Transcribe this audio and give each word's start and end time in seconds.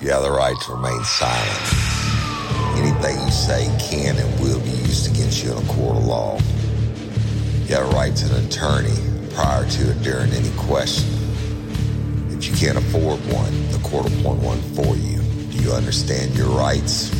You 0.00 0.08
have 0.12 0.22
the 0.22 0.30
right 0.30 0.58
to 0.58 0.72
remain 0.72 1.04
silent. 1.04 1.74
Anything 2.78 3.20
you 3.22 3.30
say 3.30 3.66
can 3.78 4.16
and 4.16 4.40
will 4.40 4.58
be 4.60 4.70
used 4.70 5.14
against 5.14 5.44
you 5.44 5.52
in 5.52 5.58
a 5.58 5.66
court 5.66 5.98
of 5.98 6.06
law. 6.06 6.38
You 7.66 7.74
have 7.74 7.92
a 7.92 7.94
right 7.94 8.16
to 8.16 8.34
an 8.34 8.46
attorney 8.46 8.96
prior 9.34 9.68
to 9.68 9.90
and 9.90 10.02
during 10.02 10.32
any 10.32 10.48
question. 10.56 11.06
If 12.30 12.48
you 12.48 12.56
can't 12.56 12.78
afford 12.78 13.20
one, 13.30 13.72
the 13.72 13.78
court 13.82 14.04
will 14.04 14.20
appoint 14.20 14.40
one 14.40 14.62
for 14.74 14.96
you. 14.96 15.20
Do 15.52 15.62
you 15.62 15.72
understand 15.72 16.34
your 16.34 16.48
rights? 16.48 17.19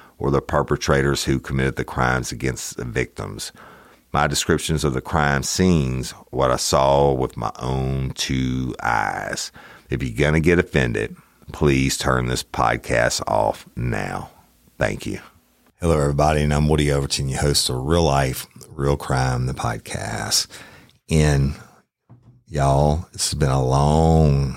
or 0.21 0.29
the 0.29 0.39
perpetrators 0.41 1.23
who 1.23 1.39
committed 1.39 1.77
the 1.77 1.83
crimes 1.83 2.31
against 2.31 2.77
the 2.77 2.85
victims. 2.85 3.51
My 4.13 4.27
descriptions 4.27 4.83
of 4.83 4.93
the 4.93 5.01
crime 5.01 5.41
scenes, 5.41 6.11
what 6.29 6.51
I 6.51 6.57
saw 6.57 7.11
with 7.11 7.35
my 7.35 7.51
own 7.57 8.11
two 8.11 8.75
eyes. 8.83 9.51
If 9.89 10.03
you're 10.03 10.15
going 10.15 10.35
to 10.35 10.39
get 10.39 10.59
offended, 10.59 11.15
please 11.51 11.97
turn 11.97 12.27
this 12.27 12.43
podcast 12.43 13.23
off 13.27 13.67
now. 13.75 14.29
Thank 14.77 15.07
you. 15.07 15.21
Hello, 15.79 15.99
everybody, 15.99 16.43
and 16.43 16.53
I'm 16.53 16.67
Woody 16.67 16.91
Overton, 16.91 17.27
your 17.27 17.41
host 17.41 17.67
of 17.71 17.77
Real 17.77 18.03
Life, 18.03 18.45
Real 18.69 18.97
Crime, 18.97 19.47
the 19.47 19.53
podcast. 19.53 20.45
And 21.09 21.55
y'all, 22.45 23.07
this 23.11 23.31
has 23.31 23.39
been 23.39 23.49
a 23.49 23.65
long 23.65 24.55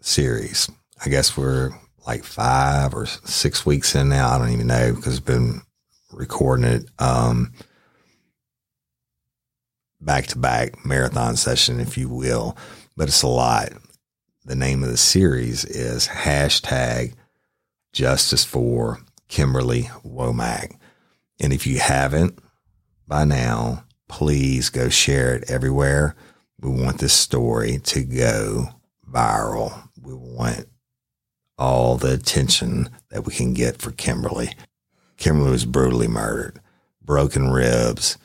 series. 0.00 0.68
I 1.04 1.08
guess 1.08 1.36
we're 1.36 1.70
like 2.06 2.24
five 2.24 2.94
or 2.94 3.06
six 3.06 3.66
weeks 3.66 3.94
in 3.94 4.08
now. 4.08 4.30
I 4.30 4.38
don't 4.38 4.50
even 4.50 4.68
know 4.68 4.94
because 4.94 5.18
I've 5.18 5.24
been 5.24 5.62
recording 6.12 6.64
it 6.64 6.88
back 10.00 10.26
to 10.28 10.38
back 10.38 10.84
marathon 10.84 11.36
session, 11.36 11.80
if 11.80 11.98
you 11.98 12.08
will. 12.08 12.56
But 12.96 13.08
it's 13.08 13.22
a 13.22 13.28
lot. 13.28 13.70
The 14.44 14.54
name 14.54 14.84
of 14.84 14.90
the 14.90 14.96
series 14.96 15.64
is 15.64 16.06
hashtag 16.06 17.14
justice 17.92 18.44
for 18.44 19.00
Kimberly 19.28 19.90
Womack. 20.04 20.76
And 21.40 21.52
if 21.52 21.66
you 21.66 21.80
haven't 21.80 22.38
by 23.08 23.24
now, 23.24 23.84
please 24.08 24.70
go 24.70 24.88
share 24.88 25.34
it 25.34 25.50
everywhere. 25.50 26.14
We 26.60 26.70
want 26.70 26.98
this 26.98 27.12
story 27.12 27.78
to 27.78 28.04
go 28.04 28.68
viral. 29.10 29.88
We 30.00 30.14
want 30.14 30.66
all 31.58 31.96
the 31.96 32.12
attention 32.12 32.90
that 33.10 33.24
we 33.24 33.32
can 33.32 33.54
get 33.54 33.78
for 33.78 33.90
Kimberly. 33.92 34.50
Kimberly 35.16 35.50
was 35.50 35.64
brutally 35.64 36.08
murdered, 36.08 36.60
broken 37.02 37.50
ribs, 37.50 38.18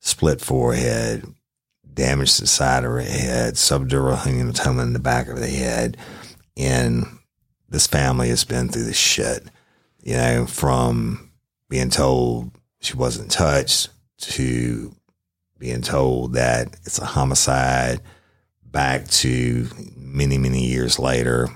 split 0.00 0.40
forehead, 0.40 1.24
damage 1.94 2.34
to 2.34 2.42
the 2.42 2.46
side 2.46 2.84
of 2.84 2.90
her 2.90 3.00
head, 3.00 3.54
subdural 3.54 4.16
hematoma 4.16 4.82
in 4.82 4.92
the 4.92 4.98
back 4.98 5.28
of 5.28 5.38
the 5.38 5.48
head. 5.48 5.96
And 6.56 7.06
this 7.68 7.86
family 7.86 8.28
has 8.28 8.44
been 8.44 8.68
through 8.68 8.84
the 8.84 8.92
shit, 8.92 9.44
you 10.02 10.14
know, 10.14 10.46
from 10.46 11.30
being 11.68 11.90
told 11.90 12.50
she 12.80 12.94
wasn't 12.96 13.30
touched 13.30 13.88
to 14.18 14.94
being 15.58 15.80
told 15.80 16.34
that 16.34 16.76
it's 16.84 16.98
a 16.98 17.06
homicide 17.06 18.00
back 18.64 19.08
to 19.08 19.68
many, 19.96 20.36
many 20.36 20.66
years 20.66 20.98
later, 20.98 21.48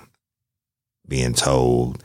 being 1.09 1.35
told 1.35 2.03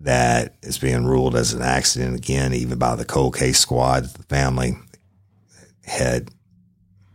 that 0.00 0.54
it's 0.62 0.78
being 0.78 1.06
ruled 1.06 1.34
as 1.34 1.52
an 1.52 1.62
accident 1.62 2.16
again, 2.16 2.52
even 2.52 2.78
by 2.78 2.94
the 2.94 3.04
cold 3.04 3.36
case 3.36 3.58
squad 3.58 4.04
the 4.04 4.22
family 4.24 4.76
had 5.84 6.30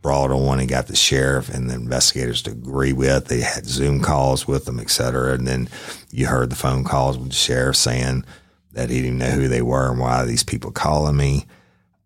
brought 0.01 0.31
on 0.31 0.59
and 0.59 0.69
got 0.69 0.87
the 0.87 0.95
sheriff 0.95 1.49
and 1.49 1.69
the 1.69 1.75
investigators 1.75 2.41
to 2.41 2.51
agree 2.51 2.93
with. 2.93 3.25
They 3.25 3.41
had 3.41 3.65
Zoom 3.65 4.01
calls 4.01 4.47
with 4.47 4.65
them, 4.65 4.79
et 4.79 4.89
cetera. 4.89 5.33
And 5.33 5.45
then 5.45 5.69
you 6.11 6.27
heard 6.27 6.49
the 6.49 6.55
phone 6.55 6.83
calls 6.83 7.17
with 7.17 7.29
the 7.29 7.35
sheriff 7.35 7.75
saying 7.75 8.23
that 8.71 8.89
he 8.89 9.01
didn't 9.01 9.17
know 9.17 9.31
who 9.31 9.47
they 9.47 9.61
were 9.61 9.91
and 9.91 9.99
why 9.99 10.23
these 10.25 10.43
people 10.43 10.71
calling 10.71 11.17
me. 11.17 11.45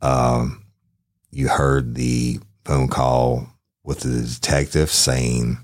Um, 0.01 0.65
you 1.29 1.49
heard 1.49 1.95
the 1.95 2.39
phone 2.65 2.87
call 2.87 3.47
with 3.83 3.99
the 3.99 4.21
detective 4.21 4.89
saying 4.89 5.57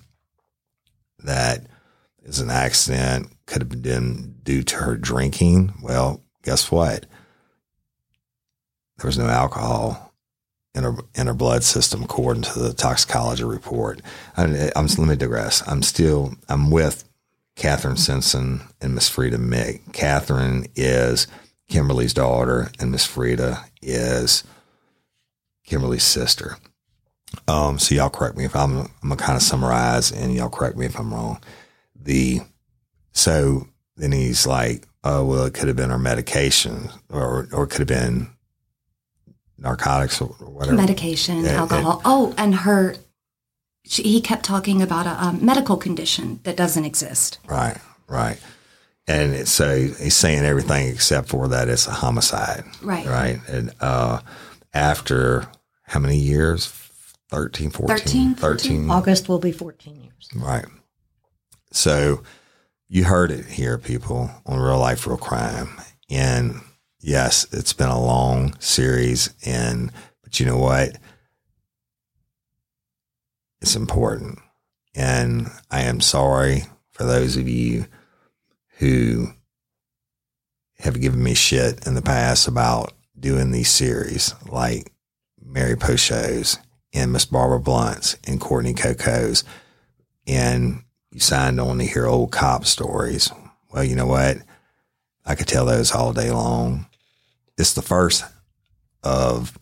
that 1.23 1.65
it's 2.23 2.39
an 2.39 2.51
accident, 2.51 3.29
could 3.49 3.63
have 3.63 3.81
been 3.81 4.35
due 4.43 4.61
to 4.61 4.75
her 4.77 4.95
drinking. 4.95 5.73
Well, 5.81 6.23
guess 6.43 6.71
what? 6.71 7.07
There 8.97 9.07
was 9.07 9.17
no 9.17 9.27
alcohol 9.27 10.13
in 10.75 10.83
her 10.83 10.95
in 11.15 11.27
her 11.27 11.33
blood 11.33 11.63
system, 11.63 12.03
according 12.03 12.43
to 12.43 12.59
the 12.59 12.73
toxicology 12.73 13.43
report. 13.43 14.01
I, 14.37 14.71
I'm 14.75 14.85
let 14.85 14.99
me 14.99 15.15
digress. 15.15 15.67
I'm 15.67 15.81
still 15.81 16.33
I'm 16.47 16.69
with 16.69 17.05
Catherine 17.55 17.97
Simpson 17.97 18.61
and 18.79 18.93
Miss 18.93 19.09
Frida 19.09 19.37
Mick. 19.37 19.93
Catherine 19.93 20.67
is 20.75 21.27
Kimberly's 21.67 22.13
daughter, 22.13 22.69
and 22.79 22.91
Miss 22.91 23.05
Frida 23.05 23.65
is 23.81 24.43
Kimberly's 25.65 26.03
sister. 26.03 26.57
Um, 27.47 27.79
so 27.79 27.95
y'all 27.95 28.09
correct 28.09 28.37
me 28.37 28.45
if 28.45 28.55
I'm 28.55 28.81
I'm 28.81 29.09
gonna 29.09 29.15
kind 29.15 29.37
of 29.37 29.41
summarize, 29.41 30.11
and 30.11 30.35
y'all 30.35 30.49
correct 30.49 30.77
me 30.77 30.85
if 30.85 30.99
I'm 30.99 31.13
wrong. 31.13 31.41
The 31.95 32.41
so 33.11 33.67
then 33.97 34.11
he's 34.11 34.45
like, 34.47 34.87
oh 35.03 35.25
well, 35.25 35.45
it 35.45 35.53
could 35.53 35.67
have 35.67 35.77
been 35.77 35.89
her 35.89 35.99
medication, 35.99 36.89
or 37.09 37.47
or 37.51 37.63
it 37.63 37.69
could 37.69 37.79
have 37.79 37.87
been 37.87 38.29
narcotics 39.57 40.21
or 40.21 40.27
whatever. 40.27 40.75
Medication, 40.75 41.43
Yeah, 41.43 41.61
alcohol. 41.61 42.01
oh, 42.05 42.33
and 42.37 42.55
her. 42.55 42.95
She, 43.85 44.03
he 44.03 44.21
kept 44.21 44.43
talking 44.43 44.81
about 44.81 45.07
a 45.07 45.23
um, 45.23 45.43
medical 45.43 45.75
condition 45.77 46.39
that 46.43 46.55
doesn't 46.55 46.85
exist. 46.85 47.39
Right, 47.47 47.77
right. 48.07 48.37
And 49.07 49.33
it, 49.33 49.47
so 49.47 49.75
he's 49.79 50.15
saying 50.15 50.43
everything 50.45 50.87
except 50.89 51.29
for 51.29 51.47
that 51.47 51.67
it's 51.69 51.87
a 51.87 51.91
homicide. 51.91 52.63
Right. 52.83 53.07
Right. 53.07 53.39
And 53.47 53.71
uh, 53.81 54.19
after 54.73 55.47
how 55.83 55.99
many 55.99 56.17
years? 56.17 56.67
13, 57.29 57.69
14? 57.69 57.97
13, 57.97 58.35
13. 58.35 58.89
August 58.91 59.29
will 59.29 59.37
be 59.39 59.51
14 59.51 59.95
years. 60.01 60.29
Right. 60.35 60.65
So 61.71 62.23
you 62.89 63.03
heard 63.03 63.31
it 63.31 63.45
here, 63.45 63.77
people, 63.77 64.31
on 64.47 64.59
Real 64.59 64.79
Life, 64.79 65.05
Real 65.05 65.15
Crime. 65.17 65.69
And 66.09 66.59
yes, 66.99 67.45
it's 67.51 67.71
been 67.71 67.89
a 67.89 68.01
long 68.01 68.55
series. 68.59 69.29
And, 69.45 69.91
but 70.23 70.39
you 70.39 70.45
know 70.47 70.57
what? 70.57 70.97
It's 73.61 73.75
important. 73.75 74.39
And 74.95 75.51
I 75.69 75.83
am 75.83 76.01
sorry 76.01 76.63
for 76.91 77.03
those 77.03 77.37
of 77.37 77.47
you 77.47 77.85
who 78.79 79.27
have 80.79 80.99
given 80.99 81.21
me 81.21 81.35
shit 81.35 81.85
in 81.85 81.93
the 81.93 82.01
past 82.01 82.47
about 82.47 82.93
doing 83.19 83.51
these 83.51 83.69
series 83.69 84.33
like 84.47 84.93
Mary 85.39 85.75
Pochos 85.75 86.57
and 86.93 87.13
Miss 87.13 87.25
Barbara 87.25 87.59
Blunt's 87.59 88.17
and 88.25 88.41
Courtney 88.41 88.73
Coco's 88.73 89.43
and 90.25 90.83
you 91.11 91.19
signed 91.19 91.59
on 91.59 91.79
to 91.79 91.85
hear 91.85 92.05
old 92.05 92.31
cop 92.31 92.65
stories. 92.65 93.31
Well, 93.71 93.83
you 93.83 93.95
know 93.95 94.05
what? 94.05 94.37
I 95.25 95.35
could 95.35 95.47
tell 95.47 95.65
those 95.65 95.91
all 95.91 96.13
day 96.13 96.31
long. 96.31 96.87
It's 97.57 97.73
the 97.73 97.81
first 97.81 98.23
of 99.03 99.57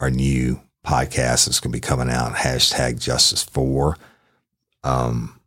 our 0.00 0.10
new 0.10 0.60
podcast 0.86 1.46
that's 1.46 1.60
going 1.60 1.72
to 1.72 1.76
be 1.76 1.80
coming 1.80 2.10
out. 2.10 2.32
Hashtag 2.32 3.00
Justice 3.00 3.42
for. 3.42 3.96
Um, 4.82 5.38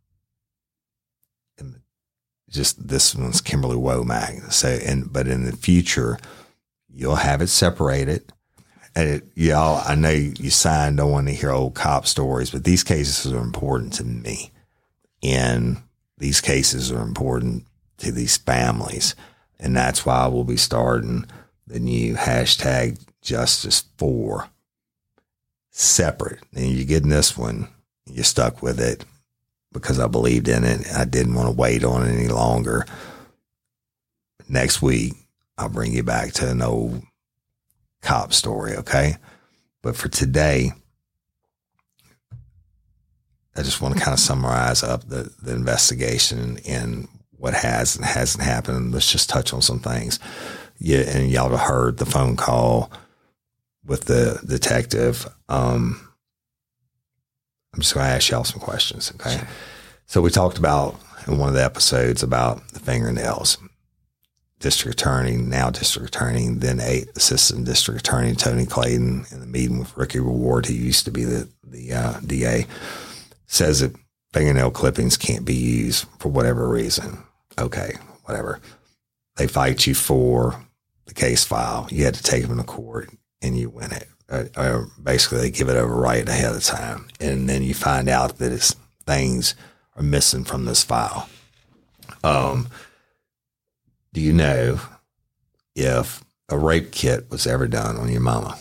just 2.52 2.86
this 2.86 3.14
one's 3.14 3.40
Kimberly 3.40 3.76
Womack. 3.76 4.52
So, 4.52 4.68
and 4.68 5.12
but 5.12 5.26
in 5.26 5.44
the 5.44 5.56
future, 5.56 6.18
you'll 6.88 7.16
have 7.16 7.40
it 7.40 7.48
separated. 7.48 8.30
And 8.94 9.08
it, 9.08 9.24
y'all, 9.34 9.82
I 9.86 9.94
know 9.94 10.10
you 10.10 10.50
signed 10.50 11.00
on 11.00 11.24
to 11.24 11.32
hear 11.32 11.50
old 11.50 11.74
cop 11.74 12.06
stories, 12.06 12.50
but 12.50 12.64
these 12.64 12.84
cases 12.84 13.32
are 13.32 13.38
important 13.38 13.94
to 13.94 14.04
me. 14.04 14.51
And 15.22 15.78
these 16.18 16.40
cases 16.40 16.90
are 16.90 17.02
important 17.02 17.66
to 17.98 18.12
these 18.12 18.36
families. 18.36 19.14
And 19.58 19.76
that's 19.76 20.04
why 20.04 20.26
we'll 20.26 20.44
be 20.44 20.56
starting 20.56 21.26
the 21.66 21.78
new 21.78 22.14
hashtag 22.14 23.00
justice 23.22 23.84
for 23.96 24.48
separate. 25.70 26.40
And 26.54 26.72
you're 26.72 26.86
getting 26.86 27.10
this 27.10 27.36
one, 27.36 27.68
you're 28.06 28.24
stuck 28.24 28.62
with 28.62 28.80
it 28.80 29.04
because 29.72 29.98
I 29.98 30.06
believed 30.06 30.48
in 30.48 30.64
it. 30.64 30.86
I 30.94 31.04
didn't 31.04 31.34
want 31.34 31.48
to 31.48 31.56
wait 31.56 31.84
on 31.84 32.06
it 32.06 32.12
any 32.12 32.28
longer. 32.28 32.86
Next 34.48 34.82
week, 34.82 35.14
I'll 35.56 35.68
bring 35.68 35.92
you 35.92 36.02
back 36.02 36.32
to 36.32 36.50
an 36.50 36.60
old 36.60 37.02
cop 38.02 38.32
story, 38.32 38.76
okay? 38.76 39.16
But 39.80 39.96
for 39.96 40.08
today, 40.08 40.72
I 43.54 43.62
just 43.62 43.80
want 43.80 43.96
to 43.96 44.00
kind 44.00 44.14
of 44.14 44.20
summarize 44.20 44.82
up 44.82 45.08
the, 45.08 45.32
the 45.42 45.52
investigation 45.52 46.58
and 46.66 47.08
what 47.32 47.54
has 47.54 47.96
and 47.96 48.04
hasn't 48.04 48.44
happened. 48.44 48.92
Let's 48.92 49.10
just 49.10 49.28
touch 49.28 49.52
on 49.52 49.60
some 49.62 49.80
things. 49.80 50.18
Yeah, 50.78 51.00
and 51.00 51.30
y'all 51.30 51.50
have 51.50 51.60
heard 51.60 51.98
the 51.98 52.06
phone 52.06 52.36
call 52.36 52.90
with 53.84 54.06
the 54.06 54.40
detective. 54.46 55.26
Um, 55.48 56.08
I'm 57.74 57.80
just 57.80 57.94
going 57.94 58.06
to 58.06 58.12
ask 58.12 58.30
y'all 58.30 58.44
some 58.44 58.60
questions, 58.60 59.12
okay? 59.16 59.40
So 60.06 60.20
we 60.20 60.30
talked 60.30 60.58
about 60.58 60.98
in 61.26 61.38
one 61.38 61.48
of 61.48 61.54
the 61.54 61.64
episodes 61.64 62.22
about 62.22 62.68
the 62.68 62.80
fingernails. 62.80 63.58
District 64.58 65.00
attorney, 65.00 65.36
now 65.36 65.70
district 65.70 66.14
attorney, 66.14 66.48
then 66.50 66.80
a 66.80 67.04
assistant 67.16 67.64
district 67.64 68.00
attorney 68.00 68.34
Tony 68.34 68.64
Clayton 68.64 69.26
in 69.32 69.40
the 69.40 69.46
meeting 69.46 69.78
with 69.80 69.96
Ricky 69.96 70.20
Reward, 70.20 70.66
who 70.66 70.74
used 70.74 71.04
to 71.06 71.10
be 71.10 71.24
the 71.24 71.48
the 71.64 71.92
uh, 71.92 72.20
DA, 72.20 72.66
says 73.52 73.80
that 73.80 73.94
fingernail 74.32 74.70
clippings 74.70 75.16
can't 75.16 75.44
be 75.44 75.54
used 75.54 76.06
for 76.18 76.30
whatever 76.30 76.68
reason. 76.68 77.18
Okay, 77.58 77.92
whatever. 78.24 78.60
They 79.36 79.46
fight 79.46 79.86
you 79.86 79.94
for 79.94 80.64
the 81.06 81.14
case 81.14 81.44
file. 81.44 81.86
You 81.90 82.04
had 82.04 82.14
to 82.14 82.22
take 82.22 82.48
them 82.48 82.56
to 82.56 82.64
court 82.64 83.10
and 83.42 83.56
you 83.58 83.68
win 83.68 83.92
it. 83.92 84.08
Uh, 84.28 84.44
or 84.56 84.88
basically, 85.02 85.38
they 85.40 85.50
give 85.50 85.68
it 85.68 85.76
over 85.76 85.94
right 85.94 86.26
ahead 86.26 86.54
of 86.54 86.64
time, 86.64 87.08
and 87.20 87.50
then 87.50 87.62
you 87.62 87.74
find 87.74 88.08
out 88.08 88.38
that 88.38 88.52
it's 88.52 88.74
things 89.04 89.54
are 89.94 90.02
missing 90.02 90.44
from 90.44 90.64
this 90.64 90.82
file. 90.82 91.28
Um, 92.24 92.68
do 94.14 94.22
you 94.22 94.32
know 94.32 94.80
if 95.74 96.24
a 96.48 96.56
rape 96.56 96.92
kit 96.92 97.30
was 97.30 97.46
ever 97.46 97.66
done 97.66 97.98
on 97.98 98.10
your 98.10 98.22
mama? 98.22 98.56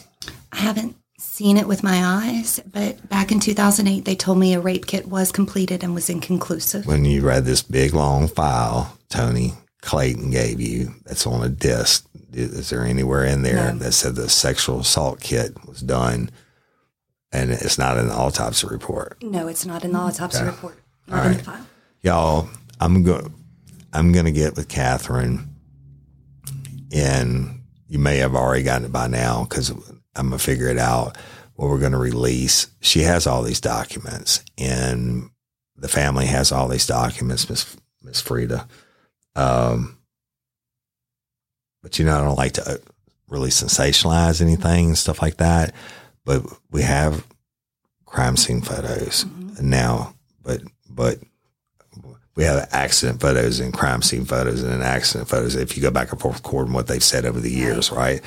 I 0.51 0.57
haven't 0.57 0.97
seen 1.41 1.57
it 1.57 1.67
with 1.67 1.81
my 1.81 2.03
eyes, 2.05 2.59
but 2.71 3.09
back 3.09 3.31
in 3.31 3.39
2008, 3.39 4.05
they 4.05 4.15
told 4.15 4.37
me 4.37 4.53
a 4.53 4.59
rape 4.59 4.85
kit 4.85 5.07
was 5.07 5.31
completed 5.31 5.83
and 5.83 5.95
was 5.95 6.07
inconclusive. 6.07 6.85
When 6.85 7.03
you 7.03 7.21
read 7.25 7.45
this 7.45 7.63
big 7.63 7.95
long 7.95 8.27
file 8.27 8.95
Tony 9.09 9.53
Clayton 9.81 10.29
gave 10.29 10.61
you 10.61 10.93
that's 11.03 11.25
on 11.25 11.43
a 11.43 11.49
disc, 11.49 12.05
is 12.31 12.69
there 12.69 12.83
anywhere 12.85 13.25
in 13.25 13.41
there 13.41 13.73
No. 13.73 13.79
that 13.79 13.93
said 13.93 14.13
the 14.15 14.29
sexual 14.29 14.81
assault 14.81 15.19
kit 15.19 15.57
was 15.67 15.79
done 15.81 16.29
and 17.31 17.49
it's 17.49 17.79
not 17.79 17.97
in 17.97 18.07
the 18.07 18.13
autopsy 18.13 18.67
report? 18.67 19.17
No, 19.23 19.47
it's 19.47 19.65
not 19.65 19.83
in 19.83 19.93
the 19.93 19.97
autopsy 19.97 20.37
Okay. 20.41 20.45
report, 20.45 20.77
All 21.09 21.15
not 21.17 21.25
in 21.25 21.37
the 21.37 21.43
file. 21.43 21.65
y'all 22.03 22.49
i'm 22.79 23.01
going 23.01 23.33
i'm 23.93 24.11
going 24.11 24.25
to 24.25 24.31
get 24.31 24.55
with 24.55 24.67
catherine 24.67 25.49
and 26.93 27.61
you 27.87 27.97
may 27.97 28.17
have 28.17 28.35
already 28.35 28.61
gotten 28.63 28.85
it 28.85 28.91
by 28.91 29.07
now 29.07 29.43
because 29.49 29.71
i'm 30.15 30.27
going 30.29 30.31
to 30.31 30.39
figure 30.39 30.67
it 30.67 30.77
out 30.77 31.17
what 31.61 31.69
we're 31.69 31.77
going 31.77 31.91
to 31.91 31.97
release 31.99 32.71
she 32.81 33.01
has 33.01 33.27
all 33.27 33.43
these 33.43 33.61
documents 33.61 34.43
and 34.57 35.29
the 35.75 35.87
family 35.87 36.25
has 36.25 36.51
all 36.51 36.67
these 36.67 36.87
documents 36.87 37.47
miss 37.47 37.77
miss 38.01 38.19
frida 38.19 38.67
um 39.35 39.95
but 41.83 41.99
you 41.99 42.05
know 42.05 42.17
i 42.17 42.23
don't 42.23 42.35
like 42.35 42.53
to 42.53 42.67
uh, 42.67 42.77
really 43.27 43.51
sensationalize 43.51 44.41
anything 44.41 44.87
and 44.87 44.97
stuff 44.97 45.21
like 45.21 45.37
that 45.37 45.71
but 46.25 46.43
we 46.71 46.81
have 46.81 47.27
crime 48.05 48.35
scene 48.35 48.61
photos 48.61 49.27
now 49.61 50.15
but 50.41 50.63
but 50.89 51.19
we 52.35 52.43
have 52.43 52.69
accident 52.71 53.21
photos 53.21 53.59
and 53.59 53.71
crime 53.71 54.01
scene 54.01 54.25
photos 54.25 54.63
and 54.63 54.71
then 54.71 54.81
accident 54.81 55.29
photos. 55.29 55.53
If 55.53 55.75
you 55.75 55.83
go 55.83 55.91
back 55.91 56.13
and 56.13 56.19
forth 56.19 56.37
recording 56.37 56.71
what 56.71 56.87
they've 56.87 57.03
said 57.03 57.25
over 57.25 57.41
the 57.41 57.51
years, 57.51 57.91
right? 57.91 58.21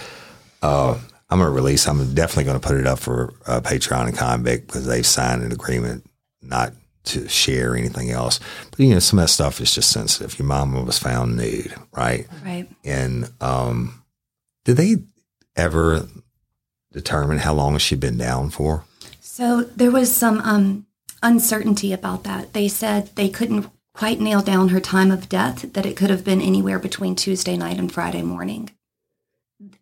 Uh, 0.61 0.99
I'm 1.35 1.41
going 1.41 1.51
to 1.51 1.53
release. 1.53 1.89
I'm 1.89 2.15
definitely 2.15 2.45
going 2.45 2.61
to 2.61 2.65
put 2.65 2.77
it 2.77 2.87
up 2.87 3.01
for 3.01 3.35
uh, 3.45 3.61
Patreon 3.61 4.07
and 4.07 4.17
Convict 4.17 4.69
because 4.69 4.87
they've 4.87 5.05
signed 5.05 5.43
an 5.43 5.51
agreement 5.51 6.09
not 6.41 6.75
to 7.07 7.27
share 7.27 7.75
anything 7.75 8.13
else. 8.13 8.39
But 8.71 8.79
you 8.79 8.91
know, 8.91 9.01
some 9.01 9.19
of 9.19 9.25
that 9.25 9.31
stuff 9.31 9.61
is 9.61 9.75
just 9.75 9.91
sensitive. 9.91 10.39
Your 10.39 10.47
mama 10.47 10.85
was 10.85 10.97
found 10.97 11.37
nude, 11.37 11.75
right? 11.97 12.29
Right. 12.45 12.69
And 12.85 13.33
um, 13.41 14.05
did 14.65 14.77
they 14.77 14.99
ever 15.57 16.07
determine 16.93 17.39
how 17.39 17.55
long 17.55 17.79
she'd 17.79 17.99
been 17.99 18.17
down 18.17 18.51
for? 18.51 18.85
So 19.21 19.65
there 19.65 19.91
was 19.91 20.15
some 20.15 20.41
um, 20.43 20.87
uncertainty 21.21 21.93
about 21.93 22.23
that. 22.23 22.53
They 22.53 22.69
said 22.69 23.11
they 23.17 23.29
couldn't 23.29 23.69
quite 23.93 24.21
nail 24.21 24.41
down 24.41 24.69
her 24.69 24.79
time 24.79 25.11
of 25.11 25.29
death, 25.29 25.73
that 25.73 25.85
it 25.85 25.97
could 25.97 26.11
have 26.11 26.25
been 26.25 26.41
anywhere 26.41 26.79
between 26.79 27.17
Tuesday 27.17 27.57
night 27.57 27.81
and 27.81 27.91
Friday 27.91 28.23
morning. 28.23 28.71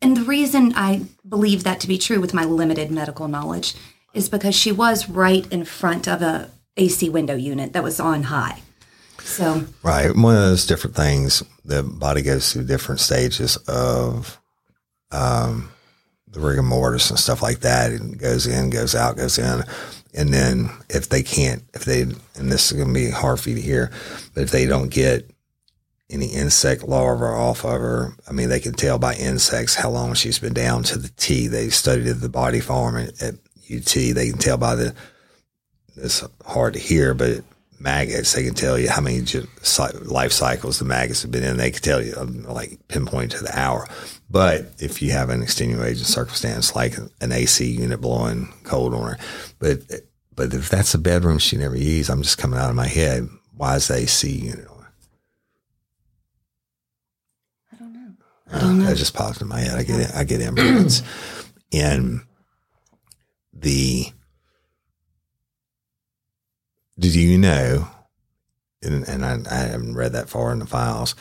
And 0.01 0.17
the 0.17 0.25
reason 0.25 0.73
I 0.75 1.03
believe 1.29 1.65
that 1.65 1.81
to 1.81 1.89
be 1.89 1.99
true 1.99 2.21
with 2.21 2.35
my 2.35 2.45
limited 2.45 2.91
medical 2.91 3.29
knowledge 3.29 3.75
is 4.15 4.29
because 4.29 4.55
she 4.55 4.73
was 4.73 5.09
right 5.09 5.51
in 5.53 5.65
front 5.65 6.07
of 6.07 6.23
a 6.23 6.51
AC 6.77 7.09
window 7.09 7.35
unit 7.35 7.73
that 7.73 7.83
was 7.83 8.01
on 8.01 8.25
high. 8.25 8.61
So 9.21 9.65
Right. 9.83 10.15
One 10.15 10.35
of 10.35 10.43
those 10.43 10.67
different 10.67 10.97
things, 10.97 11.43
the 11.65 11.83
body 11.83 12.23
goes 12.23 12.53
through 12.53 12.65
different 12.65 13.01
stages 13.01 13.57
of 13.69 14.41
um, 15.11 15.71
the 16.29 16.41
rigor 16.41 16.63
mortis 16.63 17.11
and 17.11 17.19
stuff 17.19 17.43
like 17.43 17.61
that. 17.61 17.93
It 17.93 18.19
goes 18.19 18.47
in, 18.47 18.71
goes 18.71 18.95
out, 18.95 19.17
goes 19.17 19.39
in. 19.39 19.63
And 20.15 20.33
then 20.33 20.71
if 20.89 21.09
they 21.09 21.23
can't, 21.23 21.63
if 21.75 21.85
they, 21.85 22.03
and 22.03 22.51
this 22.51 22.71
is 22.71 22.77
going 22.77 22.89
to 22.89 22.95
be 22.95 23.11
hard 23.11 23.41
for 23.41 23.51
you 23.51 23.57
to 23.57 23.63
hear, 23.63 23.91
but 24.35 24.43
if 24.43 24.51
they 24.51 24.67
don't 24.67 24.89
get 24.91 25.31
any 26.13 26.27
insect 26.27 26.85
larvae 26.85 27.25
off 27.25 27.65
of 27.65 27.73
her, 27.73 28.15
I 28.29 28.33
mean, 28.33 28.49
they 28.49 28.61
can 28.61 28.75
tell 28.75 28.99
by 28.99 29.15
insects 29.15 29.75
how 29.75 29.91
long 29.91 30.15
she's 30.15 30.39
been 30.39 30.55
down 30.55 30.83
to 30.85 30.99
the 30.99 31.09
T. 31.17 31.49
They 31.49 31.71
studied 31.71 32.05
the 32.05 32.29
body 32.29 32.61
form 32.61 32.97
at, 32.97 33.23
at 33.23 33.35
UT. 33.73 33.93
They 33.93 34.29
can 34.31 34.39
tell 34.39 34.59
by 34.59 34.75
the, 34.75 34.95
it's 35.97 36.25
hard 36.45 36.75
to 36.75 36.81
hear, 36.81 37.15
but 37.15 37.43
maggots, 37.83 38.33
they 38.33 38.45
can 38.45 38.55
tell 38.55 38.79
you 38.79 38.89
how 38.89 39.01
many 39.01 39.23
life 40.05 40.33
cycles 40.33 40.79
the 40.79 40.85
maggots 40.85 41.23
have 41.23 41.31
been 41.31 41.43
in. 41.43 41.57
They 41.57 41.71
can 41.71 41.83
tell 41.83 42.03
you, 42.03 42.15
um, 42.17 42.45
like 42.45 42.79
pinpoint 42.89 43.33
to 43.33 43.43
the 43.43 43.59
hour. 43.59 43.89
But 44.31 44.73
if 44.79 45.03
you 45.03 45.11
have 45.13 45.31
an 45.31 45.43
extenuating 45.43 46.05
circumstance 46.05 46.75
like 46.75 46.95
an 47.21 47.33
AC 47.33 47.67
unit 47.67 48.01
blowing 48.01 48.53
cold 48.65 48.95
on 48.95 49.13
her, 49.13 49.19
but 49.59 49.81
but 50.35 50.55
if 50.55 50.71
that's 50.71 50.95
a 50.95 50.99
bedroom 50.99 51.39
she 51.39 51.57
never 51.57 51.77
used, 51.77 52.09
I'm 52.09 52.23
just 52.23 52.39
coming 52.39 52.59
out 52.59 52.71
of 52.71 52.77
my 52.77 52.87
head. 52.87 53.29
Why 53.55 53.77
is 53.77 53.89
the 53.89 53.97
AC 53.97 54.31
unit 54.31 54.67
on? 54.67 54.87
I 57.73 57.77
don't 57.77 58.17
I. 58.53 58.59
That 58.85 58.97
just 58.97 59.15
popped 59.15 59.41
in 59.41 59.49
my 59.49 59.61
head. 59.61 59.79
I 59.79 59.83
get. 59.83 60.15
I 60.15 60.25
get 60.25 60.41
imprints. 60.41 61.03
and 61.73 62.21
the 63.53 64.13
did 66.99 67.15
you 67.15 67.39
know? 67.39 67.89
And, 68.83 69.07
and 69.09 69.25
I, 69.25 69.39
I 69.51 69.59
haven't 69.69 69.95
read 69.95 70.13
that 70.13 70.29
far 70.29 70.53
in 70.53 70.59
the 70.59 70.67
files. 70.67 71.15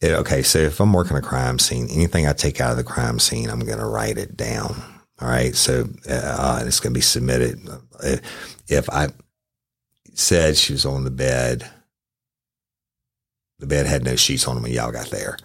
It, 0.00 0.12
okay, 0.12 0.42
so 0.42 0.58
if 0.58 0.80
I'm 0.80 0.92
working 0.92 1.16
a 1.16 1.22
crime 1.22 1.58
scene, 1.58 1.88
anything 1.90 2.26
I 2.26 2.32
take 2.32 2.60
out 2.60 2.70
of 2.70 2.76
the 2.76 2.84
crime 2.84 3.18
scene, 3.18 3.50
I'm 3.50 3.60
going 3.60 3.78
to 3.78 3.86
write 3.86 4.18
it 4.18 4.36
down. 4.36 4.82
All 5.20 5.28
right, 5.28 5.54
so 5.54 5.88
uh, 6.08 6.62
it's 6.64 6.80
going 6.80 6.92
to 6.92 6.98
be 6.98 7.00
submitted. 7.00 7.66
If 8.68 8.88
I 8.90 9.08
said 10.14 10.56
she 10.56 10.72
was 10.72 10.86
on 10.86 11.04
the 11.04 11.10
bed, 11.10 11.68
the 13.58 13.66
bed 13.66 13.86
had 13.86 14.04
no 14.04 14.14
sheets 14.14 14.46
on 14.46 14.54
them, 14.54 14.64
and 14.64 14.74
y'all 14.74 14.92
got 14.92 15.10
there 15.10 15.36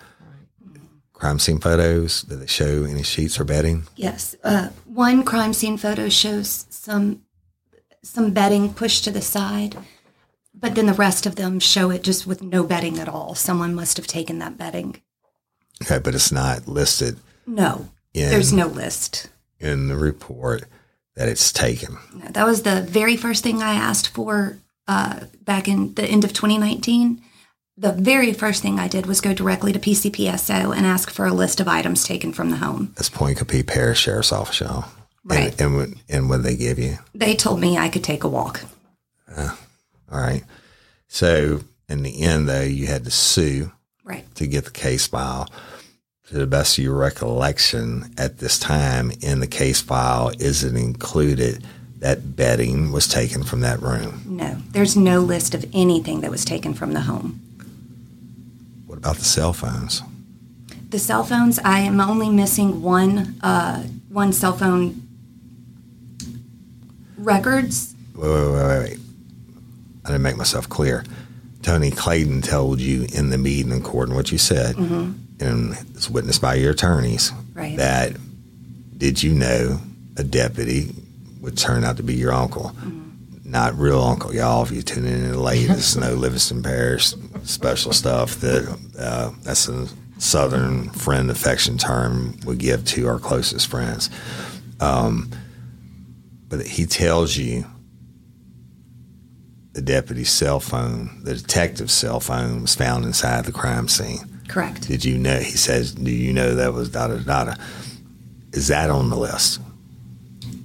crime 1.23 1.39
scene 1.39 1.57
photos? 1.59 2.23
Did 2.23 2.41
they 2.41 2.47
show 2.47 2.83
any 2.83 3.01
sheets 3.01 3.39
or 3.39 3.45
bedding? 3.45 3.83
Yes. 3.95 4.35
Uh, 4.43 4.69
one 4.83 5.23
crime 5.23 5.53
scene 5.53 5.77
photo 5.77 6.09
shows 6.09 6.65
some 6.69 7.21
some 8.01 8.31
bedding 8.31 8.73
pushed 8.73 9.05
to 9.05 9.11
the 9.11 9.21
side, 9.21 9.77
but 10.53 10.75
then 10.75 10.85
the 10.87 10.93
rest 10.93 11.25
of 11.25 11.37
them 11.37 11.61
show 11.61 11.89
it 11.91 12.03
just 12.03 12.27
with 12.27 12.43
no 12.43 12.65
bedding 12.65 12.99
at 12.99 13.07
all. 13.07 13.35
Someone 13.35 13.73
must 13.73 13.95
have 13.95 14.05
taken 14.05 14.39
that 14.39 14.57
bedding. 14.57 15.01
Okay, 15.81 15.99
but 15.99 16.13
it's 16.13 16.29
not 16.31 16.67
listed 16.67 17.17
No, 17.47 17.87
in, 18.13 18.29
there's 18.29 18.51
no 18.51 18.67
list. 18.67 19.29
in 19.61 19.87
the 19.87 19.95
report 19.95 20.65
that 21.15 21.29
it's 21.29 21.53
taken. 21.53 21.97
No, 22.13 22.25
that 22.31 22.45
was 22.45 22.63
the 22.63 22.81
very 22.81 23.15
first 23.15 23.43
thing 23.43 23.61
I 23.63 23.75
asked 23.75 24.09
for 24.09 24.57
uh, 24.89 25.21
back 25.41 25.69
in 25.69 25.93
the 25.93 26.03
end 26.03 26.25
of 26.25 26.33
2019. 26.33 27.21
The 27.75 27.91
very 27.91 28.33
first 28.33 28.61
thing 28.61 28.79
I 28.79 28.87
did 28.87 29.07
was 29.07 29.19
go 29.19 29.33
directly 29.33 29.73
to 29.73 29.79
PCPSO 29.79 30.75
and 30.75 30.85
ask 30.85 31.09
for 31.09 31.25
a 31.25 31.33
list 31.33 31.59
of 31.59 31.67
items 31.67 32.03
taken 32.03 32.31
from 32.31 32.51
the 32.51 32.57
home. 32.57 32.93
That's 32.95 33.09
Pointe 33.09 33.37
Coupee 33.39 33.63
Parish 33.63 34.01
Sheriff's 34.01 34.31
Office, 34.31 34.59
y'all. 34.59 34.85
Right. 35.25 35.51
And, 35.53 35.61
and, 35.61 35.75
what, 35.75 35.89
and 36.09 36.29
what 36.29 36.43
they 36.43 36.55
give 36.55 36.77
you? 36.77 36.99
They 37.15 37.35
told 37.35 37.59
me 37.59 37.77
I 37.77 37.89
could 37.89 38.03
take 38.03 38.23
a 38.23 38.27
walk. 38.29 38.61
Uh, 39.35 39.55
all 40.11 40.19
right. 40.19 40.43
So 41.07 41.61
in 41.89 42.03
the 42.03 42.21
end, 42.21 42.47
though, 42.47 42.61
you 42.61 42.87
had 42.87 43.05
to 43.05 43.11
sue 43.11 43.71
Right. 44.03 44.25
to 44.35 44.45
get 44.45 44.65
the 44.65 44.71
case 44.71 45.07
file. 45.07 45.49
To 46.27 46.35
the 46.35 46.47
best 46.47 46.77
of 46.77 46.83
your 46.83 46.95
recollection, 46.95 48.13
at 48.17 48.37
this 48.37 48.57
time 48.59 49.11
in 49.21 49.39
the 49.39 49.47
case 49.47 49.81
file, 49.81 50.29
is 50.39 50.63
it 50.63 50.75
included 50.75 51.65
that 51.99 52.35
bedding 52.35 52.91
was 52.91 53.07
taken 53.07 53.43
from 53.43 53.61
that 53.61 53.81
room? 53.81 54.21
No, 54.25 54.57
there's 54.71 54.95
no 54.95 55.19
list 55.21 55.53
of 55.55 55.65
anything 55.73 56.21
that 56.21 56.31
was 56.31 56.45
taken 56.45 56.73
from 56.73 56.93
the 56.93 57.01
home. 57.01 57.39
About 59.03 59.17
the 59.17 59.25
cell 59.25 59.51
phones? 59.51 60.01
The 60.89 60.97
cell 60.97 61.25
phones, 61.25 61.59
I 61.59 61.79
am 61.79 61.99
only 61.99 62.29
missing 62.29 62.81
one 62.81 63.35
uh, 63.43 63.83
one 64.07 64.31
cell 64.31 64.53
phone 64.53 65.01
records. 67.17 67.95
Wait, 68.15 68.29
wait, 68.29 68.51
wait, 68.53 68.79
wait. 68.79 68.99
I 70.05 70.09
didn't 70.09 70.21
make 70.21 70.37
myself 70.37 70.69
clear. 70.69 71.03
Tony 71.63 71.91
Clayton 71.91 72.41
told 72.43 72.79
you 72.79 73.05
in 73.13 73.29
the 73.29 73.37
meeting, 73.37 73.73
according 73.73 74.13
to 74.13 74.15
what 74.17 74.31
you 74.31 74.37
said, 74.37 74.77
and 74.77 75.73
it's 75.95 76.09
witnessed 76.09 76.41
by 76.41 76.55
your 76.55 76.71
attorneys, 76.71 77.31
Right. 77.53 77.75
that 77.77 78.13
did 78.97 79.21
you 79.21 79.33
know 79.33 79.81
a 80.15 80.23
deputy 80.23 80.93
would 81.41 81.57
turn 81.57 81.83
out 81.83 81.97
to 81.97 82.03
be 82.03 82.13
your 82.13 82.31
uncle? 82.31 82.73
Not 83.53 83.77
real 83.77 84.01
uncle, 84.01 84.33
y'all. 84.33 84.63
If 84.63 84.71
you 84.71 84.81
tune 84.81 85.05
in 85.05 85.39
late, 85.39 85.69
it's 85.69 85.95
no 85.95 86.15
Livingston 86.15 86.63
Parish 86.63 87.13
special 87.43 87.93
stuff. 87.93 88.37
That 88.37 88.79
uh, 88.97 89.29
that's 89.43 89.67
a 89.67 89.87
Southern 90.17 90.89
friend 90.89 91.29
affection 91.29 91.77
term 91.77 92.35
we 92.47 92.55
give 92.55 92.83
to 92.85 93.07
our 93.07 93.19
closest 93.19 93.67
friends. 93.67 94.09
Um, 94.79 95.29
but 96.49 96.65
he 96.65 96.87
tells 96.87 97.37
you 97.37 97.65
the 99.73 99.83
deputy's 99.83 100.31
cell 100.31 100.59
phone, 100.59 101.21
the 101.23 101.35
detective's 101.35 101.93
cell 101.93 102.19
phone, 102.19 102.63
was 102.63 102.73
found 102.73 103.05
inside 103.05 103.45
the 103.45 103.51
crime 103.51 103.87
scene. 103.87 104.41
Correct. 104.47 104.87
Did 104.87 105.05
you 105.05 105.19
know? 105.19 105.37
He 105.37 105.57
says, 105.57 105.93
"Do 105.93 106.09
you 106.09 106.33
know 106.33 106.55
that 106.55 106.73
was 106.73 106.89
da 106.89 107.05
da 107.07 107.17
da?" 107.17 107.43
da? 107.45 107.53
Is 108.51 108.69
that 108.69 108.89
on 108.89 109.11
the 109.11 109.15
list? 109.15 109.61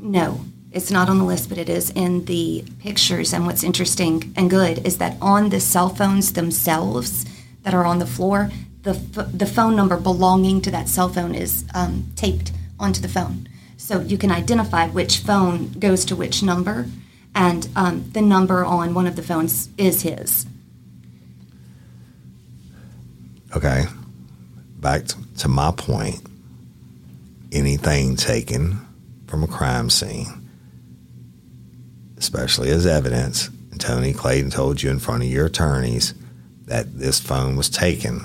No, 0.01 0.41
it's 0.73 0.91
not 0.91 1.09
on 1.09 1.19
the 1.19 1.25
list, 1.25 1.49
but 1.49 1.59
it 1.59 1.69
is 1.69 1.91
in 1.91 2.25
the 2.27 2.65
pictures. 2.81 3.33
And 3.33 3.47
what's 3.47 3.63
interesting 3.63 4.33
and 4.37 4.51
good 4.51 4.87
is 4.87 4.99
that 4.99 5.17
on 5.21 5.49
the 5.49 5.61
cell 5.61 5.89
phones 5.89 6.35
themselves 6.35 7.25
that 7.63 7.75
are 7.75 7.85
on 7.85 7.99
the 7.99 8.07
floor, 8.07 8.51
the, 8.83 8.95
ph- 8.95 9.29
the 9.33 9.47
phone 9.47 9.75
number 9.75 9.97
belonging 9.97 10.61
to 10.63 10.71
that 10.71 10.89
cell 10.89 11.09
phone 11.09 11.35
is 11.35 11.65
um, 11.75 12.13
taped 12.17 12.53
onto 12.79 13.01
the 13.01 13.09
phone. 13.09 13.49
So 13.77 14.01
you 14.01 14.19
can 14.19 14.31
identify 14.31 14.89
which 14.89 15.19
phone 15.19 15.73
goes 15.73 16.05
to 16.07 16.17
which 16.17 16.43
number, 16.43 16.87
and 17.35 17.69
um, 17.77 18.11
the 18.13 18.21
number 18.21 18.65
on 18.65 18.93
one 18.93 19.07
of 19.07 19.17
the 19.17 19.23
phones 19.23 19.69
is 19.79 20.03
his. 20.03 20.47
Okay. 23.57 23.85
Back 24.81 25.05
to 25.39 25.49
my 25.49 25.71
point. 25.73 26.21
Anything 27.51 28.17
taken 28.17 28.87
from 29.27 29.43
a 29.43 29.47
crime 29.47 29.89
scene, 29.91 30.38
especially 32.19 32.71
as 32.71 32.87
evidence, 32.87 33.49
and 33.71 33.81
Tony 33.81 34.13
Clayton 34.13 34.51
told 34.51 34.83
you 34.83 34.91
in 34.91 34.99
front 34.99 35.23
of 35.23 35.29
your 35.29 35.47
attorneys 35.47 36.15
that 36.67 36.99
this 36.99 37.19
phone 37.21 37.57
was 37.57 37.69
taken, 37.69 38.21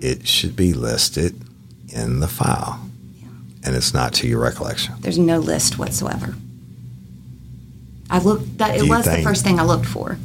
it 0.00 0.26
should 0.26 0.54
be 0.54 0.72
listed 0.72 1.34
in 1.88 2.20
the 2.20 2.28
file. 2.28 2.84
And 3.64 3.74
it's 3.74 3.92
not 3.92 4.12
to 4.14 4.28
your 4.28 4.40
recollection. 4.40 4.94
There's 5.00 5.18
no 5.18 5.38
list 5.38 5.78
whatsoever. 5.78 6.34
I 8.08 8.18
looked. 8.20 8.58
That 8.58 8.76
it 8.76 8.84
you 8.84 8.90
was 8.90 9.04
the 9.04 9.22
first 9.22 9.44
thing 9.44 9.58
I 9.58 9.64
looked 9.64 9.86
for. 9.86 10.16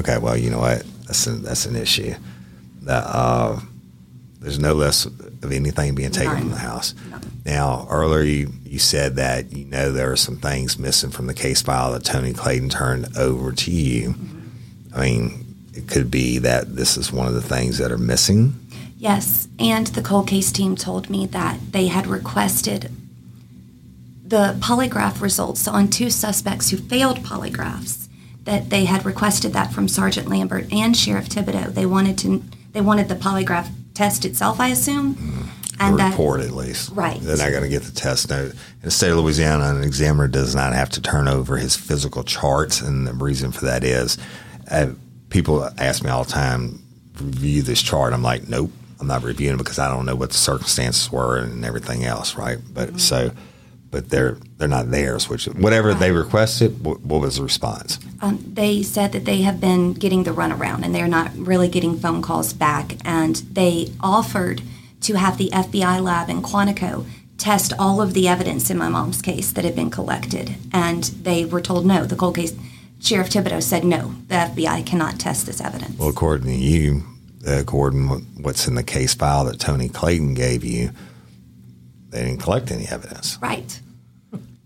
Okay, 0.00 0.18
well, 0.18 0.36
you 0.36 0.50
know 0.50 0.58
what? 0.58 0.84
That's 1.06 1.26
an, 1.26 1.42
that's 1.42 1.66
an 1.66 1.76
issue. 1.76 2.14
That 2.82 3.04
uh, 3.06 3.60
there's 4.42 4.58
no 4.58 4.74
less 4.74 5.06
of 5.06 5.52
anything 5.52 5.94
being 5.94 6.10
taken 6.10 6.36
from 6.36 6.50
the 6.50 6.56
house. 6.56 6.94
None. 7.10 7.22
Now, 7.44 7.86
earlier 7.88 8.22
you, 8.22 8.52
you 8.64 8.78
said 8.78 9.16
that 9.16 9.52
you 9.52 9.64
know 9.64 9.92
there 9.92 10.10
are 10.10 10.16
some 10.16 10.36
things 10.36 10.78
missing 10.78 11.10
from 11.10 11.26
the 11.26 11.34
case 11.34 11.62
file 11.62 11.92
that 11.92 12.04
Tony 12.04 12.32
Clayton 12.32 12.68
turned 12.68 13.16
over 13.16 13.52
to 13.52 13.70
you. 13.70 14.10
Mm-hmm. 14.10 14.94
I 14.94 15.00
mean, 15.00 15.56
it 15.74 15.88
could 15.88 16.10
be 16.10 16.38
that 16.38 16.76
this 16.76 16.96
is 16.96 17.12
one 17.12 17.28
of 17.28 17.34
the 17.34 17.42
things 17.42 17.78
that 17.78 17.92
are 17.92 17.98
missing. 17.98 18.54
Yes, 18.98 19.48
and 19.58 19.86
the 19.88 20.02
cold 20.02 20.28
case 20.28 20.52
team 20.52 20.76
told 20.76 21.08
me 21.08 21.26
that 21.26 21.58
they 21.72 21.86
had 21.86 22.06
requested 22.06 22.90
the 24.24 24.56
polygraph 24.60 25.20
results 25.20 25.68
on 25.68 25.88
two 25.88 26.10
suspects 26.10 26.70
who 26.70 26.76
failed 26.76 27.18
polygraphs. 27.18 28.08
That 28.44 28.70
they 28.70 28.86
had 28.86 29.04
requested 29.04 29.52
that 29.52 29.72
from 29.72 29.86
Sergeant 29.86 30.28
Lambert 30.28 30.72
and 30.72 30.96
Sheriff 30.96 31.28
Thibodeau. 31.28 31.72
They 31.72 31.86
wanted 31.86 32.18
to. 32.18 32.42
They 32.72 32.80
wanted 32.80 33.08
the 33.08 33.14
polygraph 33.14 33.70
test 33.94 34.24
itself, 34.24 34.60
I 34.60 34.68
assume, 34.68 35.50
and 35.78 35.94
the 35.94 35.98
that 35.98 36.10
report, 36.10 36.40
at 36.40 36.52
least. 36.52 36.90
Right. 36.92 37.20
They're 37.20 37.36
not 37.36 37.50
going 37.50 37.62
to 37.62 37.68
get 37.68 37.82
the 37.82 37.92
test 37.92 38.30
note. 38.30 38.52
In 38.52 38.82
the 38.82 38.90
state 38.90 39.10
of 39.10 39.18
Louisiana, 39.18 39.74
an 39.74 39.82
examiner 39.82 40.28
does 40.28 40.54
not 40.54 40.72
have 40.74 40.90
to 40.90 41.02
turn 41.02 41.28
over 41.28 41.56
his 41.56 41.76
physical 41.76 42.22
charts, 42.24 42.80
and 42.80 43.06
the 43.06 43.12
reason 43.12 43.52
for 43.52 43.64
that 43.66 43.84
is 43.84 44.18
uh, 44.70 44.92
people 45.30 45.68
ask 45.78 46.02
me 46.04 46.10
all 46.10 46.24
the 46.24 46.30
time, 46.30 46.82
review 47.20 47.62
this 47.62 47.82
chart. 47.82 48.12
I'm 48.12 48.22
like, 48.22 48.48
nope, 48.48 48.70
I'm 49.00 49.06
not 49.06 49.22
reviewing 49.22 49.54
it 49.54 49.58
because 49.58 49.78
I 49.78 49.88
don't 49.88 50.06
know 50.06 50.16
what 50.16 50.30
the 50.30 50.36
circumstances 50.36 51.10
were 51.10 51.38
and 51.38 51.64
everything 51.64 52.04
else, 52.04 52.36
right? 52.36 52.58
But 52.72 53.00
so 53.00 53.32
but 53.92 54.08
they're 54.08 54.38
they're 54.56 54.66
not 54.66 54.90
theirs. 54.90 55.28
Which 55.28 55.44
whatever 55.44 55.94
they 55.94 56.10
requested, 56.10 56.82
what, 56.84 57.00
what 57.02 57.20
was 57.20 57.36
the 57.36 57.44
response? 57.44 58.00
Um, 58.20 58.42
they 58.44 58.82
said 58.82 59.12
that 59.12 59.24
they 59.24 59.42
have 59.42 59.60
been 59.60 59.92
getting 59.92 60.24
the 60.24 60.32
runaround 60.32 60.82
and 60.84 60.92
they're 60.92 61.06
not 61.06 61.30
really 61.36 61.68
getting 61.68 61.96
phone 61.96 62.22
calls 62.22 62.52
back. 62.52 62.96
And 63.04 63.36
they 63.36 63.92
offered 64.00 64.62
to 65.02 65.14
have 65.14 65.38
the 65.38 65.50
FBI 65.50 66.02
lab 66.02 66.28
in 66.28 66.42
Quantico 66.42 67.06
test 67.36 67.72
all 67.78 68.00
of 68.00 68.14
the 68.14 68.28
evidence 68.28 68.70
in 68.70 68.78
my 68.78 68.88
mom's 68.88 69.20
case 69.20 69.52
that 69.52 69.64
had 69.64 69.76
been 69.76 69.90
collected. 69.90 70.56
And 70.72 71.04
they 71.04 71.44
were 71.44 71.60
told 71.60 71.84
no. 71.84 72.06
The 72.06 72.16
cold 72.16 72.36
case, 72.36 72.54
Sheriff 73.00 73.30
Thibodeau 73.30 73.62
said 73.62 73.84
no, 73.84 74.14
the 74.28 74.36
FBI 74.36 74.86
cannot 74.86 75.18
test 75.18 75.46
this 75.46 75.60
evidence. 75.60 75.98
Well, 75.98 76.08
according 76.08 76.46
to 76.46 76.56
you, 76.56 77.02
uh, 77.46 77.58
according 77.58 78.08
to 78.08 78.14
what's 78.40 78.66
in 78.66 78.74
the 78.76 78.84
case 78.84 79.14
file 79.14 79.44
that 79.46 79.58
Tony 79.60 79.88
Clayton 79.88 80.34
gave 80.34 80.64
you, 80.64 80.92
they 82.12 82.24
didn't 82.24 82.40
collect 82.40 82.70
any 82.70 82.86
evidence. 82.86 83.38
right. 83.40 83.80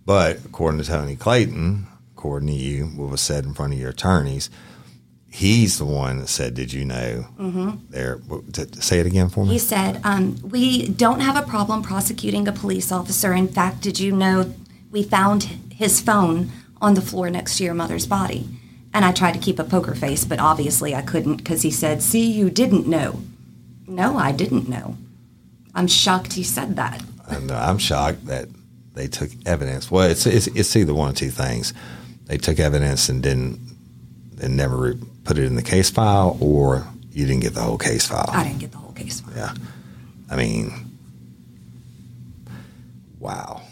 But 0.04 0.44
according 0.44 0.80
to 0.82 0.86
Tony 0.86 1.16
Clayton, 1.16 1.86
according 2.16 2.48
to 2.48 2.54
you, 2.54 2.84
what 2.86 3.10
was 3.10 3.20
said 3.20 3.44
in 3.44 3.54
front 3.54 3.72
of 3.72 3.78
your 3.80 3.90
attorneys, 3.90 4.50
he's 5.28 5.78
the 5.78 5.84
one 5.84 6.18
that 6.20 6.28
said, 6.28 6.54
"Did 6.54 6.72
you 6.72 6.84
know?" 6.84 7.26
Mm-hmm. 7.38 7.70
There, 7.90 8.20
say 8.80 9.00
it 9.00 9.06
again 9.06 9.28
for 9.28 9.44
me. 9.44 9.52
He 9.52 9.58
said, 9.58 10.00
um, 10.04 10.36
We 10.42 10.88
don't 10.88 11.20
have 11.20 11.36
a 11.36 11.46
problem 11.46 11.82
prosecuting 11.82 12.46
a 12.46 12.52
police 12.52 12.92
officer. 12.92 13.32
In 13.32 13.48
fact, 13.48 13.80
did 13.80 13.98
you 13.98 14.12
know 14.12 14.54
we 14.92 15.02
found 15.02 15.44
his 15.70 16.00
phone 16.00 16.52
on 16.80 16.94
the 16.94 17.02
floor 17.02 17.28
next 17.28 17.58
to 17.58 17.64
your 17.64 17.74
mother's 17.74 18.06
body? 18.06 18.48
And 18.94 19.04
I 19.04 19.12
tried 19.12 19.32
to 19.32 19.40
keep 19.40 19.58
a 19.58 19.64
poker 19.64 19.94
face, 19.94 20.24
but 20.24 20.38
obviously 20.38 20.94
I 20.94 21.02
couldn't 21.02 21.36
because 21.38 21.62
he 21.62 21.70
said, 21.70 22.00
See, 22.00 22.30
you 22.30 22.48
didn't 22.48 22.86
know. 22.86 23.20
No, 23.88 24.16
I 24.16 24.32
didn't 24.32 24.68
know. 24.68 24.96
I'm 25.74 25.86
shocked 25.88 26.34
he 26.34 26.42
said 26.42 26.76
that. 26.76 27.02
And 27.28 27.50
uh, 27.50 27.58
I'm 27.58 27.78
shocked 27.78 28.26
that 28.26 28.48
they 28.94 29.08
took 29.08 29.30
evidence. 29.44 29.90
Well, 29.90 30.08
it's, 30.08 30.26
it's 30.26 30.46
it's 30.48 30.74
either 30.76 30.94
one 30.94 31.10
of 31.10 31.16
two 31.16 31.30
things. 31.30 31.74
They 32.24 32.38
took 32.38 32.58
evidence 32.58 33.08
and 33.08 33.22
didn't 33.22 33.60
and 34.40 34.56
never 34.56 34.94
put 35.24 35.38
it 35.38 35.44
in 35.44 35.56
the 35.56 35.62
case 35.62 35.90
file, 35.90 36.36
or 36.40 36.86
you 37.10 37.26
didn't 37.26 37.42
get 37.42 37.54
the 37.54 37.62
whole 37.62 37.78
case 37.78 38.06
file. 38.06 38.30
I 38.32 38.44
didn't 38.44 38.60
get 38.60 38.72
the 38.72 38.78
whole 38.78 38.92
case. 38.92 39.20
File. 39.20 39.34
Yeah, 39.36 39.54
I 40.30 40.36
mean, 40.36 40.72
wow. 43.18 43.62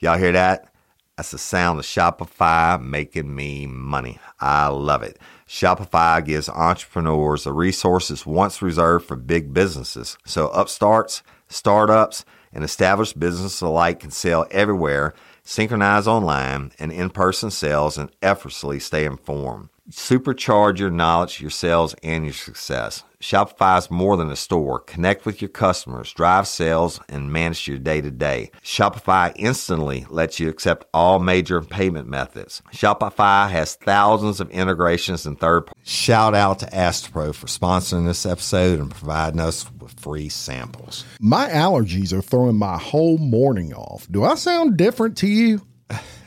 Y'all 0.00 0.16
hear 0.16 0.32
that? 0.32 0.72
That's 1.16 1.32
the 1.32 1.38
sound 1.38 1.78
of 1.78 1.84
Shopify 1.84 2.82
making 2.82 3.34
me 3.34 3.66
money. 3.66 4.18
I 4.40 4.68
love 4.68 5.02
it. 5.02 5.18
Shopify 5.50 6.24
gives 6.24 6.48
entrepreneurs 6.48 7.42
the 7.42 7.52
resources 7.52 8.24
once 8.24 8.62
reserved 8.62 9.04
for 9.04 9.16
big 9.16 9.52
businesses. 9.52 10.16
So 10.24 10.46
upstarts, 10.50 11.24
startups, 11.48 12.24
and 12.52 12.62
established 12.62 13.18
businesses 13.18 13.60
alike 13.60 13.98
can 13.98 14.12
sell 14.12 14.46
everywhere, 14.52 15.12
synchronize 15.42 16.06
online 16.06 16.70
and 16.78 16.92
in-person 16.92 17.50
sales, 17.50 17.98
and 17.98 18.12
effortlessly 18.22 18.78
stay 18.78 19.04
informed. 19.04 19.70
Supercharge 19.90 20.78
your 20.78 20.88
knowledge, 20.88 21.40
your 21.40 21.50
sales, 21.50 21.96
and 22.00 22.24
your 22.24 22.32
success. 22.32 23.02
Shopify 23.22 23.78
is 23.78 23.90
more 23.90 24.16
than 24.16 24.30
a 24.30 24.36
store. 24.36 24.80
Connect 24.80 25.26
with 25.26 25.42
your 25.42 25.50
customers, 25.50 26.12
drive 26.12 26.48
sales, 26.48 27.00
and 27.08 27.30
manage 27.30 27.68
your 27.68 27.78
day 27.78 28.00
to 28.00 28.10
day. 28.10 28.50
Shopify 28.64 29.32
instantly 29.36 30.06
lets 30.08 30.40
you 30.40 30.48
accept 30.48 30.86
all 30.94 31.18
major 31.18 31.60
payment 31.60 32.08
methods. 32.08 32.62
Shopify 32.72 33.50
has 33.50 33.74
thousands 33.74 34.40
of 34.40 34.50
integrations 34.50 35.26
and 35.26 35.38
third 35.38 35.68
Shout 35.84 36.34
out 36.34 36.60
to 36.60 36.66
Astepro 36.66 37.34
for 37.34 37.46
sponsoring 37.46 38.06
this 38.06 38.24
episode 38.24 38.78
and 38.80 38.90
providing 38.90 39.40
us 39.40 39.70
with 39.80 39.98
free 40.00 40.28
samples. 40.28 41.04
My 41.20 41.48
allergies 41.48 42.12
are 42.12 42.22
throwing 42.22 42.56
my 42.56 42.78
whole 42.78 43.18
morning 43.18 43.74
off. 43.74 44.06
Do 44.10 44.24
I 44.24 44.34
sound 44.34 44.76
different 44.76 45.16
to 45.18 45.26
you? 45.26 45.60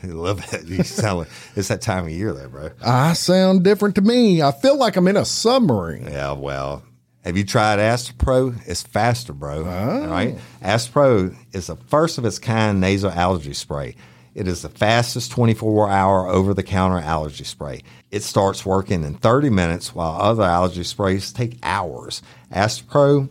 I 0.10 0.12
love 0.12 0.52
it. 0.52 0.64
You 0.64 0.82
sound 0.82 1.20
like 1.20 1.28
it's 1.56 1.68
that 1.68 1.80
time 1.80 2.04
of 2.04 2.10
year, 2.10 2.32
though, 2.32 2.48
bro. 2.48 2.70
I 2.84 3.14
sound 3.14 3.64
different 3.64 3.94
to 3.96 4.00
me. 4.02 4.42
I 4.42 4.52
feel 4.52 4.76
like 4.76 4.96
I'm 4.96 5.08
in 5.08 5.16
a 5.16 5.24
submarine. 5.24 6.04
Yeah, 6.04 6.32
well, 6.32 6.82
have 7.24 7.36
you 7.38 7.44
tried 7.44 7.78
Astepro? 7.78 8.60
It's 8.66 8.82
faster, 8.82 9.32
bro. 9.32 9.64
All 9.64 10.08
right. 10.08 10.36
Astepro 10.62 11.34
is 11.52 11.68
the 11.68 11.76
first 11.76 12.18
of 12.18 12.24
its 12.24 12.38
kind 12.38 12.80
nasal 12.80 13.10
allergy 13.10 13.54
spray. 13.54 13.96
It 14.34 14.48
is 14.48 14.62
the 14.62 14.68
fastest 14.68 15.30
24 15.30 15.88
hour 15.88 16.26
over 16.26 16.52
the 16.52 16.62
counter 16.62 16.98
allergy 16.98 17.44
spray. 17.44 17.82
It 18.10 18.22
starts 18.24 18.66
working 18.66 19.04
in 19.04 19.14
30 19.14 19.48
minutes 19.48 19.94
while 19.94 20.20
other 20.20 20.42
allergy 20.42 20.82
sprays 20.82 21.32
take 21.32 21.58
hours. 21.62 22.20
Astepro 22.52 23.30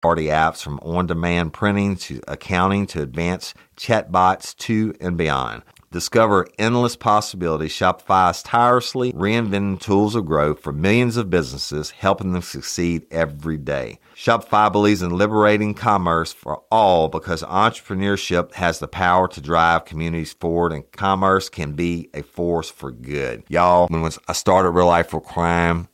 Party 0.00 0.26
apps 0.26 0.62
from 0.62 0.78
on 0.80 1.06
demand 1.06 1.52
printing 1.52 1.96
to 1.96 2.20
accounting 2.26 2.86
to 2.86 3.02
advanced 3.02 3.54
chatbots 3.76 4.56
to 4.56 4.94
and 5.00 5.16
beyond. 5.16 5.62
Discover 5.92 6.46
endless 6.56 6.94
possibilities. 6.94 7.72
Shopify 7.72 8.30
is 8.30 8.44
tirelessly 8.44 9.12
reinventing 9.12 9.80
tools 9.80 10.14
of 10.14 10.24
growth 10.24 10.60
for 10.60 10.72
millions 10.72 11.16
of 11.16 11.30
businesses, 11.30 11.90
helping 11.90 12.32
them 12.32 12.42
succeed 12.42 13.04
every 13.10 13.56
day. 13.56 13.98
Shopify 14.14 14.70
believes 14.70 15.02
in 15.02 15.10
liberating 15.10 15.74
commerce 15.74 16.32
for 16.32 16.62
all 16.70 17.08
because 17.08 17.42
entrepreneurship 17.42 18.54
has 18.54 18.78
the 18.78 18.86
power 18.86 19.26
to 19.26 19.40
drive 19.40 19.84
communities 19.84 20.32
forward 20.32 20.72
and 20.72 20.88
commerce 20.92 21.48
can 21.48 21.72
be 21.72 22.08
a 22.14 22.22
force 22.22 22.70
for 22.70 22.92
good. 22.92 23.42
Y'all, 23.48 23.88
when 23.88 24.08
I 24.28 24.32
started 24.32 24.70
Real 24.70 24.86
Life 24.86 25.08
for 25.08 25.20
Crime, 25.20 25.88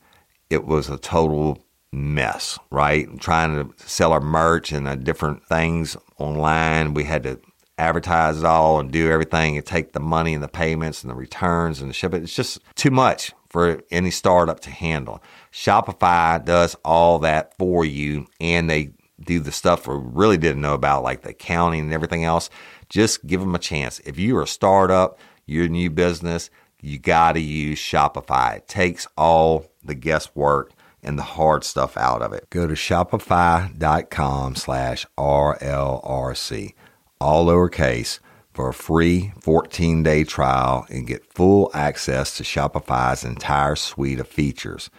it 0.51 0.65
was 0.65 0.89
a 0.89 0.99
total 0.99 1.57
mess, 1.91 2.59
right? 2.69 3.07
Trying 3.19 3.55
to 3.55 3.87
sell 3.87 4.11
our 4.11 4.21
merch 4.21 4.71
and 4.71 4.87
uh, 4.87 4.95
different 4.95 5.45
things 5.45 5.97
online. 6.17 6.93
We 6.93 7.05
had 7.05 7.23
to 7.23 7.39
advertise 7.77 8.39
it 8.39 8.45
all 8.45 8.79
and 8.79 8.91
do 8.91 9.11
everything 9.11 9.55
and 9.55 9.65
take 9.65 9.93
the 9.93 9.99
money 9.99 10.33
and 10.33 10.43
the 10.43 10.47
payments 10.47 11.03
and 11.03 11.11
the 11.11 11.15
returns 11.15 11.79
and 11.79 11.89
the 11.89 11.93
ship. 11.93 12.13
It's 12.13 12.35
just 12.35 12.59
too 12.75 12.91
much 12.91 13.33
for 13.49 13.81
any 13.91 14.11
startup 14.11 14.59
to 14.61 14.71
handle. 14.71 15.21
Shopify 15.51 16.43
does 16.43 16.75
all 16.83 17.19
that 17.19 17.55
for 17.57 17.85
you 17.85 18.27
and 18.39 18.69
they 18.69 18.91
do 19.19 19.39
the 19.39 19.51
stuff 19.51 19.87
we 19.87 19.95
really 19.97 20.37
didn't 20.37 20.61
know 20.61 20.73
about, 20.73 21.03
like 21.03 21.21
the 21.21 21.29
accounting 21.29 21.81
and 21.81 21.93
everything 21.93 22.23
else. 22.23 22.49
Just 22.89 23.25
give 23.25 23.41
them 23.41 23.55
a 23.55 23.59
chance. 23.59 23.99
If 23.99 24.19
you're 24.19 24.43
a 24.43 24.47
startup, 24.47 25.19
you're 25.45 25.65
a 25.65 25.69
new 25.69 25.89
business, 25.89 26.49
you 26.81 26.99
got 26.99 27.33
to 27.33 27.41
use 27.41 27.79
Shopify. 27.79 28.57
It 28.57 28.67
takes 28.67 29.07
all 29.17 29.65
the 29.83 29.95
guesswork 29.95 30.71
and 31.07 31.17
the 31.17 31.23
hard 31.23 31.63
stuff 31.63 31.95
out 31.95 32.21
of 32.21 32.33
it. 32.33 32.47
Go 32.49 32.67
to 32.67 32.73
shopify.com 32.73 34.55
slash 34.55 35.05
RLRC, 35.17 36.73
all 37.21 37.45
lowercase, 37.45 38.19
for 38.53 38.69
a 38.69 38.73
free 38.73 39.31
14 39.39 40.03
day 40.03 40.23
trial 40.23 40.85
and 40.89 41.07
get 41.07 41.31
full 41.33 41.71
access 41.73 42.35
to 42.35 42.43
Shopify's 42.43 43.23
entire 43.23 43.75
suite 43.75 44.19
of 44.19 44.27
features. 44.27 44.89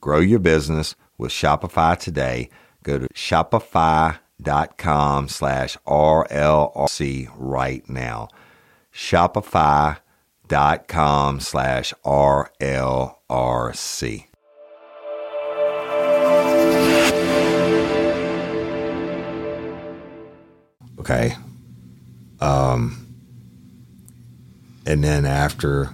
Grow 0.00 0.20
your 0.20 0.38
business 0.38 0.94
with 1.18 1.32
Shopify 1.32 1.98
today. 1.98 2.50
Go 2.82 2.98
to 2.98 3.08
shopify.com 3.08 4.20
slash 5.28 5.78
RLRC 5.86 7.30
right 7.36 7.88
now. 7.88 8.28
Shopify.com 8.92 10.00
slash 11.40 11.94
RLRC. 12.04 13.16
Okay. 21.08 21.36
Um, 22.40 23.06
and 24.84 25.04
then 25.04 25.24
after 25.24 25.90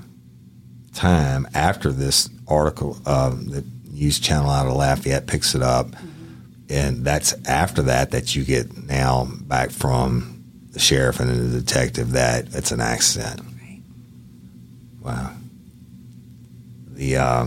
time, 0.94 1.46
after 1.52 1.92
this 1.92 2.30
article, 2.48 2.96
um, 3.04 3.46
the 3.48 3.62
news 3.90 4.18
channel 4.18 4.48
out 4.48 4.66
of 4.66 4.72
Lafayette 4.72 5.26
picks 5.26 5.54
it 5.54 5.60
up, 5.60 5.88
and 6.70 7.04
that's 7.04 7.34
after 7.46 7.82
that 7.82 8.12
that 8.12 8.34
you 8.34 8.42
get 8.42 8.86
now 8.86 9.28
back 9.42 9.70
from 9.70 10.42
the 10.70 10.78
sheriff 10.78 11.20
and 11.20 11.28
the 11.28 11.60
detective 11.60 12.12
that 12.12 12.54
it's 12.54 12.72
an 12.72 12.80
accident. 12.80 13.42
Right. 13.60 13.82
Wow. 15.02 15.34
The 16.88 17.16
uh, 17.16 17.46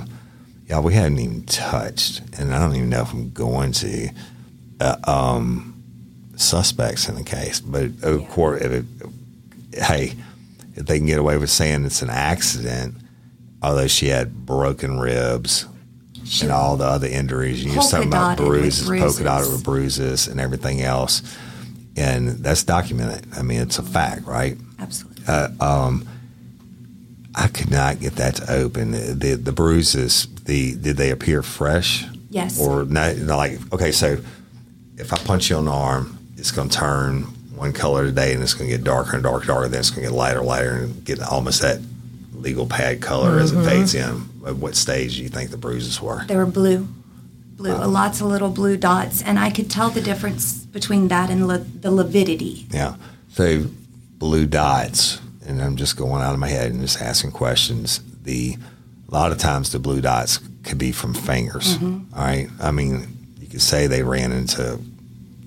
yeah, 0.67 0.79
we 0.81 0.93
hadn't 0.93 1.17
even 1.17 1.45
touched, 1.47 2.21
and 2.39 2.53
I 2.53 2.59
don't 2.59 2.75
even 2.75 2.89
know 2.89 3.01
if 3.01 3.11
I'm 3.11 3.31
going 3.31 3.71
to 3.71 4.09
uh, 4.79 4.97
um, 5.05 5.74
suspects 6.35 7.07
in 7.09 7.15
the 7.15 7.23
case. 7.23 7.59
But 7.59 7.91
of 8.03 8.27
course, 8.29 8.61
if 8.61 8.71
it, 8.71 8.85
hey, 9.73 10.13
if 10.75 10.85
they 10.85 10.97
can 10.97 11.07
get 11.07 11.19
away 11.19 11.37
with 11.37 11.49
saying 11.49 11.85
it's 11.85 12.01
an 12.01 12.09
accident, 12.09 12.95
although 13.61 13.87
she 13.87 14.07
had 14.07 14.45
broken 14.45 14.99
ribs 14.99 15.65
and 16.41 16.51
all 16.51 16.75
the 16.75 16.85
other 16.85 17.07
injuries, 17.07 17.63
and 17.63 17.73
you're 17.73 17.83
talking 17.83 18.07
about 18.07 18.37
Polka-dotted 18.37 18.61
bruises, 18.61 18.87
polka 18.87 19.23
dotted 19.23 19.23
bruises. 19.23 19.51
with 19.53 19.63
bruises, 19.63 20.27
and 20.27 20.39
everything 20.39 20.81
else, 20.81 21.21
and 21.95 22.29
that's 22.29 22.63
documented. 22.63 23.27
I 23.37 23.41
mean, 23.41 23.61
it's 23.61 23.79
a 23.79 23.83
fact, 23.83 24.25
right? 24.25 24.57
Absolutely. 24.79 25.23
Um, 25.59 26.07
I 27.35 27.47
could 27.47 27.69
not 27.69 27.99
get 27.99 28.15
that 28.15 28.35
to 28.35 28.51
open. 28.51 28.91
The 28.91 29.35
the 29.35 29.51
bruises, 29.51 30.27
the 30.45 30.75
did 30.75 30.97
they 30.97 31.11
appear 31.11 31.43
fresh? 31.43 32.05
Yes. 32.29 32.59
Or 32.59 32.85
not? 32.85 33.17
no, 33.17 33.37
Like 33.37 33.59
okay, 33.73 33.91
so 33.91 34.17
if 34.97 35.13
I 35.13 35.17
punch 35.17 35.49
you 35.49 35.57
on 35.57 35.65
the 35.65 35.71
arm, 35.71 36.14
it's 36.45 36.51
going 36.51 36.69
to 36.69 36.77
turn 36.77 37.23
one 37.55 37.73
color 37.73 38.05
today, 38.05 38.31
and 38.31 38.43
it's 38.43 38.53
going 38.53 38.69
to 38.69 38.77
get 38.77 38.83
darker 38.83 39.15
and 39.15 39.23
darker, 39.23 39.47
darker. 39.47 39.67
Then 39.67 39.79
it's 39.79 39.89
going 39.89 40.03
to 40.03 40.11
get 40.11 40.15
lighter, 40.15 40.43
lighter, 40.43 40.75
and 40.75 41.03
get 41.03 41.19
almost 41.19 41.63
that 41.63 41.81
legal 42.33 42.67
pad 42.67 43.01
color 43.01 43.39
as 43.39 43.51
it 43.51 43.55
mm-hmm. 43.55 43.67
fades 43.67 43.95
in. 43.95 44.29
At 44.45 44.57
what 44.57 44.75
stage 44.75 45.15
do 45.15 45.23
you 45.23 45.29
think 45.29 45.49
the 45.49 45.57
bruises 45.57 45.99
were? 45.99 46.23
They 46.25 46.35
were 46.35 46.45
blue, 46.45 46.87
blue, 47.57 47.73
lots 47.73 48.21
of 48.21 48.27
little 48.27 48.51
blue 48.51 48.77
dots, 48.77 49.23
and 49.23 49.39
I 49.39 49.49
could 49.49 49.71
tell 49.71 49.89
the 49.89 50.01
difference 50.01 50.65
between 50.65 51.07
that 51.07 51.31
and 51.31 51.47
li- 51.47 51.65
the 51.79 51.89
lividity. 51.89 52.67
Yeah. 52.69 52.97
So 53.29 53.65
blue 54.19 54.45
dots, 54.45 55.19
and 55.47 55.63
I'm 55.63 55.77
just 55.77 55.97
going 55.97 56.21
out 56.21 56.33
of 56.33 56.39
my 56.39 56.49
head 56.49 56.71
and 56.71 56.81
just 56.81 57.01
asking 57.01 57.31
questions. 57.31 58.01
The 58.21 58.55
a 59.09 59.11
lot 59.11 59.31
of 59.31 59.39
times 59.39 59.71
the 59.71 59.79
blue 59.79 60.01
dots 60.01 60.37
could 60.63 60.77
be 60.77 60.91
from 60.91 61.15
fingers. 61.15 61.79
Mm-hmm. 61.79 62.13
all 62.15 62.23
right. 62.23 62.49
I 62.59 62.69
mean, 62.69 63.17
you 63.39 63.47
could 63.47 63.63
say 63.63 63.87
they 63.87 64.03
ran 64.03 64.31
into 64.31 64.61
the 64.61 64.79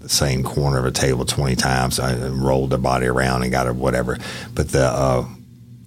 same 0.08 0.42
corner 0.42 0.78
of 0.78 0.84
a 0.84 0.90
table 0.90 1.24
20 1.24 1.54
times 1.56 1.98
and 1.98 2.42
rolled 2.42 2.70
their 2.70 2.78
body 2.78 3.06
around 3.06 3.42
and 3.42 3.52
got 3.52 3.66
her 3.66 3.72
whatever. 3.72 4.18
But 4.54 4.68
the 4.70 4.84
uh, 4.86 5.26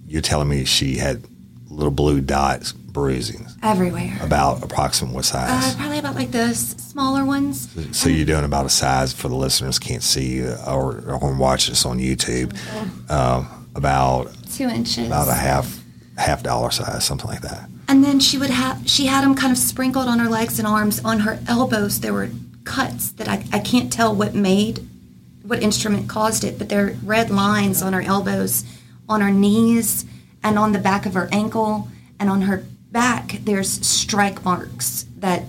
you're 0.06 0.22
telling 0.22 0.48
me 0.48 0.64
she 0.64 0.96
had 0.96 1.24
little 1.68 1.90
blue 1.90 2.20
dots 2.20 2.72
bruising 2.72 3.46
Everywhere. 3.62 4.18
about 4.20 4.62
approximate 4.62 5.14
what 5.14 5.24
size? 5.24 5.74
Uh, 5.74 5.78
probably 5.78 5.98
about 5.98 6.14
like 6.14 6.30
the 6.30 6.54
smaller 6.54 7.24
ones. 7.24 7.68
So 7.96 8.08
you're 8.10 8.26
doing 8.26 8.44
about 8.44 8.66
a 8.66 8.70
size 8.70 9.14
for 9.14 9.28
the 9.28 9.34
listeners 9.34 9.78
can't 9.78 10.02
see 10.02 10.42
or, 10.44 11.00
or 11.08 11.34
watch 11.38 11.68
this 11.68 11.86
on 11.86 11.98
YouTube. 11.98 12.54
Uh, 13.08 13.44
about 13.74 14.30
Two 14.54 14.68
inches. 14.68 15.06
about 15.06 15.28
a 15.28 15.34
half 15.34 15.82
half 16.18 16.42
dollar 16.42 16.70
size, 16.70 17.04
something 17.04 17.28
like 17.28 17.40
that. 17.40 17.68
And 17.88 18.04
then 18.04 18.20
she 18.20 18.36
would 18.38 18.50
have 18.50 18.86
she 18.88 19.06
had 19.06 19.24
them 19.24 19.34
kind 19.34 19.50
of 19.50 19.56
sprinkled 19.58 20.08
on 20.08 20.18
her 20.18 20.28
legs 20.28 20.58
and 20.58 20.68
arms. 20.68 21.00
On 21.04 21.20
her 21.20 21.38
elbows, 21.48 22.00
there 22.00 22.12
were 22.12 22.28
cuts 22.64 23.12
that 23.12 23.28
I, 23.28 23.44
I 23.52 23.58
can't 23.58 23.92
tell 23.92 24.14
what 24.14 24.34
made, 24.34 24.86
what 25.42 25.62
instrument 25.62 26.08
caused 26.08 26.44
it, 26.44 26.58
but 26.58 26.68
there 26.68 26.86
are 26.86 26.96
red 27.04 27.30
lines 27.30 27.82
on 27.82 27.92
her 27.92 28.02
elbows, 28.02 28.64
on 29.08 29.20
her 29.20 29.30
knees, 29.30 30.04
and 30.42 30.58
on 30.58 30.72
the 30.72 30.78
back 30.78 31.06
of 31.06 31.14
her 31.14 31.28
ankle, 31.32 31.88
and 32.18 32.28
on 32.30 32.42
her 32.42 32.64
back. 32.90 33.38
There's 33.42 33.84
strike 33.86 34.44
marks 34.44 35.06
that 35.18 35.44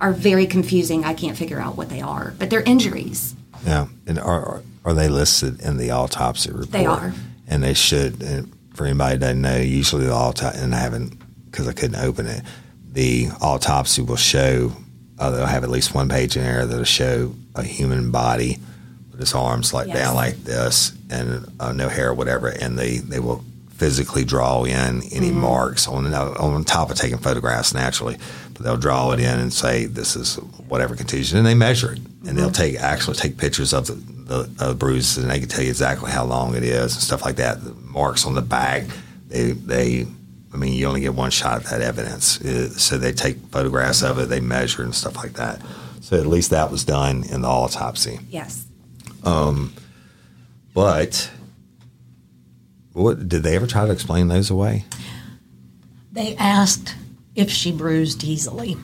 are 0.00 0.12
very 0.12 0.46
confusing. 0.46 1.04
I 1.04 1.14
can't 1.14 1.36
figure 1.36 1.60
out 1.60 1.76
what 1.76 1.88
they 1.88 2.00
are, 2.00 2.34
but 2.38 2.50
they're 2.50 2.62
injuries. 2.62 3.34
Yeah, 3.64 3.88
and 4.06 4.18
are 4.18 4.62
are- 4.84 4.94
they 4.94 5.08
listed 5.08 5.60
in 5.60 5.76
the 5.76 5.90
autopsy 5.90 6.50
report? 6.50 6.70
They 6.72 6.86
are. 6.86 7.12
and 7.46 7.62
they 7.62 7.74
should. 7.74 8.22
And 8.22 8.50
for 8.74 8.86
anybody 8.86 9.16
that 9.18 9.20
doesn't 9.20 9.42
know, 9.42 9.56
usually 9.58 10.06
the 10.06 10.12
autopsy 10.12 10.58
and 10.60 10.74
I 10.74 10.78
haven't 10.78 11.16
because 11.50 11.68
I 11.68 11.72
couldn't 11.72 12.02
open 12.02 12.26
it. 12.26 12.42
The 12.92 13.28
autopsy 13.40 14.02
will 14.02 14.16
show. 14.16 14.72
Uh, 15.20 15.30
they'll 15.30 15.46
have 15.46 15.62
at 15.64 15.70
least 15.70 15.94
one 15.94 16.08
page 16.08 16.36
in 16.36 16.42
there 16.42 16.64
that'll 16.66 16.82
show 16.84 17.34
a 17.54 17.62
human 17.62 18.10
body 18.10 18.58
with 19.10 19.20
his 19.20 19.34
arms 19.34 19.72
like 19.74 19.86
Yes. 19.88 19.98
down 19.98 20.14
like 20.14 20.36
this 20.44 20.92
and 21.10 21.46
uh, 21.60 21.72
no 21.72 21.88
hair 21.88 22.08
or 22.10 22.14
whatever, 22.14 22.48
and 22.48 22.78
they 22.78 22.96
they 22.98 23.20
will 23.20 23.44
physically 23.76 24.24
draw 24.24 24.64
in 24.64 25.02
any 25.12 25.28
Mm-hmm. 25.30 25.40
marks 25.40 25.86
on 25.88 26.12
on 26.14 26.64
top 26.64 26.90
of 26.90 26.96
taking 26.96 27.18
photographs 27.18 27.72
naturally, 27.74 28.16
but 28.54 28.62
they'll 28.64 28.76
draw 28.76 29.12
it 29.12 29.20
in 29.20 29.38
and 29.38 29.52
say 29.52 29.84
this 29.86 30.16
is 30.16 30.36
whatever 30.68 30.96
contusion, 30.96 31.36
and 31.38 31.46
they 31.46 31.54
measure 31.54 31.92
it, 31.92 31.98
and 31.98 32.08
Mm-hmm. 32.24 32.36
they'll 32.36 32.50
take 32.50 32.76
actually 32.80 33.16
take 33.16 33.36
pictures 33.36 33.72
of 33.74 33.86
the, 33.88 33.94
the 33.94 34.50
uh, 34.64 34.74
bruises, 34.74 35.18
and 35.22 35.30
they 35.30 35.38
can 35.40 35.48
tell 35.48 35.62
you 35.64 35.70
exactly 35.70 36.10
how 36.10 36.24
long 36.24 36.54
it 36.54 36.62
is 36.62 36.94
and 36.94 37.02
stuff 37.02 37.24
like 37.26 37.36
that. 37.36 37.62
The 37.64 37.74
marks 37.84 38.24
on 38.26 38.34
the 38.34 38.42
back, 38.42 38.84
they 39.28 39.52
they. 39.52 40.06
I 40.52 40.56
mean, 40.56 40.72
you 40.72 40.86
only 40.86 41.00
get 41.00 41.14
one 41.14 41.30
shot 41.30 41.64
at 41.64 41.70
that 41.70 41.80
evidence, 41.80 42.40
Uh, 42.40 42.70
so 42.70 42.98
they 42.98 43.12
take 43.12 43.38
photographs 43.52 44.02
of 44.02 44.18
it, 44.18 44.28
they 44.28 44.40
measure 44.40 44.82
and 44.82 44.94
stuff 44.94 45.16
like 45.16 45.34
that. 45.34 45.60
So 46.00 46.18
at 46.18 46.26
least 46.26 46.50
that 46.50 46.70
was 46.70 46.82
done 46.84 47.22
in 47.24 47.42
the 47.42 47.48
autopsy. 47.48 48.18
Yes. 48.30 48.64
But 50.74 51.30
what 52.92 53.28
did 53.28 53.42
they 53.42 53.54
ever 53.56 53.66
try 53.66 53.86
to 53.86 53.92
explain 53.92 54.28
those 54.28 54.50
away? 54.50 54.84
They 56.12 56.34
asked 56.36 56.94
if 57.34 57.50
she 57.50 57.70
bruised 57.72 58.24
easily. 58.24 58.76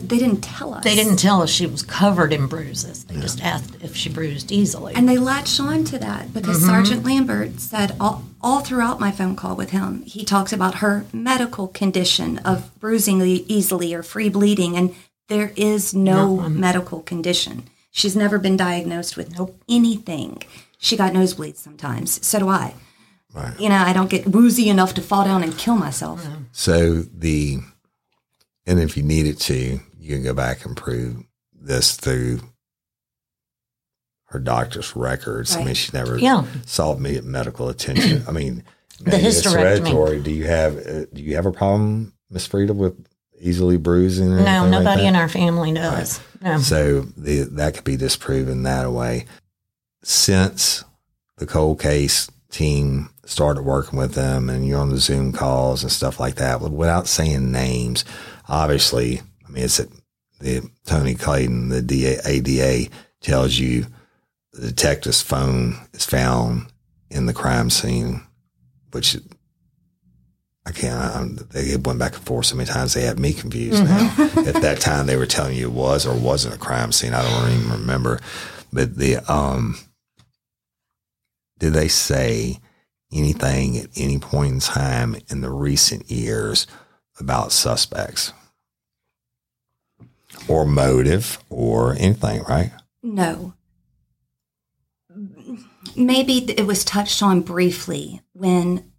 But 0.00 0.08
they 0.08 0.18
didn't 0.18 0.40
tell 0.40 0.74
us. 0.74 0.82
They 0.82 0.94
didn't 0.94 1.16
tell 1.18 1.42
us 1.42 1.50
she 1.50 1.66
was 1.66 1.82
covered 1.82 2.32
in 2.32 2.46
bruises. 2.48 3.04
They 3.04 3.20
just 3.20 3.42
asked 3.42 3.76
if 3.82 3.94
she 3.94 4.08
bruised 4.08 4.50
easily. 4.50 4.92
And 4.94 5.08
they 5.08 5.18
latched 5.18 5.60
on 5.60 5.84
to 5.84 5.98
that 5.98 6.32
because 6.34 6.58
Mm-hmm. 6.58 6.66
Sergeant 6.68 7.04
Lambert 7.04 7.60
said 7.60 7.94
all, 8.00 8.24
all 8.40 8.60
throughout 8.60 8.98
my 9.00 9.10
phone 9.10 9.36
call 9.36 9.54
with 9.56 9.70
him, 9.70 10.02
he 10.02 10.24
talks 10.24 10.52
about 10.52 10.76
her 10.76 11.04
medical 11.12 11.68
condition 11.68 12.38
of 12.38 12.70
bruising 12.80 13.20
e- 13.22 13.44
easily 13.48 13.94
or 13.94 14.02
free 14.02 14.28
bleeding. 14.28 14.76
And 14.76 14.94
there 15.28 15.52
is 15.56 15.94
no 15.94 16.48
medical 16.48 17.00
condition. 17.00 17.64
She's 17.90 18.16
never 18.16 18.38
been 18.38 18.56
diagnosed 18.56 19.16
with 19.16 19.38
no 19.38 19.54
anything. 19.68 20.42
She 20.78 20.96
got 20.96 21.12
nosebleeds 21.12 21.56
sometimes. 21.58 22.26
So 22.26 22.40
do 22.40 22.48
I. 22.48 22.74
Right. 23.32 23.58
You 23.58 23.68
know, 23.68 23.76
I 23.76 23.92
don't 23.92 24.10
get 24.10 24.26
woozy 24.28 24.68
enough 24.68 24.94
to 24.94 25.02
fall 25.02 25.24
down 25.24 25.42
and 25.42 25.56
kill 25.56 25.76
myself. 25.76 26.26
So 26.52 27.02
the, 27.02 27.58
and 28.66 28.80
if 28.80 28.96
you 28.96 29.02
needed 29.02 29.38
to, 29.40 29.80
you 29.98 30.14
can 30.14 30.22
go 30.24 30.34
back 30.34 30.64
and 30.64 30.76
prove 30.76 31.24
this 31.52 31.96
through 31.96 32.40
her 34.26 34.38
doctor's 34.38 34.94
records. 34.96 35.54
I 35.56 35.64
mean, 35.64 35.74
she 35.74 35.90
never 35.92 36.18
Yeah. 36.18 36.44
sought 36.66 36.98
me 37.00 37.20
medical 37.20 37.68
attention. 37.68 38.24
I 38.26 38.32
mean, 38.32 38.62
The 39.00 39.12
hysterectomy. 39.12 40.22
Do 40.22 40.30
you 40.30 40.44
have 40.44 40.76
uh, 40.78 41.04
do 41.12 41.20
you 41.20 41.34
have 41.34 41.46
a 41.46 41.52
problem, 41.52 42.12
Miss 42.30 42.46
Frieda, 42.46 42.72
with 42.74 42.94
easily 43.40 43.76
bruising? 43.76 44.30
No, 44.30 44.36
anything 44.36 44.70
like 44.70 44.70
nobody 44.84 45.06
in 45.06 45.16
our 45.16 45.28
family 45.28 45.72
does. 45.72 46.20
No. 46.40 46.58
So 46.58 47.00
the, 47.16 47.40
that 47.52 47.74
could 47.74 47.84
be 47.84 47.96
disproven 47.96 48.62
that 48.62 48.90
way. 48.92 49.26
Since 50.04 50.84
the 51.38 51.46
cold 51.46 51.80
case 51.80 52.30
team 52.50 53.10
started 53.24 53.62
working 53.64 53.98
with 53.98 54.14
them 54.14 54.48
and 54.48 54.66
you're 54.66 54.78
on 54.80 54.90
the 54.90 54.98
Zoom 54.98 55.32
calls 55.32 55.82
and 55.82 55.90
stuff 55.90 56.20
like 56.20 56.36
that, 56.36 56.60
without 56.60 57.08
saying 57.08 57.50
names, 57.50 58.04
obviously, 58.48 59.20
I 59.46 59.50
mean, 59.50 59.64
it's 59.64 59.80
a, 59.80 59.86
the 60.40 60.68
Tony 60.84 61.14
Clayton, 61.14 61.68
the 61.68 61.82
DA, 61.82 62.18
ADA 62.24 62.90
tells 63.20 63.58
you 63.58 63.86
the 64.52 64.68
detective's 64.68 65.22
phone 65.22 65.76
is 65.92 66.04
found 66.04 66.66
in 67.10 67.26
the 67.26 67.34
crime 67.34 67.70
scene, 67.70 68.22
which 68.92 69.16
I 70.66 70.72
can't. 70.72 70.94
I'm, 70.94 71.36
they 71.50 71.76
went 71.76 71.98
back 71.98 72.14
and 72.14 72.24
forth 72.24 72.46
so 72.46 72.56
many 72.56 72.68
times. 72.68 72.94
They 72.94 73.02
have 73.02 73.18
me 73.18 73.32
confused 73.32 73.84
now. 73.84 74.14
At 74.46 74.62
that 74.62 74.78
time, 74.80 75.06
they 75.06 75.16
were 75.16 75.26
telling 75.26 75.56
you 75.56 75.68
it 75.68 75.72
was 75.72 76.06
or 76.06 76.14
wasn't 76.16 76.54
a 76.54 76.58
crime 76.58 76.92
scene. 76.92 77.14
I 77.14 77.22
don't 77.22 77.50
even 77.52 77.70
remember. 77.72 78.20
But 78.72 78.96
the 78.96 79.18
um, 79.32 79.76
did 81.58 81.72
they 81.72 81.88
say 81.88 82.58
anything 83.12 83.78
at 83.78 83.90
any 83.96 84.18
point 84.18 84.52
in 84.52 84.60
time 84.60 85.16
in 85.28 85.40
the 85.40 85.50
recent 85.50 86.10
years 86.10 86.66
about 87.18 87.52
suspects 87.52 88.32
or 90.48 90.64
motive 90.64 91.38
or 91.48 91.94
anything? 91.94 92.42
Right? 92.44 92.72
No. 93.02 93.54
Maybe 95.96 96.38
it 96.50 96.66
was 96.66 96.84
touched 96.84 97.22
on 97.22 97.42
briefly 97.42 98.20
when 98.32 98.90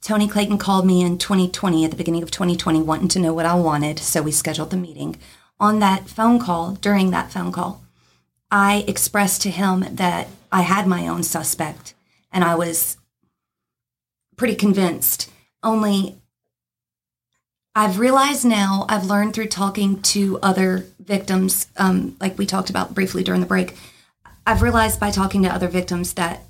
Tony 0.00 0.28
Clayton 0.28 0.58
called 0.58 0.86
me 0.86 1.02
in 1.02 1.18
2020, 1.18 1.84
at 1.84 1.90
the 1.90 1.96
beginning 1.96 2.22
of 2.22 2.30
2020, 2.30 2.82
wanting 2.82 3.08
to 3.08 3.18
know 3.18 3.34
what 3.34 3.46
I 3.46 3.56
wanted. 3.56 3.98
So 3.98 4.22
we 4.22 4.30
scheduled 4.30 4.70
the 4.70 4.76
meeting. 4.76 5.16
On 5.58 5.80
that 5.80 6.08
phone 6.08 6.38
call, 6.38 6.74
during 6.74 7.10
that 7.10 7.32
phone 7.32 7.50
call, 7.50 7.82
I 8.50 8.84
expressed 8.86 9.42
to 9.42 9.50
him 9.50 9.84
that 9.96 10.28
I 10.52 10.62
had 10.62 10.86
my 10.86 11.08
own 11.08 11.24
suspect 11.24 11.94
and 12.30 12.44
I 12.44 12.54
was 12.54 12.98
pretty 14.36 14.54
convinced. 14.54 15.30
Only 15.62 16.16
I've 17.76 17.98
realized 17.98 18.46
now, 18.46 18.86
I've 18.88 19.04
learned 19.04 19.34
through 19.34 19.48
talking 19.48 20.00
to 20.02 20.38
other 20.42 20.86
victims, 20.98 21.66
um, 21.76 22.16
like 22.20 22.38
we 22.38 22.46
talked 22.46 22.70
about 22.70 22.94
briefly 22.94 23.22
during 23.22 23.42
the 23.42 23.46
break. 23.46 23.76
I've 24.46 24.62
realized 24.62 24.98
by 24.98 25.10
talking 25.10 25.42
to 25.42 25.50
other 25.54 25.68
victims 25.68 26.14
that 26.14 26.42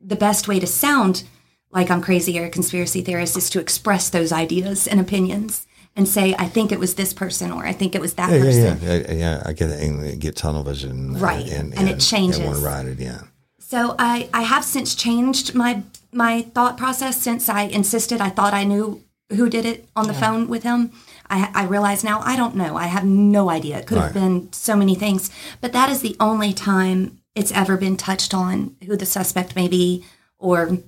the 0.00 0.14
best 0.14 0.46
way 0.46 0.60
to 0.60 0.68
sound 0.68 1.24
like 1.72 1.90
I'm 1.90 2.00
crazy 2.00 2.38
or 2.38 2.44
a 2.44 2.50
conspiracy 2.50 3.02
theorist 3.02 3.36
is 3.36 3.50
to 3.50 3.58
express 3.60 4.10
those 4.10 4.30
ideas 4.30 4.86
and 4.86 5.00
opinions 5.00 5.66
and 5.96 6.06
say, 6.08 6.36
I 6.38 6.46
think 6.46 6.70
it 6.70 6.78
was 6.78 6.94
this 6.94 7.12
person 7.12 7.50
or 7.50 7.66
I 7.66 7.72
think 7.72 7.96
it 7.96 8.00
was 8.00 8.14
that 8.14 8.30
Yeah, 8.30 8.36
yeah, 8.36 8.44
person. 8.44 8.78
yeah, 8.88 8.94
yeah, 8.94 9.12
yeah. 9.12 9.42
I 9.44 9.52
get 9.52 9.70
it. 9.70 9.82
And 9.82 10.20
get 10.20 10.36
tunnel 10.36 10.62
vision, 10.62 11.18
Right. 11.18 11.48
And, 11.50 11.76
And 11.76 11.88
it 11.88 11.98
changes. 11.98 12.38
And 12.38 12.46
want 12.46 12.58
to 12.60 12.64
ride 12.64 12.86
it 12.86 13.00
in. 13.00 13.18
So 13.58 13.96
I, 13.98 14.28
I 14.32 14.42
have 14.42 14.64
since 14.64 14.94
changed 14.94 15.52
my 15.54 15.82
my 16.12 16.42
thought 16.42 16.76
process 16.76 17.20
since 17.22 17.48
I 17.48 17.62
insisted 17.62 18.20
I 18.20 18.30
thought 18.30 18.52
I 18.52 18.64
knew 18.64 19.00
who 19.30 19.48
did 19.48 19.64
it 19.64 19.88
on 19.94 20.06
the 20.06 20.14
phone 20.14 20.48
with 20.48 20.62
him. 20.62 20.92
I, 21.28 21.50
I 21.54 21.64
realize 21.64 22.02
now 22.02 22.20
I 22.24 22.36
don't 22.36 22.56
know. 22.56 22.76
I 22.76 22.86
have 22.86 23.04
no 23.04 23.50
idea. 23.50 23.78
It 23.78 23.86
could 23.86 23.98
have 23.98 24.14
been 24.14 24.52
so 24.52 24.74
many 24.76 24.94
things. 24.94 25.30
But 25.60 25.72
that 25.72 25.88
is 25.88 26.00
the 26.00 26.16
only 26.18 26.52
time 26.52 27.20
it's 27.34 27.52
ever 27.52 27.76
been 27.76 27.96
touched 27.96 28.34
on 28.34 28.76
who 28.86 28.96
the 28.96 29.06
suspect 29.06 29.54
may 29.54 29.68
be 29.68 30.04
or 30.38 30.78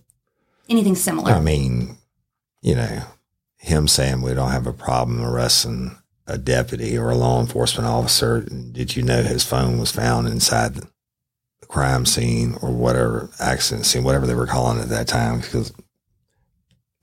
anything 0.68 0.96
similar. 0.96 1.32
I 1.32 1.40
mean, 1.40 1.96
you 2.60 2.74
know, 2.74 3.02
him 3.58 3.86
saying 3.86 4.22
we 4.22 4.34
don't 4.34 4.50
have 4.50 4.66
a 4.66 4.72
problem 4.72 5.22
arresting 5.22 5.96
a 6.26 6.38
deputy 6.38 6.98
or 6.98 7.10
a 7.10 7.16
law 7.16 7.40
enforcement 7.40 7.88
officer. 7.88 8.40
Did 8.40 8.96
you 8.96 9.02
know 9.02 9.22
his 9.22 9.44
phone 9.44 9.78
was 9.78 9.92
found 9.92 10.26
inside 10.26 10.74
the 10.74 10.88
crime 11.68 12.06
scene 12.06 12.56
or 12.60 12.70
whatever 12.70 13.30
accident 13.38 13.86
scene, 13.86 14.04
whatever 14.04 14.26
they 14.26 14.34
were 14.34 14.46
calling 14.46 14.78
it 14.78 14.82
at 14.82 14.88
that 14.88 15.08
time? 15.08 15.40
Because 15.40 15.72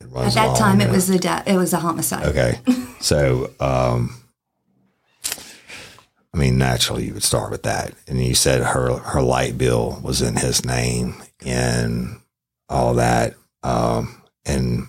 At 0.02 0.34
that 0.34 0.56
time, 0.58 0.82
it 0.82 0.90
was 0.90 1.10
a 1.10 1.20
de- 1.20 1.44
it 1.46 1.56
was 1.58 1.74
a 1.74 1.78
homicide. 1.80 2.26
Okay. 2.28 2.60
So, 3.02 3.50
um, 3.62 4.22
I 6.34 6.38
mean, 6.38 6.58
naturally, 6.58 7.06
you 7.06 7.14
would 7.14 7.24
start 7.24 7.50
with 7.50 7.64
that. 7.64 7.94
And 8.10 8.22
you 8.22 8.36
said 8.36 8.62
her 8.62 8.98
her 8.98 9.22
light 9.22 9.58
bill 9.58 10.02
was 10.04 10.22
in 10.22 10.36
his 10.36 10.66
name 10.66 11.16
and 11.46 12.20
all 12.68 12.96
that. 12.96 13.36
Um, 13.64 14.22
and 14.46 14.88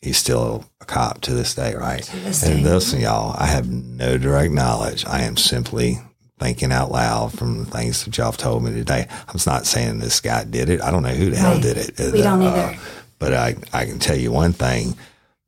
he's 0.00 0.16
still 0.16 0.64
a 0.80 0.86
cop 0.86 1.20
to 1.22 1.34
this 1.34 1.54
day, 1.54 1.74
right? 1.74 2.02
To 2.04 2.16
this 2.20 2.42
and 2.42 2.64
day. 2.64 2.70
listen, 2.70 3.00
y'all, 3.02 3.36
I 3.38 3.46
have 3.48 3.68
no 3.70 4.16
direct 4.16 4.54
knowledge. 4.54 5.04
I 5.04 5.20
am 5.24 5.36
simply 5.36 5.98
thinking 6.40 6.72
out 6.72 6.90
loud 6.90 7.32
from 7.38 7.58
the 7.64 7.70
things 7.70 8.02
that 8.06 8.16
y'all 8.16 8.26
have 8.26 8.38
told 8.38 8.64
me 8.64 8.72
today. 8.72 9.06
I'm 9.28 9.38
not 9.46 9.66
saying 9.66 9.98
this 9.98 10.20
guy 10.22 10.44
did 10.44 10.70
it. 10.70 10.80
I 10.80 10.90
don't 10.90 11.02
know 11.02 11.10
who 11.10 11.28
the 11.30 11.36
hell 11.36 11.60
did 11.60 11.76
it. 11.76 12.12
We 12.14 12.22
don't 12.22 12.42
Uh, 12.42 12.46
either. 12.46 12.78
But 13.18 13.32
I, 13.32 13.56
I 13.72 13.84
can 13.86 13.98
tell 13.98 14.16
you 14.16 14.32
one 14.32 14.52
thing 14.52 14.96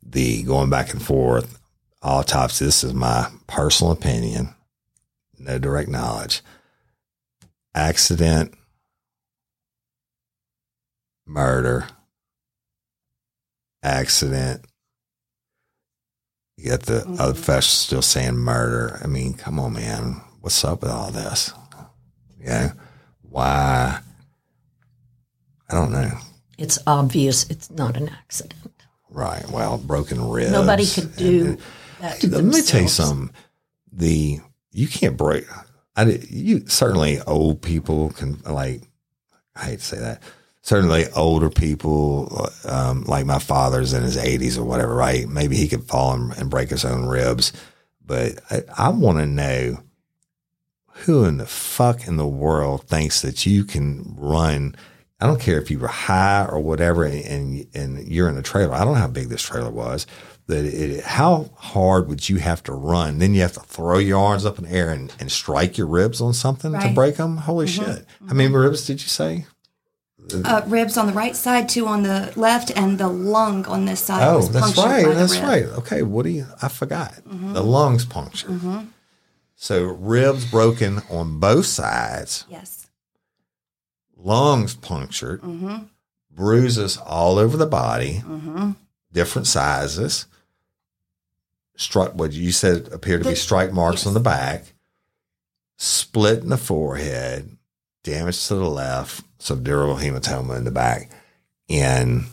the 0.02 0.42
going 0.42 0.70
back 0.70 0.92
and 0.92 1.02
forth, 1.02 1.60
autopsy, 2.02 2.64
this 2.64 2.82
is 2.82 2.94
my 2.94 3.30
personal 3.46 3.92
opinion, 3.92 4.54
no 5.38 5.58
direct 5.58 5.88
knowledge. 5.88 6.40
Accident, 7.74 8.54
murder, 11.26 11.86
accident. 13.82 14.64
You 16.56 16.70
got 16.70 16.82
the 16.82 17.00
mm-hmm. 17.00 17.20
other 17.20 17.34
professionals 17.34 17.66
still 17.66 18.02
saying 18.02 18.36
murder. 18.36 18.98
I 19.02 19.06
mean, 19.06 19.34
come 19.34 19.60
on, 19.60 19.74
man. 19.74 20.20
What's 20.40 20.64
up 20.64 20.82
with 20.82 20.90
all 20.90 21.10
this? 21.10 21.52
Yeah. 22.40 22.72
Why? 23.22 24.00
I 25.70 25.74
don't 25.74 25.92
know. 25.92 26.18
It's 26.58 26.78
obvious 26.86 27.48
it's 27.48 27.70
not 27.70 27.96
an 27.96 28.08
accident. 28.08 28.82
Right. 29.10 29.48
Well, 29.50 29.78
broken 29.78 30.28
ribs. 30.28 30.50
Nobody 30.52 30.86
could 30.86 31.16
do 31.16 31.46
and- 31.46 31.58
that 32.00 32.20
to 32.20 32.28
Let 32.28 32.44
me 32.44 32.50
tell 32.62 32.80
you 32.80 32.86
themselves. 32.86 32.92
something. 32.92 33.30
The 33.92 34.40
you 34.72 34.86
can't 34.88 35.16
break. 35.16 35.44
I 35.96 36.04
did- 36.04 36.30
you 36.30 36.66
certainly 36.68 37.20
old 37.22 37.62
people 37.62 38.10
can 38.10 38.40
like. 38.44 38.82
I 39.56 39.64
hate 39.64 39.78
to 39.80 39.84
say 39.84 39.98
that. 39.98 40.22
Certainly 40.62 41.06
older 41.16 41.48
people, 41.48 42.50
um, 42.66 43.02
like 43.04 43.24
my 43.24 43.38
father's 43.38 43.92
in 43.94 44.02
his 44.02 44.16
eighties 44.18 44.58
or 44.58 44.64
whatever. 44.64 44.94
Right? 44.94 45.28
Maybe 45.28 45.56
he 45.56 45.66
could 45.68 45.84
fall 45.84 46.12
and, 46.14 46.32
and 46.36 46.50
break 46.50 46.70
his 46.70 46.84
own 46.84 47.06
ribs. 47.06 47.52
But 48.04 48.40
I, 48.50 48.62
I 48.76 48.88
want 48.90 49.18
to 49.18 49.26
know 49.26 49.78
who 51.04 51.24
in 51.24 51.38
the 51.38 51.46
fuck 51.46 52.06
in 52.06 52.16
the 52.16 52.26
world 52.26 52.84
thinks 52.88 53.22
that 53.22 53.46
you 53.46 53.64
can 53.64 54.14
run. 54.18 54.74
I 55.20 55.26
don't 55.26 55.40
care 55.40 55.60
if 55.60 55.70
you 55.70 55.78
were 55.78 55.88
high 55.88 56.46
or 56.46 56.60
whatever, 56.60 57.04
and 57.04 57.66
and 57.74 58.06
you're 58.06 58.28
in 58.28 58.36
a 58.36 58.42
trailer. 58.42 58.74
I 58.74 58.84
don't 58.84 58.94
know 58.94 59.00
how 59.00 59.08
big 59.08 59.28
this 59.28 59.42
trailer 59.42 59.70
was. 59.70 60.06
That 60.46 60.64
it, 60.64 61.04
how 61.04 61.50
hard 61.56 62.08
would 62.08 62.28
you 62.28 62.36
have 62.36 62.62
to 62.64 62.72
run? 62.72 63.18
Then 63.18 63.34
you 63.34 63.42
have 63.42 63.52
to 63.54 63.60
throw 63.60 63.98
your 63.98 64.18
arms 64.18 64.46
up 64.46 64.58
in 64.58 64.64
the 64.64 64.72
air 64.72 64.90
and, 64.90 65.12
and 65.20 65.30
strike 65.30 65.76
your 65.76 65.88
ribs 65.88 66.20
on 66.20 66.32
something 66.32 66.72
to 66.72 66.92
break 66.94 67.16
them. 67.16 67.36
Holy 67.38 67.66
mm-hmm. 67.66 67.84
shit! 67.84 68.06
How 68.20 68.26
mm-hmm. 68.26 68.36
many 68.36 68.54
ribs 68.54 68.86
did 68.86 69.02
you 69.02 69.08
say? 69.08 69.46
Uh, 70.44 70.62
ribs 70.66 70.98
on 70.98 71.06
the 71.06 71.12
right 71.12 71.34
side, 71.34 71.68
two 71.68 71.86
on 71.86 72.02
the 72.02 72.32
left, 72.36 72.70
and 72.76 72.98
the 72.98 73.08
lung 73.08 73.64
on 73.66 73.86
this 73.86 74.00
side. 74.00 74.22
Oh, 74.22 74.42
that's 74.42 74.76
right. 74.76 75.06
That's 75.06 75.38
right. 75.38 75.64
Okay, 75.64 76.02
Woody, 76.02 76.32
do 76.32 76.38
you? 76.38 76.46
I 76.60 76.68
forgot. 76.68 77.12
Mm-hmm. 77.12 77.54
The 77.54 77.62
lungs 77.62 78.04
punctured. 78.04 78.60
So 79.56 79.84
ribs 79.84 80.44
broken 80.50 81.02
on 81.10 81.40
both 81.40 81.66
sides. 81.66 82.44
Yes. 82.48 82.77
Lungs 84.18 84.74
punctured, 84.74 85.42
bruises 86.30 86.96
all 86.98 87.38
over 87.38 87.56
the 87.56 87.66
body, 87.66 88.22
different 89.12 89.46
sizes. 89.46 90.26
Struck 91.76 92.14
what 92.14 92.32
you 92.32 92.50
said 92.50 92.88
appeared 92.92 93.22
to 93.22 93.28
be 93.28 93.36
strike 93.36 93.72
marks 93.72 94.00
yes. 94.00 94.06
on 94.08 94.14
the 94.14 94.20
back, 94.20 94.64
split 95.76 96.42
in 96.42 96.48
the 96.48 96.56
forehead, 96.56 97.56
damage 98.02 98.48
to 98.48 98.56
the 98.56 98.68
left, 98.68 99.22
subdural 99.38 99.96
hematoma 99.96 100.56
in 100.56 100.64
the 100.64 100.72
back, 100.72 101.08
and 101.68 102.24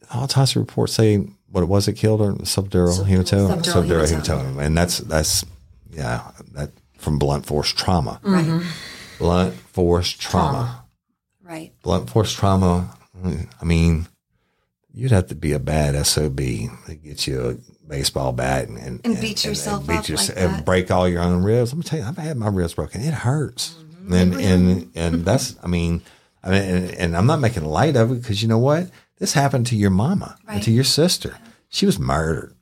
the 0.00 0.12
autopsy 0.12 0.58
reports 0.58 0.94
say 0.94 1.18
what 1.50 1.62
it 1.62 1.66
was 1.66 1.86
that 1.86 1.92
killed 1.92 2.20
her 2.20 2.32
subdural 2.32 3.04
hematoma, 3.06 3.62
subdural 3.62 3.84
subdural 3.84 4.06
hematoma. 4.06 4.54
hematoma, 4.54 4.62
and 4.64 4.76
that's 4.76 4.98
that's 4.98 5.44
yeah 5.90 6.32
that 6.52 6.70
from 6.98 7.18
blunt 7.18 7.46
force 7.46 7.72
trauma 7.72 8.20
Right. 8.22 8.44
Mm-hmm. 8.44 8.68
Blunt 9.20 9.54
force 9.54 10.10
trauma. 10.10 10.84
Right. 11.42 11.72
Blunt 11.82 12.10
force 12.10 12.32
trauma. 12.34 12.96
I 13.24 13.64
mean, 13.64 14.08
you'd 14.92 15.10
have 15.12 15.28
to 15.28 15.34
be 15.34 15.52
a 15.52 15.58
bad 15.58 15.94
sob 16.06 16.36
to 16.38 16.94
get 16.94 17.26
you 17.26 17.40
a 17.50 17.88
baseball 17.88 18.32
bat 18.32 18.68
and 18.68 18.78
and, 18.78 19.00
And 19.04 19.20
beat 19.20 19.44
yourself 19.44 19.88
up 19.88 20.08
like 20.08 20.36
and 20.36 20.64
break 20.64 20.90
all 20.90 21.08
your 21.08 21.22
own 21.22 21.42
ribs. 21.42 21.72
Let 21.72 21.78
me 21.78 21.82
tell 21.84 21.98
you, 21.98 22.04
I've 22.04 22.16
had 22.16 22.36
my 22.36 22.48
ribs 22.48 22.74
broken. 22.74 23.02
It 23.02 23.14
hurts, 23.14 23.76
Mm-hmm. 24.00 24.14
and 24.14 24.34
and 24.40 24.90
and 24.94 25.24
that's. 25.24 25.56
I 25.62 25.68
mean, 25.68 26.02
I 26.42 26.50
mean, 26.50 26.62
and, 26.62 26.90
and 26.92 27.16
I'm 27.16 27.26
not 27.26 27.38
making 27.40 27.64
light 27.64 27.96
of 27.96 28.10
it 28.10 28.22
because 28.22 28.42
you 28.42 28.48
know 28.48 28.58
what? 28.58 28.90
This 29.18 29.34
happened 29.34 29.66
to 29.66 29.76
your 29.76 29.90
mama 29.90 30.36
and 30.48 30.62
to 30.62 30.70
your 30.70 30.84
sister. 30.84 31.36
She 31.68 31.84
was 31.86 31.98
murdered. 31.98 32.54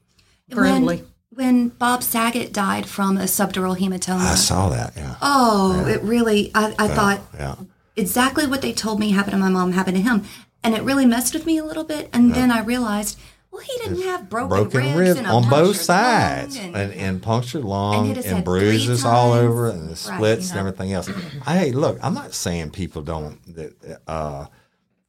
brutally. 0.50 1.04
When, 1.38 1.68
Bob 1.68 2.02
Saget 2.02 2.52
died 2.52 2.86
from 2.86 3.16
a 3.16 3.22
subdural 3.22 3.78
hematoma. 3.78 4.32
I 4.32 4.34
saw 4.34 4.70
that. 4.70 4.94
Yeah. 4.96 5.14
Oh, 5.22 5.86
it 5.86 6.02
really, 6.02 6.50
I, 6.52 6.74
I 6.76 6.88
thought 6.88 7.20
Yeah. 7.32 7.54
exactly 7.94 8.44
what 8.44 8.60
they 8.60 8.72
told 8.72 8.98
me 8.98 9.12
happened 9.12 9.34
to 9.34 9.38
my 9.38 9.48
mom 9.48 9.70
happened 9.70 9.98
to 9.98 10.02
him. 10.02 10.24
And 10.64 10.74
it 10.74 10.82
really 10.82 11.06
messed 11.06 11.34
with 11.34 11.46
me 11.46 11.56
a 11.56 11.64
little 11.64 11.84
bit. 11.84 12.08
And 12.12 12.34
then 12.34 12.50
I 12.50 12.58
realized, 12.62 13.20
well, 13.52 13.60
he 13.62 13.72
didn't 13.84 14.02
have 14.02 14.28
broken, 14.28 14.48
Broken 14.48 14.80
ribs, 14.82 14.96
ribs 14.98 15.18
and 15.20 15.28
on 15.28 15.48
both 15.48 15.76
sides, 15.76 16.56
and, 16.58 16.74
and- 16.74 16.92
and, 16.92 17.22
punctured 17.22 17.62
lung, 17.64 18.10
and, 18.10 18.24
three 18.24 18.42
bruises 18.42 19.04
all 19.04 19.32
over, 19.32 19.70
and 19.70 19.82
the 19.84 19.90
Right, 19.90 19.96
splits 19.96 20.50
and 20.50 20.58
everything 20.58 20.92
else. 20.92 21.08
I 21.46 21.56
hey, 21.58 21.70
look, 21.70 22.00
I'm 22.02 22.14
not 22.14 22.34
saying 22.34 22.70
people 22.70 23.02
don't 23.02 23.38
that, 23.54 24.00
uh, 24.08 24.46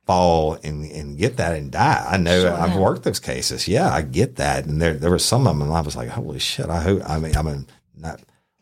fall 0.10 0.54
and, 0.64 0.90
and 0.92 1.20
get 1.20 1.38
that 1.38 1.54
and 1.56 1.72
die. 1.72 2.04
I 2.10 2.18
know 2.18 2.56
I've 2.56 2.76
worked 2.76 3.04
those 3.04 3.20
cases. 3.20 3.68
Yeah, 3.68 3.94
I 3.94 4.02
get 4.02 4.38
that, 4.38 4.66
and 4.66 4.82
there 4.82 4.96
there 4.96 5.12
were 5.12 5.20
some 5.20 5.46
of 5.46 5.54
them, 5.56 5.62
and 5.62 5.72
I 5.72 5.82
was 5.82 5.96
like, 5.96 6.10
holy 6.10 6.40
shit! 6.40 6.68
I 6.68 6.82
hope. 6.82 7.08
I 7.08 7.20
mean, 7.20 7.38
I 7.38 7.44
mean, 7.44 7.68
not. 7.96 8.20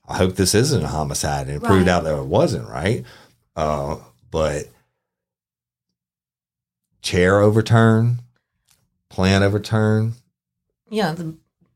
I 0.10 0.18
hope 0.18 0.36
this 0.36 0.54
isn't 0.54 0.84
a 0.84 0.88
homicide, 0.88 1.48
and 1.48 1.56
it 1.56 1.64
proved 1.64 1.88
Right. 1.88 1.94
out 1.94 2.04
that 2.04 2.18
it 2.20 2.26
wasn't. 2.26 2.68
Right, 2.68 3.06
uh, 3.56 3.96
but 4.30 4.66
chair 7.02 7.40
overturn, 7.40 8.20
plant 9.10 9.44
overturn. 9.46 10.16
Yeah, 10.90 11.14
the 11.14 11.36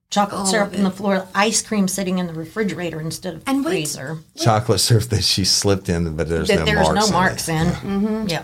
chocolate 0.09 0.39
All 0.41 0.45
syrup 0.47 0.73
of 0.73 0.79
on 0.79 0.83
the 0.83 0.91
floor, 0.91 1.27
ice 1.33 1.61
cream 1.61 1.87
sitting 1.87 2.17
in 2.19 2.27
the 2.27 2.33
refrigerator 2.33 2.99
instead 2.99 3.35
of 3.35 3.43
And 3.47 3.63
wait- 3.63 3.71
freezer. 3.87 4.17
chocolate 4.35 4.81
syrup 4.81 5.05
that 5.05 5.23
she 5.23 5.45
slipped 5.45 5.87
in, 5.87 6.15
but 6.17 6.27
there's 6.27 6.49
That 6.49 6.59
no 6.59 6.65
there's 6.65 6.87
marks. 6.89 7.07
no 7.09 7.11
marks 7.13 7.47
in. 7.49 7.55
in. 7.55 7.67
it. 7.67 7.73
Mm-hmm. 7.75 8.27
Yeah. 8.27 8.43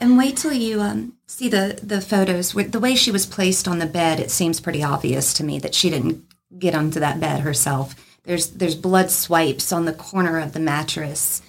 And 0.00 0.16
wait 0.16 0.36
till 0.38 0.52
you 0.52 0.80
um, 0.80 1.14
see 1.26 1.48
the 1.48 1.78
the 1.82 2.00
photos. 2.00 2.52
The 2.52 2.80
way 2.80 2.94
she 2.94 3.10
was 3.10 3.26
placed 3.26 3.68
on 3.68 3.78
the 3.78 3.86
bed, 3.86 4.18
it 4.18 4.30
seems 4.30 4.58
pretty 4.60 4.82
obvious 4.82 5.34
to 5.34 5.44
me 5.44 5.58
that 5.58 5.74
she 5.74 5.90
didn't 5.90 6.24
get 6.58 6.74
onto 6.74 7.00
that 7.00 7.20
bed 7.20 7.40
herself. 7.40 7.94
There's 8.24 8.48
there's 8.50 8.74
blood 8.76 9.10
swipes 9.10 9.72
on 9.72 9.84
the 9.84 9.92
corner 9.92 10.38
of 10.38 10.52
the 10.54 10.60
mattress. 10.60 11.42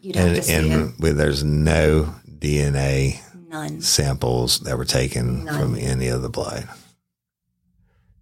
You'd 0.00 0.16
have 0.16 0.26
And, 0.28 0.36
to 0.36 0.42
see 0.42 0.52
and 0.54 0.94
with, 1.00 1.16
there's 1.16 1.42
no 1.44 2.14
DNA. 2.28 3.20
None. 3.48 3.80
samples 3.80 4.58
that 4.60 4.76
were 4.76 4.84
taken 4.84 5.44
None. 5.44 5.58
from 5.58 5.74
any 5.76 6.08
of 6.08 6.20
the 6.20 6.28
blood. 6.28 6.68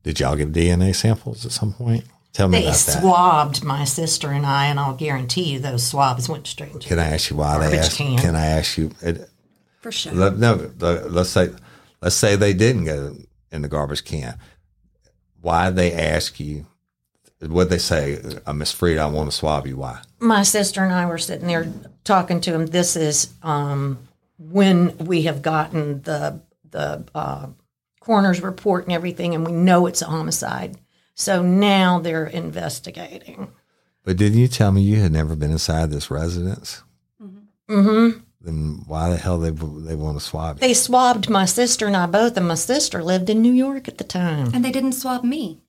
Did 0.03 0.21
y'all 0.21 0.37
give 0.37 0.51
DNA 0.51 0.95
samples 0.95 1.47
at 1.47 1.53
some 1.53 1.73
point? 1.73 2.05
Tell 2.35 2.47
me 2.47 2.59
They 2.59 2.65
about 2.67 2.77
that. 2.79 2.93
They 2.95 3.01
swabbed 3.01 3.65
my 3.65 3.85
sister 3.85 4.31
and 4.31 4.45
I, 4.45 4.67
and 4.67 4.79
I'll 4.79 4.95
guarantee 4.95 5.45
you 5.53 5.59
those 5.61 5.85
swabs 5.87 6.29
went 6.29 6.47
straight 6.47 6.79
Can 6.81 6.99
I 6.99 7.07
ask 7.15 7.31
you 7.31 7.37
why 7.37 7.59
they 7.69 7.79
asked? 7.79 7.97
can. 7.97 8.19
Can 8.19 8.35
I 8.37 8.45
ask 8.47 8.77
you? 8.77 8.91
It, 9.01 9.29
For 9.85 9.93
sure. 9.93 10.15
let, 10.15 10.39
no, 10.39 10.73
let's 10.79 11.29
say 11.29 11.51
let's 12.01 12.17
say 12.17 12.37
they 12.37 12.55
didn't 12.55 12.87
go 12.87 13.19
in 13.53 13.61
the 13.61 13.69
garbage 13.69 14.03
can. 14.03 14.39
Why 15.43 15.69
they 15.69 15.93
ask 15.93 16.41
you? 16.41 16.65
What 17.41 17.69
they 17.69 17.77
say? 17.77 18.19
Uh, 18.47 18.55
Miss 18.55 18.73
Fried, 18.73 18.97
I 18.97 19.05
want 19.05 19.31
to 19.31 19.37
swab 19.37 19.67
you. 19.67 19.77
Why? 19.77 20.01
my 20.21 20.43
sister 20.43 20.83
and 20.83 20.91
I 20.91 21.05
were 21.05 21.19
sitting 21.19 21.49
there 21.49 21.71
talking 22.03 22.41
to 22.41 22.55
him. 22.55 22.65
This 22.65 22.97
is 22.97 23.35
um, 23.43 23.99
when 24.39 24.97
we 24.97 25.25
have 25.25 25.43
gotten 25.43 26.01
the 26.01 26.41
the 26.71 27.05
uh, 27.15 27.49
coroner's 28.01 28.41
report 28.41 28.85
and 28.85 28.93
everything, 28.95 29.35
and 29.35 29.45
we 29.47 29.53
know 29.53 29.87
it's 29.87 30.01
a 30.01 30.07
homicide. 30.07 30.79
So 31.15 31.43
now 31.43 31.99
they're 31.99 32.27
investigating. 32.27 33.53
But 34.03 34.17
didn't 34.17 34.39
you 34.39 34.49
tell 34.49 34.73
me 34.73 34.81
you 34.81 35.01
had 35.03 35.13
never 35.13 35.37
been 35.37 35.51
inside 35.53 35.91
this 35.91 36.11
residence? 36.11 36.83
hmm 37.69 38.13
Then 38.45 38.83
why 38.87 39.09
the 39.11 39.17
hell 39.17 39.39
they 39.39 39.51
they 39.51 39.95
want 39.95 40.19
to 40.19 40.25
swab 40.25 40.57
you? 40.57 40.61
They 40.61 40.75
swabbed 40.75 41.31
my 41.31 41.47
sister 41.47 41.87
and 41.87 41.97
I 41.97 42.07
both, 42.07 42.37
and 42.37 42.47
my 42.47 42.55
sister 42.57 43.03
lived 43.03 43.31
in 43.31 43.41
New 43.41 43.53
York 43.53 43.89
at 43.89 43.97
the 43.99 44.05
time. 44.05 44.51
and 44.53 44.65
they 44.65 44.71
didn't 44.73 44.93
swab 44.93 45.25
me. 45.25 45.61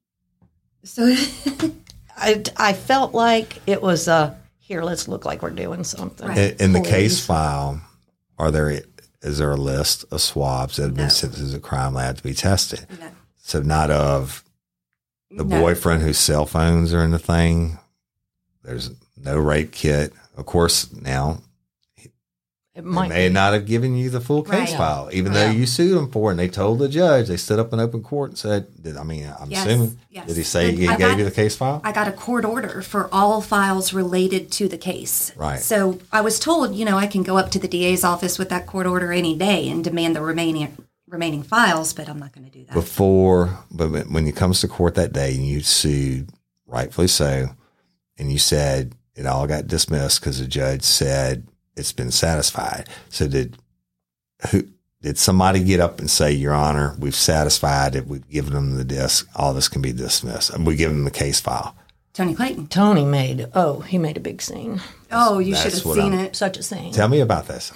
So 0.83 1.05
I, 2.17 2.43
I 2.57 2.73
felt 2.73 3.13
like 3.13 3.61
it 3.65 3.81
was 3.81 4.07
a 4.07 4.37
here. 4.59 4.83
Let's 4.83 5.07
look 5.07 5.25
like 5.25 5.41
we're 5.41 5.49
doing 5.51 5.83
something. 5.83 6.27
Right. 6.27 6.37
In, 6.59 6.65
in 6.65 6.73
the 6.73 6.81
case 6.81 7.25
file, 7.25 7.81
are 8.37 8.51
there 8.51 8.81
is 9.21 9.37
there 9.37 9.51
a 9.51 9.55
list 9.57 10.05
of 10.11 10.21
swabs 10.21 10.75
that 10.75 10.83
have 10.83 10.95
been 10.95 11.05
No. 11.05 11.09
sent 11.09 11.33
to 11.35 11.43
the 11.43 11.59
crime 11.59 11.93
lab 11.93 12.17
to 12.17 12.23
be 12.23 12.33
tested? 12.33 12.85
No. 12.99 13.07
So 13.37 13.61
not 13.61 13.89
of 13.89 14.43
the 15.31 15.45
No. 15.45 15.61
boyfriend 15.61 16.03
whose 16.03 16.17
cell 16.17 16.45
phones 16.45 16.93
are 16.93 17.03
in 17.03 17.11
the 17.11 17.19
thing. 17.19 17.79
There's 18.63 18.91
no 19.17 19.37
rape 19.37 19.71
kit. 19.71 20.11
Of 20.35 20.45
course, 20.45 20.91
now 20.93 21.41
It 22.75 22.81
they 22.83 22.89
might 22.89 23.07
may 23.07 23.29
be. 23.29 23.33
not 23.33 23.53
have 23.53 23.65
given 23.65 23.95
you 23.95 24.09
the 24.09 24.19
full 24.19 24.43
case 24.43 24.71
Right. 24.71 24.77
file, 24.77 25.09
even 25.13 25.31
though 25.31 25.49
you 25.49 25.65
sued 25.65 25.95
them 25.97 26.11
for 26.11 26.29
it. 26.29 26.33
And 26.33 26.39
they 26.41 26.49
told 26.49 26.79
the 26.79 26.89
judge. 26.89 27.29
They 27.29 27.37
stood 27.37 27.57
up 27.57 27.71
in 27.71 27.79
open 27.79 28.03
court 28.03 28.31
and 28.31 28.37
said, 28.37 28.67
did, 28.83 28.97
"I 28.97 29.03
mean, 29.03 29.31
I'm 29.39 29.49
Yes, 29.49 29.65
assuming 29.65 29.97
yes. 30.11 30.27
did 30.27 30.35
he 30.35 30.43
say 30.43 30.69
And 30.69 30.77
he 30.77 30.87
I 30.89 30.97
gave 30.97 31.07
got- 31.11 31.17
you 31.19 31.23
the 31.23 31.31
case 31.31 31.55
file?" 31.55 31.79
I 31.85 31.93
got 31.93 32.09
a 32.09 32.11
court 32.11 32.43
order 32.43 32.81
for 32.81 33.07
all 33.13 33.39
files 33.39 33.93
related 33.93 34.51
to 34.51 34.67
the 34.67 34.77
case. 34.77 35.31
Right. 35.37 35.61
So 35.61 35.99
I 36.11 36.19
was 36.19 36.37
told, 36.37 36.75
you 36.75 36.83
know, 36.83 36.97
I 36.97 37.07
can 37.07 37.23
go 37.23 37.37
up 37.37 37.49
to 37.51 37.59
the 37.59 37.67
DA's 37.69 38.03
office 38.03 38.37
with 38.37 38.49
that 38.49 38.65
court 38.67 38.85
order 38.87 39.13
any 39.13 39.37
day 39.37 39.69
and 39.69 39.81
demand 39.81 40.15
the 40.15 40.21
remaining 40.21 40.75
remaining 41.07 41.43
files, 41.43 41.93
but 41.93 42.09
I'm 42.09 42.19
not 42.19 42.33
going 42.33 42.45
to 42.45 42.51
do 42.51 42.65
that. 42.65 42.73
before, 42.73 43.59
but 43.71 43.89
when 43.91 44.11
when 44.11 44.27
it 44.27 44.35
comes 44.35 44.59
to 44.61 44.67
court 44.67 44.95
that 44.95 45.13
day 45.13 45.33
and 45.33 45.47
you 45.47 45.61
sued, 45.61 46.29
rightfully 46.67 47.07
so, 47.07 47.51
and 48.17 48.33
you 48.33 48.37
said 48.39 48.93
it 49.15 49.25
all 49.25 49.47
got 49.47 49.65
dismissed 49.67 50.19
because 50.19 50.39
the 50.39 50.47
judge 50.47 50.83
said 50.83 51.47
it's 51.75 51.91
been 51.91 52.11
satisfied. 52.11 52.87
So 53.09 53.27
did 53.27 53.57
who 54.51 54.67
did 55.01 55.17
somebody 55.17 55.63
get 55.63 55.79
up 55.79 55.99
and 55.99 56.09
say, 56.09 56.31
Your 56.31 56.53
Honor, 56.53 56.95
we've 56.99 57.15
satisfied 57.15 57.95
it, 57.95 58.07
we've 58.07 58.27
given 58.29 58.53
them 58.53 58.75
the 58.75 58.83
disc, 58.83 59.27
all 59.35 59.53
this 59.53 59.67
can 59.67 59.81
be 59.81 59.93
dismissed, 59.93 60.49
and 60.49 60.65
we 60.65 60.75
give 60.75 60.91
them 60.91 61.03
the 61.03 61.11
case 61.11 61.39
file. 61.39 61.75
Tony 62.13 62.33
Clayton. 62.33 62.67
Tony 62.67 63.03
made 63.03 63.49
oh 63.53 63.81
he 63.81 63.97
made 63.97 64.15
a 64.17 64.21
big 64.21 64.41
scene. 64.41 64.81
Oh, 65.11 65.39
you 65.39 65.53
should 65.55 65.73
have 65.73 65.81
seen 65.81 66.13
I'm- 66.13 66.19
it. 66.25 66.35
Such 66.35 66.57
a 66.57 66.63
scene. 66.63 66.93
Tell 66.93 67.09
me 67.09 67.19
about 67.19 67.47
this. 67.47 67.71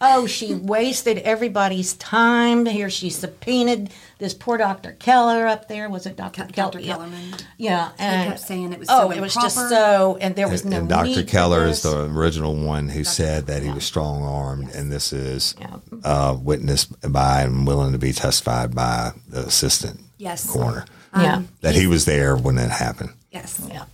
Oh, 0.00 0.26
she 0.26 0.54
wasted 0.54 1.18
everybody's 1.18 1.94
time. 1.94 2.66
Here 2.66 2.90
she 2.90 3.08
subpoenaed 3.08 3.90
this 4.18 4.34
poor 4.34 4.58
Dr. 4.58 4.92
Keller 4.92 5.46
up 5.46 5.68
there. 5.68 5.88
Was 5.88 6.04
it 6.06 6.16
Dr. 6.16 6.42
Dr. 6.44 6.52
Keller? 6.52 6.80
Yeah. 6.80 6.94
Kellerman. 6.96 7.34
Yeah, 7.56 7.90
and 7.98 8.28
kept 8.30 8.40
saying 8.40 8.72
it 8.72 8.78
was 8.78 8.88
oh, 8.90 9.10
so 9.10 9.16
it 9.16 9.20
was 9.20 9.34
just 9.34 9.56
so, 9.56 10.18
and 10.20 10.36
there 10.36 10.48
was 10.48 10.62
And, 10.62 10.70
no. 10.70 10.78
and 10.80 10.88
Dr. 10.88 11.06
need 11.06 11.28
Keller 11.28 11.64
is 11.66 11.82
the 11.82 12.04
original 12.10 12.54
one 12.54 12.88
who 12.90 13.04
said 13.04 13.46
that 13.46 13.62
he 13.62 13.70
was 13.70 13.84
strong 13.84 14.22
armed, 14.22 14.70
and 14.74 14.92
this 14.92 15.12
is 15.14 15.54
Yeah. 15.58 15.76
uh, 16.04 16.36
witnessed 16.40 17.10
by 17.10 17.42
and 17.42 17.66
willing 17.66 17.92
to 17.92 17.98
be 17.98 18.12
testified 18.12 18.74
by 18.74 19.12
the 19.28 19.46
assistant 19.46 20.00
Yes. 20.18 20.48
coroner. 20.50 20.84
yeah, 21.16 21.42
that 21.62 21.74
he 21.74 21.86
was 21.86 22.04
there 22.04 22.36
when 22.36 22.58
it 22.58 22.70
happened. 22.70 23.14
Yes. 23.30 23.60
yeah. 23.68 23.84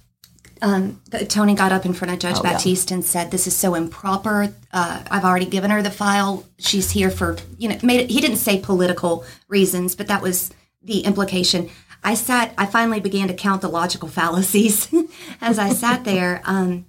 Um, 0.62 1.00
Tony 1.28 1.54
got 1.54 1.72
up 1.72 1.84
in 1.84 1.92
front 1.92 2.14
of 2.14 2.20
Judge 2.20 2.36
Oh, 2.38 2.42
yeah. 2.44 2.52
Batiste 2.52 2.92
and 2.92 3.04
said, 3.04 3.30
"This 3.30 3.46
is 3.46 3.56
so 3.56 3.74
improper. 3.74 4.54
Uh, 4.72 5.02
I've 5.10 5.24
already 5.24 5.46
given 5.46 5.70
her 5.72 5.82
the 5.82 5.90
file. 5.90 6.44
She's 6.58 6.92
here 6.92 7.10
for 7.10 7.36
you 7.58 7.68
know." 7.68 7.76
Made 7.82 8.00
it, 8.00 8.10
he 8.10 8.20
didn't 8.20 8.36
say 8.36 8.60
political 8.60 9.24
reasons, 9.48 9.96
but 9.96 10.06
that 10.06 10.22
was 10.22 10.50
the 10.80 11.00
implication. 11.00 11.68
I 12.04 12.14
sat. 12.14 12.54
I 12.56 12.66
finally 12.66 13.00
began 13.00 13.28
to 13.28 13.34
count 13.34 13.60
the 13.60 13.68
logical 13.68 14.08
fallacies 14.08 14.92
as 15.40 15.58
I 15.58 15.70
sat 15.70 16.04
there. 16.04 16.40
Um, 16.44 16.86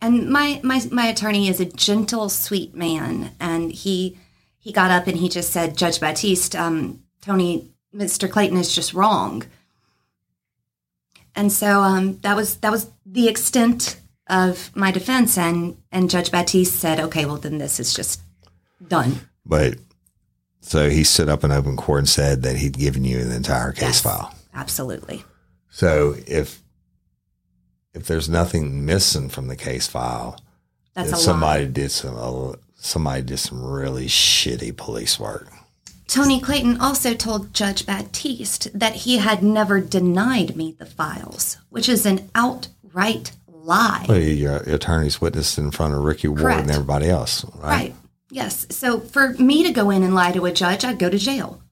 and 0.00 0.28
my, 0.28 0.60
my 0.62 0.80
my 0.90 1.06
attorney 1.06 1.48
is 1.48 1.60
a 1.60 1.64
gentle, 1.64 2.28
sweet 2.28 2.74
man, 2.74 3.32
and 3.38 3.72
he 3.72 4.18
he 4.58 4.72
got 4.72 4.90
up 4.90 5.06
and 5.06 5.18
he 5.18 5.28
just 5.28 5.50
said, 5.50 5.76
"Judge 5.76 6.00
Batiste, 6.00 6.56
um, 6.56 7.02
Tony, 7.20 7.70
Mr. 7.94 8.30
Clayton 8.30 8.56
is 8.56 8.74
just 8.74 8.94
wrong." 8.94 9.44
And 11.36 11.52
so 11.52 11.82
um, 11.82 12.18
that 12.22 12.34
was 12.34 12.56
that 12.58 12.72
was 12.72 12.90
the 13.04 13.28
extent 13.28 14.00
of 14.28 14.74
my 14.74 14.90
defense 14.90 15.38
and 15.38 15.76
and 15.92 16.10
judge 16.10 16.32
batiste 16.32 16.74
said 16.74 16.98
okay 16.98 17.24
well 17.26 17.36
then 17.36 17.58
this 17.58 17.78
is 17.78 17.94
just 17.94 18.20
done 18.88 19.20
But 19.44 19.76
so 20.60 20.90
he 20.90 21.04
stood 21.04 21.28
up 21.28 21.44
in 21.44 21.52
open 21.52 21.76
court 21.76 22.00
and 22.00 22.08
said 22.08 22.42
that 22.42 22.56
he'd 22.56 22.76
given 22.76 23.04
you 23.04 23.22
the 23.22 23.36
entire 23.36 23.70
case 23.70 23.82
Yes, 23.82 24.00
file. 24.00 24.34
absolutely 24.52 25.22
So 25.70 26.16
if 26.26 26.60
if 27.94 28.06
there's 28.08 28.28
nothing 28.28 28.84
missing 28.84 29.28
from 29.28 29.46
the 29.48 29.56
case 29.56 29.86
file, 29.86 30.38
that's 30.94 31.10
then 31.10 31.18
a 31.18 31.22
somebody 31.22 31.64
lie 31.66 31.70
did 31.70 31.90
some 31.92 32.16
uh, 32.18 32.56
somebody 32.76 33.22
did 33.22 33.38
some 33.38 33.64
really 33.64 34.06
shitty 34.06 34.76
police 34.76 35.20
work. 35.20 35.46
Tony 36.08 36.40
clayton 36.40 36.80
also 36.80 37.14
told 37.14 37.52
judge 37.52 37.84
batiste 37.84 38.68
that 38.78 38.94
he 38.94 39.18
had 39.18 39.42
never 39.42 39.80
denied 39.80 40.56
me 40.56 40.72
the 40.72 40.86
files 40.86 41.58
which 41.68 41.88
is 41.88 42.06
an 42.06 42.30
outright 42.34 43.32
lie 43.48 44.06
Well, 44.08 44.18
your 44.18 44.56
attorney's 44.58 45.20
witnessed 45.20 45.58
in 45.58 45.70
front 45.72 45.94
of 45.94 46.00
Ricky 46.04 46.28
Ward 46.28 46.40
Correct. 46.40 46.60
and 46.62 46.70
everybody 46.70 47.08
else, 47.08 47.44
right? 47.56 47.62
right 47.62 47.94
yes 48.30 48.66
so 48.70 49.00
for 49.00 49.30
me 49.34 49.62
to 49.64 49.72
go 49.72 49.90
in 49.90 50.02
and 50.02 50.14
lie 50.14 50.32
to 50.32 50.46
a 50.46 50.52
judge 50.52 50.84
i'd 50.84 50.98
go 50.98 51.08
to 51.08 51.18
jail 51.18 51.62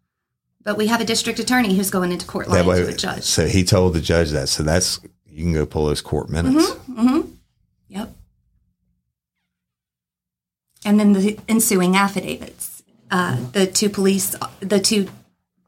but 0.63 0.77
we 0.77 0.87
have 0.87 1.01
a 1.01 1.05
district 1.05 1.39
attorney 1.39 1.75
who's 1.75 1.91
going 1.91 2.11
into 2.13 2.27
court 2.27 2.49
lying 2.49 2.67
That 2.67 2.77
to 2.77 2.89
a 2.89 2.97
judge 2.97 3.25
so 3.25 3.47
he 3.47 3.65
told 3.65 3.93
the 3.95 4.01
judge 4.01 4.31
that. 4.31 4.49
So 4.49 4.63
that's 4.63 4.99
you 5.27 5.43
can 5.43 5.53
go 5.53 5.67
pull 5.67 5.87
those 5.87 6.01
court 6.01 6.31
minutes. 6.31 6.71
Mm-hmm. 6.89 7.29
Yep. 7.89 8.15
And 10.85 11.01
then 11.01 11.13
the 11.13 11.39
ensuing 11.49 11.97
affidavits. 11.97 12.74
Uh, 13.15 13.37
the 13.53 13.65
two 13.65 13.89
police, 13.89 14.35
the 14.59 14.81
two 14.81 15.09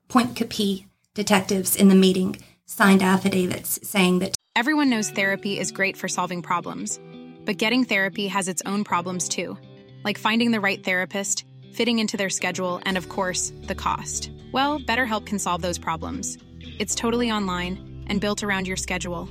Pointe 0.09 0.35
Coupee 0.35 0.89
detectives 1.15 1.77
in 1.77 1.89
the 1.89 1.95
meeting 1.95 2.37
signed 2.65 3.05
affidavits 3.05 3.79
saying 3.89 4.19
that 4.19 4.35
Everyone 4.57 4.91
knows 4.91 5.11
therapy 5.11 5.57
is 5.57 5.71
great 5.71 5.97
for 5.97 6.09
solving 6.09 6.43
problems, 6.43 6.99
but 7.45 7.57
getting 7.57 7.85
therapy 7.85 8.27
has 8.27 8.49
its 8.49 8.63
own 8.67 8.83
problems 8.83 9.29
too, 9.29 9.57
like 10.03 10.19
finding 10.19 10.51
the 10.51 10.61
right 10.61 10.83
therapist, 10.83 11.45
fitting 11.73 12.01
into 12.01 12.17
their 12.17 12.31
schedule, 12.31 12.81
and 12.85 12.97
of 12.97 13.09
course, 13.09 13.53
the 13.69 13.77
cost. 13.77 14.33
Well, 14.51 14.81
BetterHelp 14.81 15.25
can 15.25 15.39
solve 15.39 15.63
those 15.63 15.79
problems. 15.79 16.39
It's 16.81 16.97
totally 16.97 17.31
online 17.31 18.05
and 18.09 18.21
built 18.21 18.43
around 18.43 18.67
your 18.67 18.77
schedule. 18.77 19.29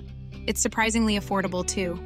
It's 0.48 0.62
surprisingly 0.62 1.20
affordable 1.20 1.68
too. 1.68 2.00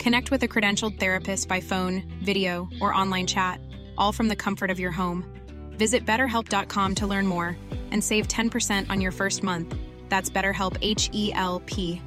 Connect 0.00 0.32
with 0.32 0.42
a 0.42 0.48
credentialed 0.48 0.98
therapist 0.98 1.46
by 1.46 1.60
phone, 1.60 2.02
video, 2.24 2.68
or 2.80 2.92
online 2.92 3.28
chat, 3.28 3.60
all 3.96 4.10
from 4.10 4.26
the 4.26 4.34
comfort 4.34 4.72
of 4.72 4.80
your 4.80 4.90
home. 4.90 5.30
Visit 5.78 6.04
betterhelp.com 6.06 6.94
to 6.96 7.06
learn 7.06 7.26
more 7.26 7.56
and 7.90 8.02
save 8.02 8.26
10% 8.26 8.90
on 8.90 9.00
your 9.00 9.12
first 9.12 9.42
month. 9.42 9.74
That's 10.08 10.30
BetterHelp 10.30 10.78
H 10.80 11.10
E 11.12 11.32
L 11.34 11.62
P. 11.66 12.00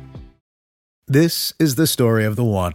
This 1.07 1.53
is 1.57 1.76
the 1.76 1.88
story 1.88 2.26
of 2.26 2.36
the 2.36 2.43
one. 2.43 2.74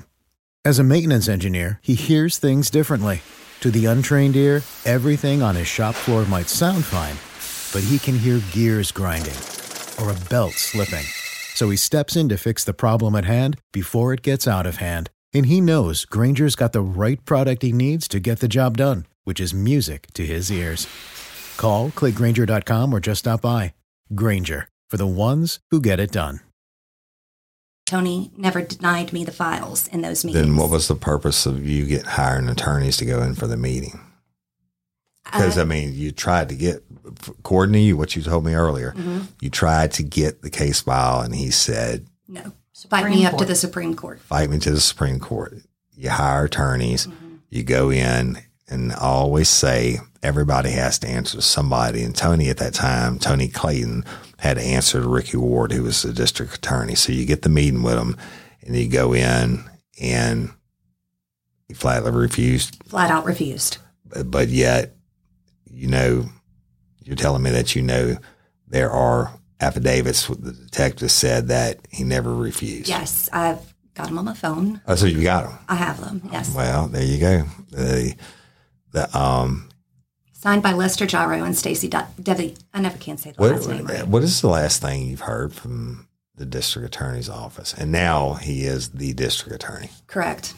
As 0.64 0.78
a 0.78 0.84
maintenance 0.84 1.28
engineer, 1.28 1.80
he 1.82 1.94
hears 1.94 2.38
things 2.38 2.70
differently. 2.70 3.20
To 3.60 3.70
the 3.70 3.86
untrained 3.86 4.36
ear, 4.36 4.62
everything 4.84 5.42
on 5.42 5.54
his 5.54 5.66
shop 5.66 5.94
floor 5.94 6.24
might 6.24 6.48
sound 6.48 6.84
fine, 6.84 7.16
but 7.72 7.86
he 7.88 7.98
can 7.98 8.18
hear 8.18 8.40
gears 8.52 8.90
grinding 8.90 9.36
or 10.00 10.10
a 10.10 10.20
belt 10.30 10.52
slipping. 10.52 11.04
So 11.54 11.68
he 11.70 11.76
steps 11.76 12.16
in 12.16 12.28
to 12.28 12.38
fix 12.38 12.64
the 12.64 12.72
problem 12.74 13.14
at 13.14 13.24
hand 13.24 13.58
before 13.72 14.12
it 14.12 14.22
gets 14.22 14.48
out 14.48 14.66
of 14.66 14.76
hand. 14.76 15.10
And 15.34 15.46
he 15.46 15.60
knows 15.60 16.04
Grainger's 16.04 16.56
got 16.56 16.72
the 16.72 16.80
right 16.80 17.22
product 17.24 17.62
he 17.62 17.72
needs 17.72 18.08
to 18.08 18.20
get 18.20 18.40
the 18.40 18.48
job 18.48 18.76
done, 18.76 19.06
which 19.24 19.40
is 19.40 19.54
music 19.54 20.06
to 20.14 20.24
his 20.26 20.50
ears. 20.50 20.86
Call, 21.56 21.90
clickgranger.com, 21.90 22.94
or 22.94 23.00
just 23.00 23.20
stop 23.20 23.40
by. 23.42 23.74
Grainger, 24.14 24.68
for 24.90 24.96
the 24.96 25.06
ones 25.06 25.60
who 25.70 25.80
get 25.80 26.00
it 26.00 26.12
done. 26.12 26.40
Tony 27.86 28.30
never 28.36 28.62
denied 28.62 29.12
me 29.12 29.24
the 29.24 29.32
files 29.32 29.86
in 29.88 30.00
those 30.00 30.24
meetings. 30.24 30.46
Then 30.46 30.56
what 30.56 30.70
was 30.70 30.88
the 30.88 30.94
purpose 30.94 31.44
of 31.46 31.66
you 31.66 31.84
get 31.84 32.06
hiring 32.06 32.48
attorneys 32.48 32.96
to 32.98 33.04
go 33.04 33.22
in 33.22 33.34
for 33.34 33.46
the 33.46 33.56
meeting? 33.56 34.00
Because 35.24 35.58
Uh, 35.58 35.62
I 35.62 35.64
mean, 35.64 35.92
you 35.94 36.10
tried 36.10 36.48
to 36.48 36.54
get, 36.54 36.82
according 37.28 37.74
to 37.74 37.78
you, 37.80 37.96
what 37.96 38.16
you 38.16 38.22
told 38.22 38.44
me 38.44 38.54
earlier, 38.54 38.92
Mm-hmm. 38.92 39.20
you 39.40 39.50
tried 39.50 39.92
to 39.92 40.02
get 40.02 40.42
the 40.42 40.50
case 40.50 40.80
file, 40.80 41.20
and 41.20 41.34
he 41.34 41.50
said, 41.50 42.06
no, 42.28 42.52
fight 42.88 43.04
me 43.06 43.10
Supreme 43.22 43.26
up 43.26 43.36
to 43.38 43.44
the 43.44 43.54
Supreme 43.54 43.94
Court. 43.94 44.20
"Fight 44.20 44.48
me 44.48 44.58
to 44.60 44.70
the 44.70 44.80
Supreme 44.80 45.20
Court." 45.20 45.54
You 45.94 46.10
hire 46.10 46.44
attorneys, 46.46 47.06
Mm-hmm. 47.06 47.34
you 47.50 47.62
go 47.62 47.90
in, 47.90 48.38
and 48.72 48.92
I 48.92 49.00
always 49.00 49.50
say 49.50 49.98
everybody 50.22 50.70
has 50.70 50.98
to 51.00 51.08
answer 51.08 51.40
somebody. 51.42 52.02
And 52.02 52.16
Tony 52.16 52.48
at 52.48 52.56
that 52.56 52.72
time, 52.72 53.18
Tony 53.18 53.48
Clayton, 53.48 54.04
had 54.38 54.56
to 54.56 54.62
answer 54.62 55.00
to 55.00 55.08
Ricky 55.08 55.36
Ward, 55.36 55.72
who 55.72 55.82
was 55.82 56.02
the 56.02 56.12
district 56.12 56.56
attorney. 56.56 56.94
So 56.94 57.12
you 57.12 57.26
get 57.26 57.42
the 57.42 57.48
meeting 57.48 57.82
with 57.82 57.98
him, 57.98 58.16
and 58.62 58.74
you 58.74 58.88
go 58.88 59.12
in, 59.12 59.62
and 60.00 60.50
he 61.68 61.74
flatly 61.74 62.10
refused 62.10 62.82
Flat 62.86 63.10
out 63.10 63.24
refused. 63.24 63.76
but, 64.06 64.30
but 64.30 64.48
yet, 64.48 64.94
you 65.70 65.86
know, 65.86 66.24
you're 67.04 67.14
telling 67.16 67.42
me 67.42 67.50
that 67.50 67.76
you 67.76 67.82
know 67.82 68.16
there 68.66 68.90
are 68.90 69.32
affidavits. 69.60 70.26
The 70.26 70.52
detective 70.52 71.10
said 71.10 71.48
that 71.48 71.78
he 71.90 72.04
never 72.04 72.34
refused. 72.34 72.88
Yes, 72.88 73.28
I've 73.32 73.74
got 73.94 74.08
them 74.08 74.18
on 74.18 74.24
my 74.24 74.34
phone. 74.34 74.80
Oh, 74.88 74.94
so 74.94 75.06
you 75.06 75.22
got 75.22 75.50
him. 75.50 75.58
I 75.68 75.74
have 75.74 76.00
them. 76.00 76.28
Yes, 76.32 76.54
Well, 76.54 76.88
there 76.88 77.04
you 77.04 77.18
go. 77.18 77.44
The 78.92 79.18
um, 79.18 79.68
signed 80.32 80.62
by 80.62 80.72
Lester 80.72 81.06
Gyro 81.06 81.42
and 81.44 81.56
Stacy 81.56 81.88
De- 81.88 82.08
Devi. 82.20 82.56
I 82.72 82.80
never 82.80 82.98
can 82.98 83.16
say 83.16 83.32
the 83.32 83.40
what 83.40 83.52
last 83.52 83.68
name 83.68 83.86
right. 83.86 84.06
what 84.06 84.22
is 84.22 84.40
the 84.40 84.48
last 84.48 84.80
thing 84.80 85.08
you've 85.08 85.20
heard 85.20 85.54
from 85.54 86.08
the 86.36 86.46
district 86.46 86.86
attorney's 86.86 87.28
office? 87.28 87.74
And 87.74 87.92
now 87.92 88.34
he 88.34 88.64
is 88.64 88.90
the 88.90 89.12
district 89.12 89.54
attorney. 89.54 89.90
Correct. 90.06 90.54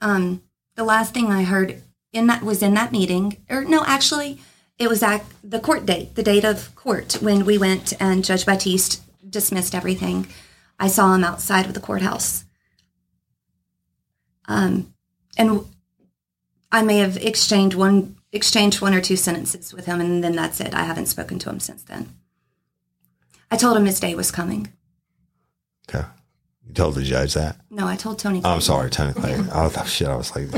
Um, 0.00 0.42
the 0.76 0.84
last 0.84 1.12
thing 1.12 1.30
I 1.30 1.44
heard 1.44 1.82
in 2.12 2.26
that 2.26 2.42
was 2.42 2.62
in 2.62 2.74
that 2.74 2.92
meeting, 2.92 3.36
or 3.48 3.64
no, 3.64 3.84
actually, 3.86 4.38
it 4.78 4.88
was 4.88 5.02
at 5.02 5.24
the 5.44 5.60
court 5.60 5.86
date, 5.86 6.14
the 6.14 6.22
date 6.22 6.44
of 6.44 6.74
court 6.74 7.18
when 7.20 7.44
we 7.44 7.58
went 7.58 7.92
and 8.00 8.24
Judge 8.24 8.46
Batiste 8.46 9.02
dismissed 9.28 9.74
everything. 9.74 10.26
I 10.78 10.88
saw 10.88 11.14
him 11.14 11.22
outside 11.22 11.66
of 11.66 11.74
the 11.74 11.80
courthouse. 11.80 12.44
Um, 14.48 14.94
and 15.36 15.66
I 16.72 16.82
may 16.82 16.98
have 16.98 17.16
exchanged 17.16 17.76
one 17.76 18.16
exchanged 18.32 18.80
one 18.80 18.94
or 18.94 19.00
two 19.00 19.16
sentences 19.16 19.74
with 19.74 19.86
him, 19.86 20.00
and 20.00 20.22
then 20.22 20.36
that's 20.36 20.60
it. 20.60 20.74
I 20.74 20.84
haven't 20.84 21.06
spoken 21.06 21.38
to 21.40 21.50
him 21.50 21.60
since 21.60 21.82
then. 21.82 22.14
I 23.50 23.56
told 23.56 23.76
him 23.76 23.86
his 23.86 23.98
day 23.98 24.14
was 24.14 24.30
coming. 24.30 24.72
Okay. 25.88 26.06
You 26.66 26.74
told 26.74 26.94
the 26.94 27.02
judge 27.02 27.34
that? 27.34 27.56
No, 27.68 27.88
I 27.88 27.96
told 27.96 28.20
Tony. 28.20 28.40
Oh, 28.44 28.50
I'm 28.50 28.60
sorry, 28.60 28.90
Tony 28.90 29.12
Clay. 29.12 29.36
Oh, 29.52 29.68
th- 29.68 29.88
shit. 29.88 30.06
I 30.06 30.14
was 30.14 30.34
like, 30.36 30.48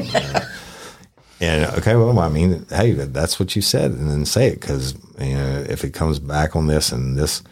and 1.40 1.64
okay, 1.78 1.96
well, 1.96 2.18
I 2.18 2.28
mean, 2.28 2.66
hey, 2.68 2.92
that's 2.92 3.40
what 3.40 3.56
you 3.56 3.62
said, 3.62 3.92
and 3.92 4.10
then 4.10 4.26
say 4.26 4.48
it 4.48 4.60
because 4.60 4.94
you 5.18 5.34
know 5.34 5.64
if 5.68 5.84
it 5.84 5.94
comes 5.94 6.18
back 6.18 6.54
on 6.54 6.66
this 6.66 6.92
and 6.92 7.16
this 7.16 7.42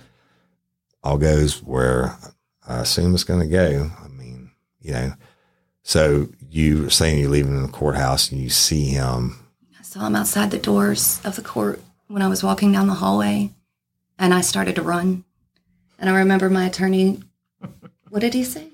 all 1.03 1.17
goes 1.17 1.63
where 1.63 2.17
I 2.69 2.81
assume 2.81 3.15
it's 3.15 3.25
going 3.25 3.41
to 3.41 3.47
go. 3.47 3.91
I 4.05 4.09
mean, 4.09 4.51
you 4.81 4.93
know, 4.93 5.15
so 5.83 6.29
you 6.51 6.83
were 6.85 6.91
saying 6.91 7.21
you're 7.21 7.31
leaving 7.31 7.63
the 7.63 7.69
courthouse 7.69 8.31
and 8.31 8.41
you 8.41 8.51
see 8.51 8.87
him. 8.87 9.39
I 9.79 9.83
saw 9.83 10.07
him 10.07 10.17
outside 10.17 10.51
the 10.51 10.59
doors 10.59 11.21
of 11.25 11.37
the 11.37 11.43
court 11.43 11.81
when 12.09 12.23
I 12.23 12.29
was 12.29 12.43
walking 12.43 12.73
down 12.73 12.89
the 12.89 12.95
hallway, 12.95 13.51
and 14.19 14.35
I 14.35 14.41
started 14.41 14.75
to 14.77 14.83
run. 14.83 15.25
And 15.99 16.11
I 16.11 16.17
remember 16.17 16.51
my 16.51 16.67
attorney, 16.67 17.23
what 18.09 18.21
did 18.21 18.35
he 18.35 18.45
say? 18.45 18.69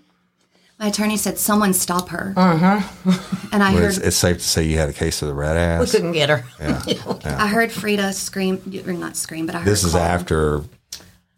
My 0.78 0.88
attorney 0.88 1.16
said, 1.16 1.38
Someone 1.38 1.72
stop 1.72 2.10
her. 2.10 2.34
Uh-huh. 2.36 3.48
And 3.50 3.62
I 3.62 3.72
But 3.72 3.80
heard, 3.80 3.88
it's, 3.88 3.98
it's 3.98 4.16
safe 4.16 4.38
to 4.38 4.44
say 4.44 4.64
you 4.64 4.76
had 4.76 4.90
a 4.90 4.92
case 4.92 5.22
of 5.22 5.28
the 5.28 5.34
red 5.34 5.56
ass. 5.56 5.80
We 5.80 5.86
couldn't 5.90 6.12
get 6.12 6.28
her. 6.28 6.44
I 7.24 7.46
heard 7.48 7.72
Frida 7.72 8.12
scream, 8.12 8.60
or 8.86 8.92
not 8.92 9.16
scream, 9.16 9.46
but 9.46 9.54
I 9.54 9.58
heard 9.60 9.66
This 9.66 9.84
is 9.84 9.94
after. 9.94 10.64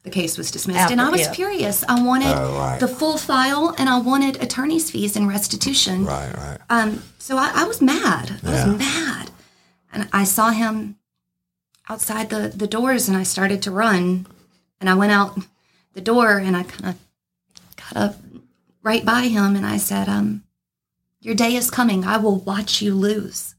The 0.05 0.11
case 0.11 0.39
was 0.39 0.51
dismissed. 0.51 0.79
After, 0.81 0.93
and 0.93 1.01
I 1.01 1.11
was 1.11 1.21
yeah. 1.23 1.33
furious. 1.33 1.85
I 1.89 2.03
wanted 2.03 2.29
Oh, 2.35 2.57
right. 2.57 2.81
the 2.81 2.89
full 2.89 3.19
file 3.19 3.75
and 3.79 3.89
I 3.89 3.99
wanted 3.99 4.41
attorney's 4.43 4.91
fees 4.91 5.17
and 5.17 5.29
restitution. 5.29 6.05
Right, 6.05 6.35
right. 6.37 6.59
Um, 6.71 7.03
so 7.19 7.37
I, 7.37 7.51
I 7.55 7.65
was 7.65 7.83
mad. 7.83 8.41
I 8.45 8.51
Yeah. 8.51 8.69
was 8.69 8.79
mad. 8.79 9.31
And 9.93 10.09
I 10.13 10.25
saw 10.25 10.51
him 10.51 10.97
outside 11.89 12.31
the, 12.31 12.53
the 12.55 12.67
doors 12.67 13.09
and 13.09 13.17
I 13.17 13.23
started 13.23 13.61
to 13.63 13.71
run. 13.71 14.27
And 14.81 14.89
I 14.89 14.95
went 14.95 15.13
out 15.13 15.39
the 15.95 16.01
door 16.01 16.39
and 16.39 16.57
I 16.57 16.63
kind 16.63 16.95
of 16.95 16.99
got 17.77 17.97
up 18.01 18.17
right 18.83 19.05
by 19.05 19.23
him 19.23 19.57
and 19.57 19.67
I 19.67 19.77
said, 19.79 20.09
um, 20.09 20.45
Your 21.21 21.35
day 21.35 21.55
is 21.57 21.71
coming. 21.71 22.05
I 22.05 22.17
will 22.19 22.39
watch 22.39 22.81
you 22.81 22.95
lose. 22.95 23.57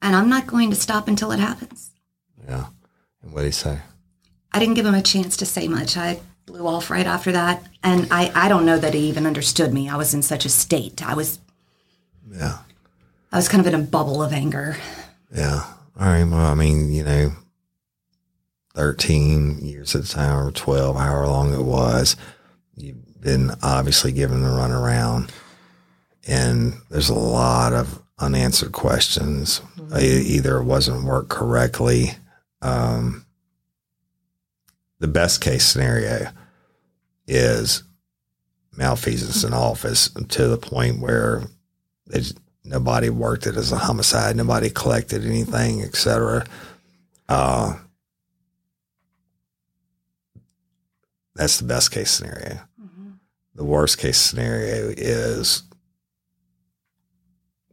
And 0.00 0.16
I'm 0.16 0.28
not 0.28 0.46
going 0.46 0.70
to 0.70 0.76
stop 0.76 1.06
until 1.08 1.32
it 1.32 1.38
happens. 1.40 1.90
Yeah. 2.48 2.66
And 3.22 3.32
what 3.32 3.40
did 3.42 3.48
he 3.48 3.52
say? 3.52 3.80
I 4.56 4.58
didn't 4.58 4.74
give 4.74 4.86
him 4.86 4.94
a 4.94 5.02
chance 5.02 5.36
to 5.36 5.44
say 5.46 5.68
much. 5.68 5.98
I 5.98 6.18
blew 6.46 6.66
off 6.66 6.88
right 6.88 7.06
after 7.06 7.30
that. 7.32 7.62
And 7.82 8.08
I, 8.10 8.32
I 8.34 8.48
don't 8.48 8.64
know 8.64 8.78
that 8.78 8.94
he 8.94 9.00
even 9.00 9.26
understood 9.26 9.70
me. 9.74 9.86
I 9.90 9.96
was 9.96 10.14
in 10.14 10.22
such 10.22 10.46
a 10.46 10.48
state. 10.48 11.06
I 11.06 11.12
was 11.14 11.38
Yeah. 12.32 12.58
I 13.30 13.36
was 13.36 13.50
kind 13.50 13.60
of 13.60 13.66
in 13.66 13.78
a 13.78 13.84
bubble 13.84 14.22
of 14.22 14.32
anger. 14.32 14.78
Yeah. 15.30 15.62
All 16.00 16.06
right. 16.06 16.24
Well, 16.24 16.40
I 16.46 16.54
mean, 16.54 16.90
you 16.90 17.04
know, 17.04 17.32
13 18.74 19.58
years 19.58 19.94
at 19.94 20.02
the 20.02 20.08
time 20.08 20.34
or 20.46 20.50
12, 20.50 20.96
however 20.96 21.26
long 21.26 21.52
it 21.52 21.62
was, 21.62 22.16
you've 22.76 23.20
been 23.20 23.50
obviously 23.62 24.10
given 24.10 24.42
the 24.42 24.48
runaround. 24.48 25.28
And 26.26 26.74
there's 26.88 27.10
a 27.10 27.14
lot 27.14 27.74
of 27.74 28.02
unanswered 28.18 28.72
questions. 28.72 29.60
E- 30.00 30.22
Either 30.36 30.56
it 30.58 30.64
wasn't 30.64 31.04
worked 31.04 31.28
correctly. 31.28 32.12
Um, 32.62 33.25
the 34.98 35.08
best 35.08 35.40
case 35.40 35.64
scenario 35.64 36.30
is 37.26 37.82
malfeasance 38.76 39.44
in 39.44 39.52
office 39.52 40.08
to 40.28 40.48
the 40.48 40.58
point 40.58 41.00
where 41.00 41.44
nobody 42.64 43.10
worked 43.10 43.46
it 43.46 43.56
as 43.56 43.72
a 43.72 43.78
homicide, 43.78 44.36
nobody 44.36 44.70
collected 44.70 45.24
anything, 45.24 45.82
etc. 45.82 46.44
Uh, 47.28 47.74
that's 51.34 51.58
the 51.58 51.66
best 51.66 51.90
case 51.90 52.10
scenario. 52.10 52.60
The 53.54 53.64
worst 53.64 53.98
case 53.98 54.18
scenario 54.18 54.92
is 54.96 55.62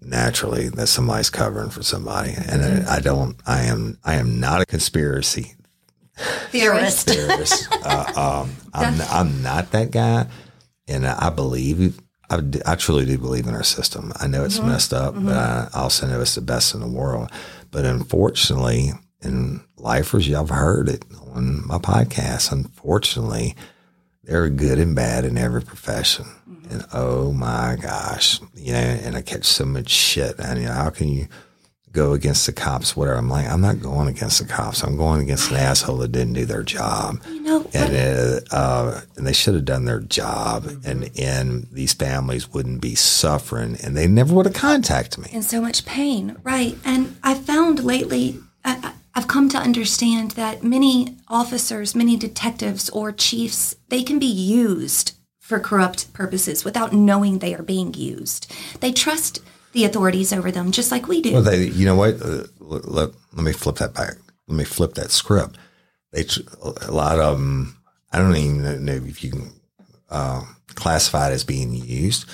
naturally 0.01 0.69
that 0.69 0.87
somebody's 0.87 1.29
covering 1.29 1.69
for 1.69 1.83
somebody, 1.83 2.33
and 2.33 2.87
I 2.87 2.99
don't. 3.01 3.35
I 3.45 3.63
am. 3.63 3.97
I 4.03 4.15
am 4.15 4.39
not 4.39 4.61
a 4.61 4.65
conspiracy 4.65 5.55
Theorist. 6.15 7.07
theorist. 7.09 7.67
uh, 7.71 8.43
um, 8.45 8.55
I'm, 8.73 9.01
I'm 9.01 9.41
not 9.41 9.71
that 9.71 9.91
guy, 9.91 10.27
and 10.87 11.05
I 11.05 11.29
believe 11.29 11.99
I, 12.29 12.41
I, 12.65 12.75
truly 12.75 13.05
do 13.05 13.17
believe 13.17 13.47
in 13.47 13.55
our 13.55 13.63
system. 13.63 14.11
I 14.19 14.27
know 14.27 14.43
it's 14.43 14.59
messed 14.59 14.93
up, 14.93 15.13
but 15.15 15.35
I 15.35 15.67
also 15.73 16.07
know 16.07 16.21
it's 16.21 16.35
the 16.35 16.41
best 16.41 16.73
in 16.73 16.79
the 16.79 16.87
world. 16.87 17.29
But 17.69 17.85
unfortunately, 17.85 18.91
and 19.21 19.61
lifers, 19.77 20.27
y'all 20.27 20.45
have 20.45 20.55
heard 20.55 20.89
it 20.89 21.03
on 21.33 21.67
my 21.67 21.77
podcast. 21.77 22.51
Unfortunately, 22.51 23.55
there 24.23 24.43
are 24.43 24.49
good 24.49 24.79
and 24.79 24.95
bad 24.95 25.25
in 25.25 25.37
every 25.37 25.61
profession. 25.61 26.25
And 26.69 26.85
oh 26.93 27.31
my 27.31 27.77
gosh, 27.79 28.39
you 28.55 28.71
know, 28.71 28.79
and 28.79 29.15
I 29.15 29.21
catch 29.21 29.45
so 29.45 29.65
much 29.65 29.89
shit. 29.89 30.39
And 30.39 30.61
you 30.61 30.69
how 30.69 30.89
can 30.89 31.09
you 31.09 31.27
go 31.93 32.13
against 32.13 32.45
the 32.47 32.51
cops, 32.51 32.95
whatever? 32.97 33.17
I'm 33.17 33.29
like, 33.29 33.47
I'm 33.47 33.61
not 33.61 33.79
going 33.79 34.07
against 34.07 34.39
the 34.39 34.45
cops. 34.45 34.83
I'm 34.83 34.97
going 34.97 35.21
against 35.21 35.51
an 35.51 35.57
asshole 35.57 35.97
that 35.97 36.11
didn't 36.11 36.33
do 36.33 36.45
their 36.45 36.63
job. 36.63 37.21
You 37.29 37.41
know, 37.41 37.67
And, 37.73 37.95
uh, 37.95 38.55
uh, 38.55 39.01
and 39.15 39.25
they 39.27 39.33
should 39.33 39.53
have 39.53 39.65
done 39.65 39.85
their 39.85 39.99
job, 40.01 40.65
and 40.83 41.09
and 41.17 41.67
these 41.71 41.93
families 41.93 42.51
wouldn't 42.51 42.81
be 42.81 42.95
suffering, 42.95 43.77
and 43.83 43.95
they 43.95 44.07
never 44.07 44.33
would 44.33 44.45
have 44.47 44.55
contacted 44.55 45.23
me. 45.23 45.29
in 45.31 45.43
so 45.43 45.61
much 45.61 45.85
pain, 45.85 46.35
right? 46.43 46.77
And 46.83 47.15
I 47.23 47.35
found 47.35 47.83
lately, 47.83 48.39
I- 48.65 48.93
I've 49.15 49.27
come 49.27 49.47
to 49.49 49.57
understand 49.59 50.31
that 50.31 50.63
many 50.63 51.17
officers, 51.27 51.93
many 51.93 52.17
detectives 52.17 52.89
or 52.89 53.11
chiefs, 53.11 53.75
they 53.89 54.01
can 54.01 54.17
be 54.17 54.25
used 54.25 55.11
for 55.39 55.59
corrupt 55.59 56.11
purposes 56.13 56.63
without 56.65 56.93
knowing 56.93 57.37
they 57.37 57.53
are 57.53 57.61
being 57.61 57.93
used. 57.93 58.51
They 58.79 58.91
trust 58.91 59.39
the 59.73 59.85
authorities 59.85 60.31
over 60.31 60.51
them, 60.51 60.71
just 60.71 60.91
like 60.91 61.07
we 61.07 61.21
do. 61.21 61.33
Well, 61.33 61.41
they, 61.41 61.65
you 61.65 61.85
know 61.85 61.95
what? 61.95 62.21
Uh, 62.21 62.43
let, 62.59 62.85
let, 62.87 63.09
let 63.33 63.43
me 63.43 63.51
flip 63.51 63.75
that 63.77 63.93
back. 63.93 64.13
Let 64.47 64.57
me 64.57 64.63
flip 64.63 64.93
that 64.95 65.11
script. 65.11 65.57
They, 66.11 66.25
a 66.81 66.91
lot 66.91 67.19
of 67.19 67.37
them, 67.37 67.77
I 68.11 68.19
don't 68.19 68.35
even 68.35 68.85
know 68.85 68.93
if 68.93 69.23
you 69.23 69.31
can 69.31 69.51
uh, 70.09 70.43
classify 70.75 71.29
it 71.29 71.33
as 71.33 71.43
being 71.43 71.73
used. 71.73 72.29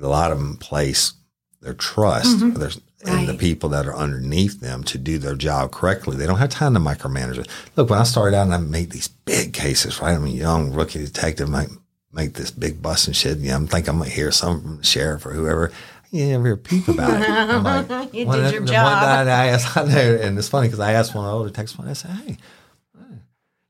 A 0.00 0.06
lot 0.06 0.30
of 0.32 0.38
them 0.38 0.56
place 0.56 1.12
their 1.60 1.74
trust 1.74 2.38
there's 2.54 2.80
in 3.04 3.26
the 3.26 3.34
people 3.34 3.68
that 3.68 3.86
are 3.86 3.94
underneath 3.94 4.60
them 4.60 4.82
to 4.84 4.98
do 4.98 5.18
their 5.18 5.34
job 5.34 5.70
correctly. 5.70 6.16
They 6.16 6.26
don't 6.26 6.38
have 6.38 6.50
time 6.50 6.74
to 6.74 6.80
micromanage 6.80 7.38
it. 7.38 7.48
Look, 7.76 7.90
when 7.90 7.98
I 7.98 8.04
started 8.04 8.36
out 8.36 8.46
and 8.46 8.54
I 8.54 8.58
made 8.58 8.90
these 8.90 9.08
big 9.08 9.52
cases, 9.52 10.00
right? 10.00 10.14
I'm 10.14 10.24
a 10.24 10.28
young 10.28 10.72
rookie 10.72 11.04
detective, 11.04 11.48
might 11.48 11.68
make 12.12 12.34
this 12.34 12.50
big 12.50 12.82
bust 12.82 13.06
and 13.06 13.16
shit. 13.16 13.38
You 13.38 13.50
know, 13.50 13.56
I'm 13.56 13.66
thinking 13.66 13.90
I'm 13.90 13.98
gonna 13.98 14.10
hear 14.10 14.32
something 14.32 14.66
from 14.66 14.76
the 14.78 14.84
sheriff 14.84 15.24
or 15.26 15.32
whoever. 15.32 15.70
You 16.16 16.26
never 16.32 16.46
hear 16.46 16.56
peep 16.56 16.88
about 16.88 17.20
it. 17.20 17.28
I'm 17.28 17.62
like, 17.62 18.14
You 18.14 18.26
one- 18.26 18.38
did 18.40 18.52
your 18.52 18.60
the 18.62 18.66
job. 18.72 18.84
One 18.84 19.26
night 19.26 19.28
I 19.28 19.46
asked, 19.48 19.76
I 19.76 19.84
know, 19.84 20.18
and 20.22 20.38
it's 20.38 20.48
funny 20.48 20.68
because 20.68 20.80
I 20.80 20.92
asked 20.92 21.14
one 21.14 21.24
of 21.24 21.30
the 21.30 21.36
older 21.36 21.48
detectives, 21.50 21.78
I 21.78 21.92
said, 21.92 22.10
hey, 22.12 22.36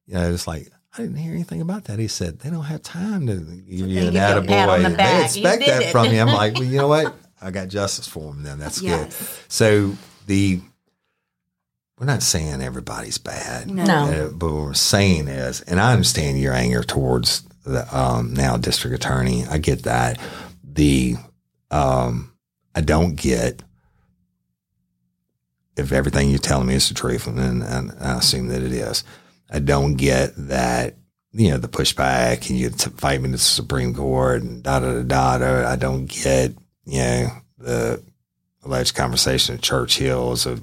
you 0.07 0.14
know, 0.14 0.32
it's 0.32 0.47
like, 0.47 0.70
I 0.97 1.03
didn't 1.03 1.16
hear 1.16 1.32
anything 1.34 1.61
about 1.61 1.84
that. 1.84 1.99
He 1.99 2.09
said, 2.09 2.38
they 2.38 2.49
don't 2.51 2.64
have 2.64 2.82
time 2.82 3.26
to 3.26 3.34
give 3.34 3.66
you 3.68 3.84
an 3.84 3.88
give 3.88 4.14
you 4.14 4.20
a 4.20 4.42
pat 4.42 4.82
the. 4.82 4.97
They 4.97 5.24
expect 5.24 5.66
that 5.66 5.82
it. 5.82 5.92
from 5.92 6.07
you. 6.07 6.20
I'm 6.20 6.28
like, 6.28 6.55
well, 6.59 6.64
you 6.64 6.78
know 6.78 6.88
what? 6.88 7.14
I 7.40 7.51
got 7.51 7.68
justice 7.68 8.09
for 8.09 8.32
him 8.32 8.42
then. 8.42 8.59
That's 8.59 8.80
good. 8.80 9.12
So 9.49 9.92
the, 10.26 10.61
we're 11.99 12.07
not 12.07 12.22
saying 12.22 12.62
everybody's 12.62 13.18
bad. 13.18 13.70
No. 13.70 13.84
No. 13.84 14.05
Uh, 14.05 14.28
but 14.30 14.47
what 14.53 14.62
we're 14.64 14.74
saying 14.74 15.28
is, 15.28 15.61
and 15.62 15.80
I 15.80 15.92
understand 15.92 16.40
your 16.40 16.55
anger 16.55 16.82
towards 16.82 17.42
the 17.64 17.86
um, 17.94 18.32
now 18.32 18.57
district 18.57 18.94
attorney. 18.97 19.44
I 19.44 19.59
get 19.59 19.82
that. 19.82 20.18
The 20.64 21.16
um, 21.70 22.32
I 22.77 22.83
don't 22.83 23.16
get 23.16 23.62
if 25.77 25.93
everything 25.93 26.31
you're 26.31 26.39
telling 26.39 26.68
me 26.68 26.74
is 26.74 26.89
the 26.89 26.95
truth, 26.95 27.27
and, 27.27 27.62
and, 27.62 27.93
I 28.01 28.18
assume 28.18 28.49
that 28.49 28.62
it 28.62 28.72
is. 28.72 29.05
I 29.51 29.59
don't 29.59 29.97
get 29.97 30.33
that 30.37 30.95
you 31.33 31.51
know 31.51 31.59
the 31.59 31.68
pushback 31.68 32.49
and 32.49 32.59
you 32.59 32.70
fight 32.70 33.20
me 33.20 33.29
to 33.29 33.33
the 33.33 33.39
Supreme 33.39 33.95
Court 33.95 34.43
and 34.43 34.62
da 34.62 34.81
da 34.81 35.03
da 35.03 35.39
da. 35.39 35.68
I 35.68 35.77
don't 35.77 36.07
get 36.07 36.55
you 36.85 37.01
know 37.01 37.29
the 37.59 38.03
alleged 38.64 38.95
conversation 38.95 39.55
at 39.55 39.62
Churchill's 39.62 40.47
of 40.47 40.62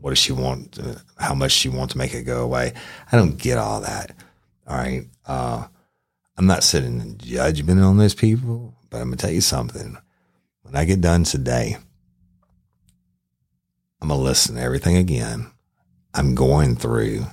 what 0.00 0.10
does 0.10 0.18
she 0.18 0.32
want, 0.32 0.78
uh, 0.78 0.94
how 1.16 1.34
much 1.34 1.52
she 1.52 1.68
wants 1.68 1.92
to 1.92 1.98
make 1.98 2.14
it 2.14 2.22
go 2.22 2.42
away. 2.42 2.72
I 3.10 3.16
don't 3.16 3.36
get 3.36 3.58
all 3.58 3.80
that. 3.80 4.14
All 4.66 4.76
right. 4.76 5.04
Uh, 5.26 5.66
I'm 6.36 6.46
not 6.46 6.62
sitting 6.62 7.00
in 7.00 7.18
judgment 7.18 7.80
on 7.80 7.98
those 7.98 8.14
people, 8.14 8.74
but 8.90 8.98
I'm 8.98 9.08
gonna 9.08 9.16
tell 9.16 9.30
you 9.30 9.40
something. 9.40 9.98
When 10.68 10.76
I 10.76 10.84
get 10.84 11.00
done 11.00 11.24
today, 11.24 11.78
I'm 14.02 14.08
gonna 14.08 14.20
listen 14.20 14.56
to 14.56 14.60
everything 14.60 14.96
again. 14.96 15.50
I'm 16.12 16.34
going 16.34 16.76
through 16.76 17.24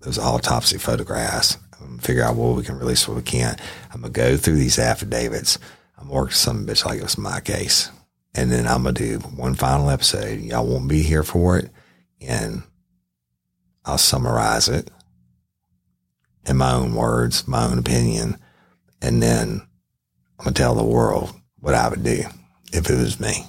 those 0.00 0.18
autopsy 0.18 0.76
photographs. 0.76 1.56
I'm 1.80 1.98
figure 1.98 2.22
out 2.22 2.36
what 2.36 2.54
we 2.54 2.62
can 2.62 2.78
release, 2.78 3.08
what 3.08 3.16
we 3.16 3.22
can't. 3.22 3.58
I'm 3.90 4.02
gonna 4.02 4.12
go 4.12 4.36
through 4.36 4.56
these 4.56 4.78
affidavits. 4.78 5.58
I'm 5.96 6.10
working 6.10 6.34
some 6.34 6.66
bitch 6.66 6.84
like 6.84 6.98
it 6.98 7.04
was 7.04 7.16
my 7.16 7.40
case. 7.40 7.90
And 8.34 8.52
then 8.52 8.66
I'm 8.66 8.82
gonna 8.82 8.92
do 8.92 9.18
one 9.20 9.54
final 9.54 9.88
episode. 9.88 10.40
Y'all 10.40 10.66
won't 10.66 10.88
be 10.88 11.00
here 11.00 11.22
for 11.22 11.56
it. 11.56 11.70
And 12.20 12.64
I'll 13.86 13.96
summarize 13.96 14.68
it 14.68 14.90
in 16.44 16.58
my 16.58 16.74
own 16.74 16.94
words, 16.94 17.48
my 17.48 17.64
own 17.64 17.78
opinion. 17.78 18.38
And 19.00 19.22
then 19.22 19.66
I'm 20.38 20.44
gonna 20.44 20.52
tell 20.52 20.74
the 20.74 20.84
world 20.84 21.34
what 21.66 21.74
I 21.74 21.88
would 21.88 22.04
do 22.04 22.22
if 22.72 22.88
it 22.88 22.96
was 22.96 23.18
me. 23.18 23.42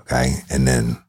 Okay. 0.00 0.34
And 0.50 0.66
then 0.66 1.00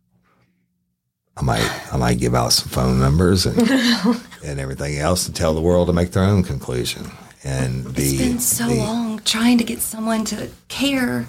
I 1.36 1.42
might 1.42 1.94
I 1.94 1.98
might 1.98 2.20
give 2.20 2.36
out 2.36 2.54
some 2.54 2.70
phone 2.70 3.00
numbers 3.00 3.48
and 3.48 3.58
and 4.46 4.60
everything 4.60 5.00
else 5.00 5.26
and 5.26 5.36
tell 5.36 5.56
the 5.56 5.62
world 5.62 5.88
to 5.88 5.94
make 5.94 6.12
their 6.12 6.24
own 6.24 6.44
conclusion. 6.44 7.10
And 7.44 7.86
the 7.86 8.04
it's 8.04 8.18
been 8.18 8.40
so 8.40 8.68
the- 8.68 8.76
long 8.76 9.20
trying 9.26 9.58
to 9.58 9.64
get 9.64 9.82
someone 9.82 10.26
to 10.26 10.50
care. 10.68 11.26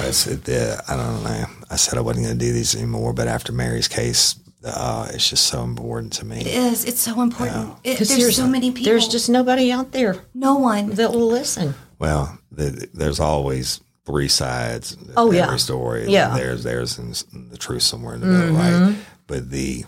I 0.00 0.10
said, 0.12 0.48
uh, 0.48 0.80
I 0.88 0.96
don't 0.96 1.24
know. 1.24 1.44
I 1.70 1.76
said 1.76 1.98
I 1.98 2.02
wasn't 2.02 2.26
going 2.26 2.38
to 2.38 2.44
do 2.44 2.52
these 2.52 2.76
anymore, 2.76 3.12
but 3.12 3.26
after 3.28 3.52
Mary's 3.52 3.88
case, 3.88 4.36
uh, 4.64 5.08
it's 5.12 5.28
just 5.28 5.46
so 5.48 5.62
important 5.64 6.12
to 6.14 6.24
me. 6.24 6.40
It 6.40 6.46
is. 6.46 6.84
It's 6.84 7.00
so 7.00 7.20
important. 7.20 7.74
It, 7.84 7.98
'Cause 7.98 8.08
there's 8.08 8.36
so 8.36 8.46
many 8.46 8.70
people. 8.70 8.84
There's 8.92 9.08
just 9.08 9.28
nobody 9.28 9.72
out 9.72 9.90
there 9.92 10.16
no 10.34 10.54
one. 10.56 10.90
that 10.90 11.10
will 11.12 11.26
listen. 11.28 11.74
Well, 11.98 12.38
the, 12.52 12.88
there's 12.94 13.18
always 13.20 13.80
three 14.04 14.28
sides. 14.28 14.96
Oh, 15.16 15.26
every 15.28 15.38
yeah. 15.38 15.56
story. 15.56 16.08
Yeah. 16.08 16.28
Mm-hmm. 16.28 16.36
there's 16.36 16.62
there's 16.64 16.98
and 16.98 17.50
the 17.50 17.58
truth 17.58 17.82
somewhere 17.82 18.14
in 18.14 18.20
the 18.20 18.26
middle, 18.26 18.54
right? 18.56 18.96
But 19.26 19.50
the 19.50 19.84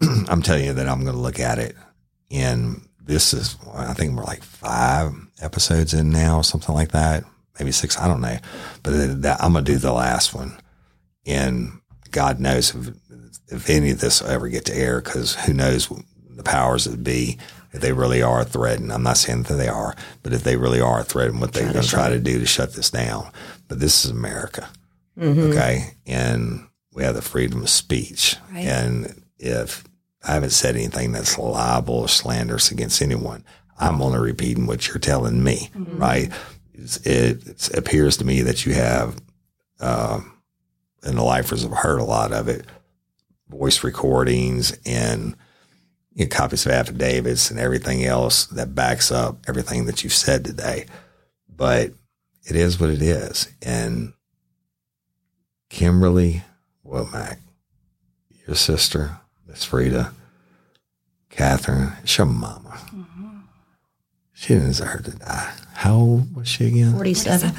I'm 0.28 0.42
telling 0.42 0.64
you 0.64 0.72
that 0.74 0.88
I'm 0.88 1.02
going 1.02 1.16
to 1.16 1.20
look 1.20 1.40
at 1.40 1.58
it, 1.58 1.74
and 2.30 2.86
this 3.00 3.32
is 3.32 3.56
I 3.74 3.94
think 3.94 4.16
we're 4.16 4.24
like 4.24 4.42
five 4.42 5.12
episodes 5.40 5.94
in 5.94 6.10
now, 6.10 6.38
or 6.38 6.44
something 6.44 6.74
like 6.74 6.92
that, 6.92 7.24
maybe 7.58 7.72
six. 7.72 7.98
I 7.98 8.08
don't 8.08 8.20
know, 8.20 8.38
but 8.82 9.22
that, 9.22 9.42
I'm 9.42 9.52
going 9.52 9.64
to 9.64 9.72
do 9.72 9.78
the 9.78 9.92
last 9.92 10.34
one, 10.34 10.58
and 11.24 11.80
God 12.10 12.40
knows 12.40 12.74
if 12.74 12.94
if 13.48 13.70
any 13.70 13.90
of 13.90 14.00
this 14.00 14.22
will 14.22 14.30
ever 14.30 14.48
get 14.48 14.64
to 14.66 14.76
air, 14.76 15.00
because 15.00 15.34
who 15.34 15.52
knows 15.52 15.88
the 16.30 16.42
powers 16.42 16.84
that 16.84 17.02
be 17.02 17.38
if 17.72 17.80
they 17.80 17.92
really 17.92 18.22
are 18.22 18.44
threatened. 18.44 18.92
I'm 18.92 19.02
not 19.02 19.18
saying 19.18 19.44
that 19.44 19.54
they 19.54 19.68
are, 19.68 19.94
but 20.22 20.32
if 20.32 20.42
they 20.42 20.56
really 20.56 20.80
are 20.80 21.04
threatened, 21.04 21.40
what 21.40 21.52
they're 21.52 21.72
going 21.72 21.84
to 21.84 21.88
try 21.88 22.08
to 22.08 22.18
do 22.18 22.38
to 22.38 22.46
shut 22.46 22.72
this 22.72 22.90
down. 22.90 23.30
But 23.68 23.80
this 23.80 24.04
is 24.04 24.10
America, 24.10 24.68
okay, 25.20 25.94
and 26.06 26.66
we 26.92 27.02
have 27.02 27.14
the 27.14 27.22
freedom 27.22 27.62
of 27.62 27.68
speech, 27.68 28.36
Right. 28.52 28.64
and 28.66 29.22
if 29.38 29.84
I 30.24 30.32
haven't 30.32 30.50
said 30.50 30.74
anything 30.76 31.12
that's 31.12 31.36
libel 31.38 31.96
or 31.96 32.08
slanderous 32.08 32.70
against 32.70 33.02
anyone, 33.02 33.44
I'm 33.78 34.00
only 34.00 34.18
repeating 34.18 34.66
what 34.66 34.86
you're 34.88 34.98
telling 34.98 35.42
me, 35.44 35.70
right? 35.74 36.32
It's, 36.74 36.96
it, 37.06 37.46
it 37.46 37.74
appears 37.76 38.16
to 38.18 38.24
me 38.24 38.42
that 38.42 38.64
you 38.66 38.74
have, 38.74 39.16
um, 39.80 40.32
and 41.02 41.18
the 41.18 41.22
lifers 41.22 41.62
have 41.62 41.72
heard 41.72 42.00
a 42.00 42.04
lot 42.04 42.32
of 42.32 42.48
it, 42.48 42.64
voice 43.48 43.84
recordings 43.84 44.76
and 44.86 45.36
you 46.14 46.24
know, 46.24 46.28
copies 46.28 46.66
of 46.66 46.72
affidavits 46.72 47.50
and 47.50 47.60
everything 47.60 48.04
else 48.04 48.46
that 48.46 48.74
backs 48.74 49.12
up 49.12 49.38
everything 49.48 49.84
that 49.86 50.02
you've 50.02 50.12
said 50.14 50.44
today. 50.44 50.86
But 51.48 51.92
it 52.48 52.56
is 52.56 52.80
what 52.80 52.90
it 52.90 53.02
is. 53.02 53.48
And 53.62 54.12
Kimberly 55.68 56.42
Womack, 56.86 57.38
your 58.46 58.56
sister, 58.56 59.18
Miss 59.46 59.64
Frida, 59.64 60.12
Catherine, 61.30 61.92
it's 62.02 62.16
your 62.16 62.26
mama. 62.26 62.78
Mm-hmm. 62.94 63.38
She 64.32 64.54
didn't 64.54 64.68
deserve 64.68 65.04
to 65.04 65.10
die. 65.12 65.54
How 65.74 65.94
old 65.96 66.36
was 66.36 66.48
she 66.48 66.66
again? 66.66 66.92
47. 66.92 67.52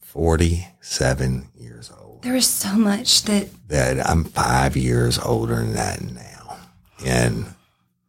47 0.00 1.48
years 1.56 1.90
old. 1.90 2.22
There 2.22 2.34
is 2.34 2.46
so 2.46 2.74
much 2.74 3.22
that 3.22 3.48
That 3.68 4.04
I'm 4.08 4.24
five 4.24 4.76
years 4.76 5.18
older 5.18 5.56
than 5.56 5.74
that 5.74 6.02
now. 6.02 6.56
And 7.04 7.54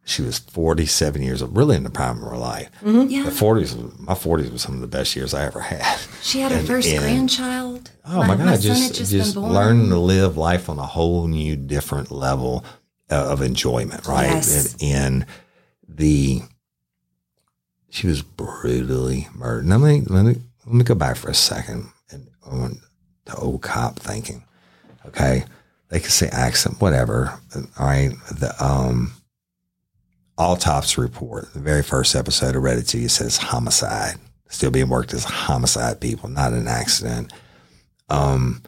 she 0.04 0.22
was 0.22 0.38
47 0.38 1.22
years 1.22 1.42
old, 1.42 1.56
really 1.56 1.76
in 1.76 1.84
the 1.84 1.90
prime 1.90 2.22
of 2.22 2.30
her 2.30 2.36
life. 2.36 2.68
yeah. 2.82 3.22
The 3.24 3.30
40s, 3.30 3.98
my 4.00 4.14
40s 4.14 4.50
was 4.50 4.62
some 4.62 4.74
of 4.74 4.80
the 4.80 4.86
best 4.88 5.14
years 5.14 5.34
I 5.34 5.44
ever 5.44 5.60
had. 5.60 5.98
She 6.22 6.40
had 6.40 6.50
her 6.52 6.58
And- 6.58 6.66
first 6.66 6.88
and- 6.88 6.98
grandchild. 7.00 7.90
Oh 8.04 8.24
my, 8.26 8.34
God! 8.36 8.46
son 8.54 8.60
just 8.60 8.82
had 8.82 8.94
just, 8.94 9.12
just, 9.12 9.34
been 9.34 9.42
born. 9.42 9.54
learning 9.54 9.88
to 9.90 9.98
live 9.98 10.36
life 10.36 10.68
on 10.68 10.78
a 10.78 10.86
whole 10.86 11.28
new, 11.28 11.54
different 11.54 12.10
level 12.10 12.64
uh, 13.10 13.14
of 13.30 13.40
enjoyment, 13.42 14.06
right? 14.06 14.24
Yes. 14.26 14.74
And, 14.80 14.82
and 14.82 15.26
the 15.88 16.42
she 17.88 18.06
was 18.06 18.22
brutally 18.22 19.28
murdered. 19.34 19.66
Now, 19.66 19.76
let 19.78 19.92
me 19.92 20.02
let 20.06 20.24
me 20.24 20.36
let 20.66 20.74
me 20.74 20.84
go 20.84 20.94
back 20.94 21.16
for 21.16 21.28
a 21.30 21.34
second 21.34 21.88
and 22.10 22.28
on 22.44 22.80
the 23.26 23.36
old 23.36 23.62
cop 23.62 23.98
thinking. 23.98 24.44
Okay, 25.06 25.44
they 25.88 26.00
could 26.00 26.10
say 26.12 26.28
accident, 26.28 26.80
whatever. 26.80 27.40
All 27.78 27.86
right, 27.86 28.10
the 28.32 28.54
um, 28.64 29.12
autopsy 30.38 31.00
report, 31.00 31.52
the 31.52 31.60
very 31.60 31.82
first 31.82 32.14
episode 32.14 32.54
I 32.54 32.58
read 32.58 32.78
it 32.78 32.86
to 32.88 32.98
you 32.98 33.08
says 33.08 33.36
homicide, 33.36 34.16
still 34.48 34.70
being 34.70 34.88
worked 34.88 35.12
as 35.12 35.24
homicide 35.24 36.00
people, 36.00 36.28
not 36.28 36.52
an 36.52 36.68
accident. 36.68 37.32
Um, 38.08 38.62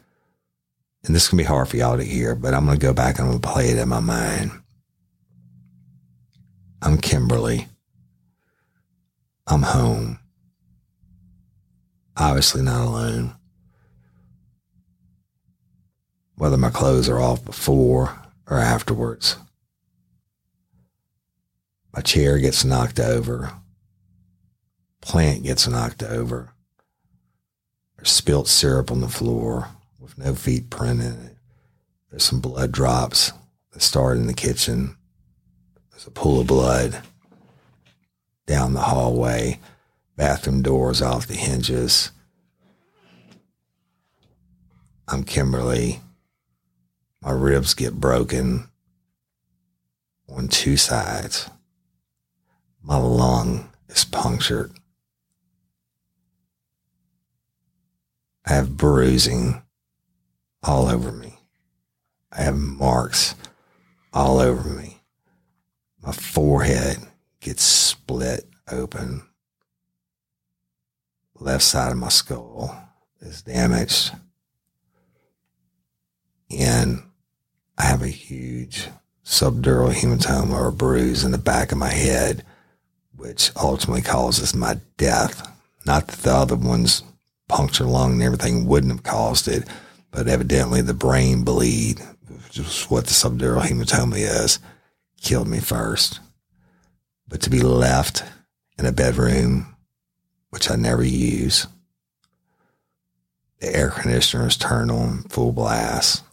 and 1.05 1.15
this 1.15 1.27
can 1.27 1.37
be 1.37 1.43
hard 1.43 1.67
for 1.67 1.77
y'all 1.77 1.97
to 1.97 2.03
hear, 2.03 2.35
but 2.35 2.53
I'm 2.53 2.65
going 2.65 2.79
to 2.79 2.85
go 2.85 2.93
back 2.93 3.17
and 3.17 3.25
I'm 3.25 3.31
going 3.31 3.41
to 3.41 3.47
play 3.49 3.69
it 3.69 3.77
in 3.77 3.89
my 3.89 3.99
mind. 3.99 4.51
I'm 6.81 6.97
Kimberly. 6.97 7.67
I'm 9.47 9.63
home. 9.63 10.19
Obviously 12.15 12.61
not 12.61 12.85
alone. 12.85 13.35
Whether 16.35 16.57
my 16.57 16.69
clothes 16.69 17.09
are 17.09 17.19
off 17.19 17.43
before 17.43 18.19
or 18.49 18.59
afterwards. 18.59 19.37
My 21.93 22.01
chair 22.01 22.39
gets 22.39 22.65
knocked 22.65 22.99
over. 22.99 23.53
Plant 25.01 25.43
gets 25.43 25.67
knocked 25.67 26.01
over. 26.01 26.53
There's 27.95 28.09
spilt 28.09 28.47
syrup 28.47 28.91
on 28.91 29.01
the 29.01 29.07
floor 29.07 29.69
with 29.99 30.17
no 30.17 30.33
feet 30.33 30.69
print 30.71 31.01
in 31.01 31.13
it. 31.13 31.37
There's 32.09 32.23
some 32.23 32.39
blood 32.41 32.71
drops 32.71 33.31
that 33.71 33.81
start 33.81 34.17
in 34.17 34.27
the 34.27 34.33
kitchen. 34.33 34.95
There's 35.91 36.07
a 36.07 36.11
pool 36.11 36.41
of 36.41 36.47
blood 36.47 37.01
down 38.47 38.73
the 38.73 38.81
hallway. 38.81 39.59
Bathroom 40.15 40.61
doors 40.61 41.01
off 41.01 41.27
the 41.27 41.35
hinges. 41.35 42.11
I'm 45.07 45.23
Kimberly. 45.23 46.01
My 47.21 47.31
ribs 47.31 47.73
get 47.73 47.93
broken 47.99 48.67
on 50.29 50.47
two 50.47 50.77
sides. 50.77 51.49
My 52.83 52.97
lung 52.97 53.69
is 53.87 54.03
punctured. 54.03 54.73
I 58.45 58.53
have 58.53 58.75
bruising 58.75 59.63
all 60.61 60.87
over 60.87 61.11
me. 61.11 61.39
I 62.31 62.41
have 62.41 62.57
marks 62.57 63.35
all 64.11 64.39
over 64.39 64.69
me. 64.69 65.01
My 66.01 66.11
forehead 66.11 66.97
gets 67.39 67.63
split 67.63 68.49
open. 68.69 69.23
Left 71.39 71.63
side 71.63 71.91
of 71.91 71.97
my 71.97 72.09
skull 72.09 72.77
is 73.21 73.41
damaged. 73.41 74.11
And 76.51 77.03
I 77.77 77.83
have 77.83 78.01
a 78.01 78.07
huge 78.07 78.89
subdural 79.25 79.93
hematoma 79.93 80.53
or 80.53 80.71
bruise 80.71 81.23
in 81.23 81.31
the 81.31 81.37
back 81.37 81.71
of 81.71 81.77
my 81.77 81.89
head, 81.89 82.45
which 83.23 83.51
ultimately 83.55 84.01
causes 84.01 84.53
my 84.53 84.77
death. 84.97 85.49
Not 85.85 86.07
that 86.07 86.19
the 86.23 86.33
other 86.33 86.57
ones, 86.57 87.03
puncture 87.47 87.85
lung 87.85 88.13
and 88.13 88.21
everything, 88.21 88.65
wouldn't 88.65 88.91
have 88.91 89.03
caused 89.03 89.47
it, 89.47 89.65
but 90.11 90.27
evidently 90.27 90.81
the 90.81 90.93
brain 90.93 91.45
bleed, 91.45 92.01
which 92.27 92.57
is 92.57 92.83
what 92.89 93.05
the 93.05 93.13
subdural 93.13 93.61
hematoma 93.61 94.17
is, 94.17 94.59
killed 95.21 95.47
me 95.47 95.61
first. 95.61 96.19
But 97.25 97.39
to 97.43 97.49
be 97.49 97.61
left 97.61 98.25
in 98.77 98.85
a 98.85 98.91
bedroom, 98.91 99.73
which 100.49 100.69
I 100.69 100.75
never 100.75 101.05
use, 101.05 101.65
the 103.61 103.73
air 103.73 103.89
conditioner 103.89 104.47
is 104.47 104.57
turned 104.57 104.91
on 104.91 105.23
full 105.29 105.53
blast. 105.53 106.23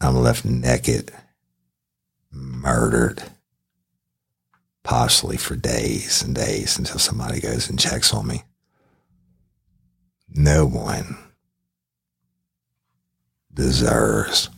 I'm 0.00 0.16
left 0.16 0.44
naked, 0.44 1.12
murdered, 2.32 3.22
possibly 4.84 5.38
for 5.38 5.56
days 5.56 6.22
and 6.22 6.34
days 6.34 6.78
until 6.78 6.98
somebody 6.98 7.40
goes 7.40 7.68
and 7.68 7.80
checks 7.80 8.14
on 8.14 8.28
me. 8.28 8.42
No 10.28 10.66
one 10.66 11.16
deserves 13.52 14.50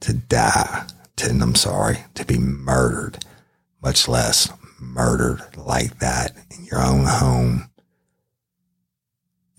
to 0.00 0.12
die, 0.12 0.86
to, 1.16 1.30
I'm 1.30 1.54
sorry, 1.54 1.98
to 2.14 2.24
be 2.24 2.38
murdered, 2.38 3.24
much 3.82 4.06
less 4.06 4.52
murdered 4.78 5.42
like 5.56 5.98
that 6.00 6.36
in 6.50 6.66
your 6.66 6.82
own 6.82 7.06
home 7.06 7.70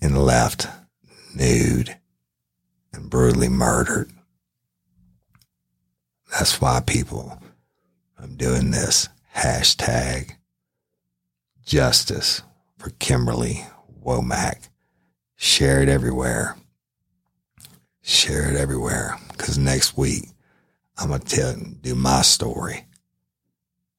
and 0.00 0.16
left 0.16 0.68
nude 1.34 1.96
and 2.92 3.10
brutally 3.10 3.48
murdered. 3.48 4.12
That's 6.30 6.60
why 6.60 6.80
people, 6.80 7.42
I'm 8.16 8.36
doing 8.36 8.70
this 8.70 9.08
hashtag 9.38 10.32
justice 11.64 12.42
for 12.76 12.90
Kimberly 12.98 13.64
Womack. 14.04 14.68
Share 15.36 15.80
it 15.80 15.88
everywhere. 15.88 16.56
Share 18.02 18.50
it 18.50 18.56
everywhere. 18.56 19.16
Because 19.30 19.56
next 19.56 19.96
week, 19.96 20.24
I'm 20.96 21.08
going 21.08 21.20
to 21.20 21.36
tell, 21.36 21.54
do 21.80 21.94
my 21.94 22.22
story. 22.22 22.84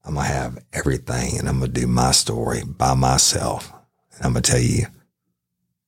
I'm 0.04 0.16
going 0.16 0.28
to 0.28 0.34
have 0.34 0.60
everything 0.74 1.40
and 1.40 1.48
I'm 1.48 1.60
going 1.60 1.72
to 1.72 1.80
do 1.80 1.88
my 1.88 2.12
story 2.12 2.64
by 2.66 2.94
myself. 2.94 3.72
And 4.16 4.26
I'm 4.26 4.34
going 4.34 4.44
to 4.44 4.52
tell 4.52 4.62
you 4.62 4.88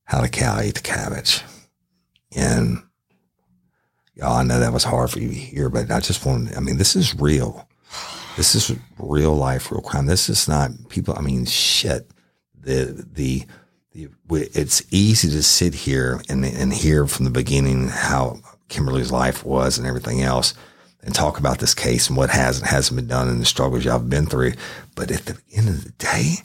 how 0.06 0.22
the 0.22 0.30
cow 0.30 0.60
ate 0.60 0.76
the 0.76 0.82
cabbage. 0.82 1.41
And 2.34 2.84
y'all, 4.16 4.38
I 4.38 4.43
know 4.43 4.62
that 4.62 4.72
was 4.72 4.86
hard 4.86 5.12
for 5.12 5.20
you 5.20 5.28
to 5.28 5.36
hear, 5.36 5.70
but 5.70 5.91
I 5.91 5.99
just 5.99 6.26
want, 6.26 6.56
I 6.56 6.62
mean, 6.62 6.78
this 6.78 6.95
is 6.95 7.20
real. 7.20 7.68
This 8.38 8.56
is 8.56 8.76
real 8.98 9.36
life, 9.36 9.72
real 9.72 9.82
crime. 9.82 10.06
This 10.06 10.30
is 10.30 10.48
not 10.48 10.72
people. 10.90 11.16
I 11.18 11.22
mean, 11.22 11.46
shit. 11.46 12.10
The, 12.60 13.06
the, 13.14 13.46
the, 13.94 14.08
it's 14.30 14.84
easy 14.92 15.30
to 15.30 15.44
sit 15.44 15.74
here 15.74 16.22
and, 16.30 16.46
and 16.46 16.74
hear 16.74 17.08
from 17.08 17.26
the 17.26 17.32
beginning 17.32 17.90
how 17.90 18.40
Kimberly's 18.70 19.12
life 19.12 19.44
was 19.44 19.78
and 19.78 19.86
everything 19.86 20.22
else 20.22 20.54
and 21.04 21.14
talk 21.14 21.40
about 21.40 21.60
this 21.60 21.74
case 21.74 22.08
and 22.08 22.18
what 22.18 22.30
has 22.30 22.60
and 22.60 22.68
hasn't 22.68 22.96
been 22.96 23.08
done 23.08 23.28
and 23.28 23.42
the 23.42 23.46
struggles 23.46 23.84
y'all 23.84 24.00
have 24.00 24.10
been 24.10 24.28
through. 24.28 24.54
But 24.96 25.12
at 25.12 25.26
the 25.26 25.38
end 25.54 25.70
of 25.70 25.84
the 25.84 25.92
day, 25.92 26.36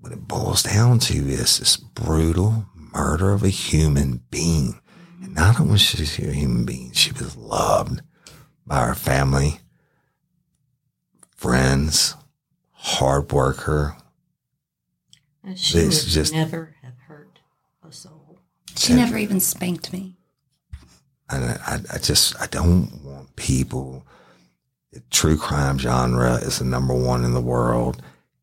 what 0.00 0.12
it 0.12 0.26
boils 0.26 0.62
down 0.62 0.98
to 1.00 1.14
is 1.14 1.58
this 1.58 1.76
brutal 1.76 2.66
murder 2.74 3.32
of 3.32 3.42
a 3.42 3.48
human 3.48 4.22
being. 4.30 4.80
And 5.22 5.34
not 5.34 5.60
only 5.60 5.72
was 5.72 5.80
she 5.82 6.26
a 6.26 6.32
human 6.32 6.64
being, 6.64 6.92
she 6.92 7.12
was 7.12 7.36
loved 7.36 8.02
by 8.66 8.84
her 8.84 8.94
family, 8.94 9.60
friends, 11.40 12.14
hard 12.72 13.32
worker. 13.32 13.96
And 15.42 15.58
she 15.58 15.78
It's 15.78 16.04
would 16.04 16.12
just- 16.12 16.32
never 16.34 16.74
have 16.82 16.92
hurt 17.08 17.38
a 17.82 17.90
soul. 17.90 18.40
She 18.76 18.92
never 18.92 19.16
even 19.16 19.40
spanked 19.40 19.90
me. 19.90 20.18
And 21.30 21.44
I, 21.44 21.58
I, 21.66 21.80
I 21.94 21.98
just 21.98 22.38
I 22.42 22.46
don't 22.46 23.02
want 23.04 23.34
people. 23.36 24.06
The 24.92 25.00
true 25.10 25.38
crime 25.38 25.78
genre 25.78 26.34
is 26.34 26.58
the 26.58 26.64
number 26.66 26.92
one 26.94 27.24
in 27.24 27.32
the 27.32 27.40
world, 27.40 28.02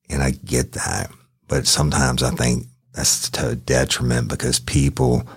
and 0.10 0.24
I 0.24 0.32
get 0.32 0.72
that. 0.72 1.12
But 1.48 1.68
sometimes 1.68 2.24
I 2.24 2.32
think 2.32 2.66
that's 2.94 3.30
to 3.32 3.50
a 3.50 3.56
detriment 3.56 4.28
because 4.30 4.60
people 4.60 5.28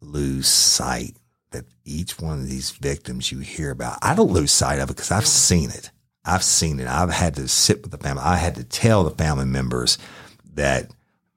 lose 0.00 0.46
sight 0.48 1.16
that 1.50 1.64
each 1.84 2.18
one 2.20 2.40
of 2.40 2.48
these 2.48 2.70
victims 2.70 3.30
you 3.32 3.40
hear 3.40 3.70
about. 3.72 3.98
I 4.00 4.14
don't 4.14 4.30
lose 4.32 4.52
sight 4.52 4.78
of 4.78 4.88
it 4.90 4.96
because 4.96 5.10
I've 5.10 5.26
seen 5.26 5.70
it. 5.70 5.90
I've 6.24 6.44
seen 6.44 6.80
it. 6.80 6.86
I've 6.86 7.10
had 7.10 7.34
to 7.36 7.48
sit 7.48 7.82
with 7.82 7.90
the 7.90 7.98
family. 7.98 8.22
I 8.24 8.36
had 8.36 8.54
to 8.56 8.64
tell 8.64 9.04
the 9.04 9.10
family 9.10 9.44
members 9.44 9.98
that 10.54 10.90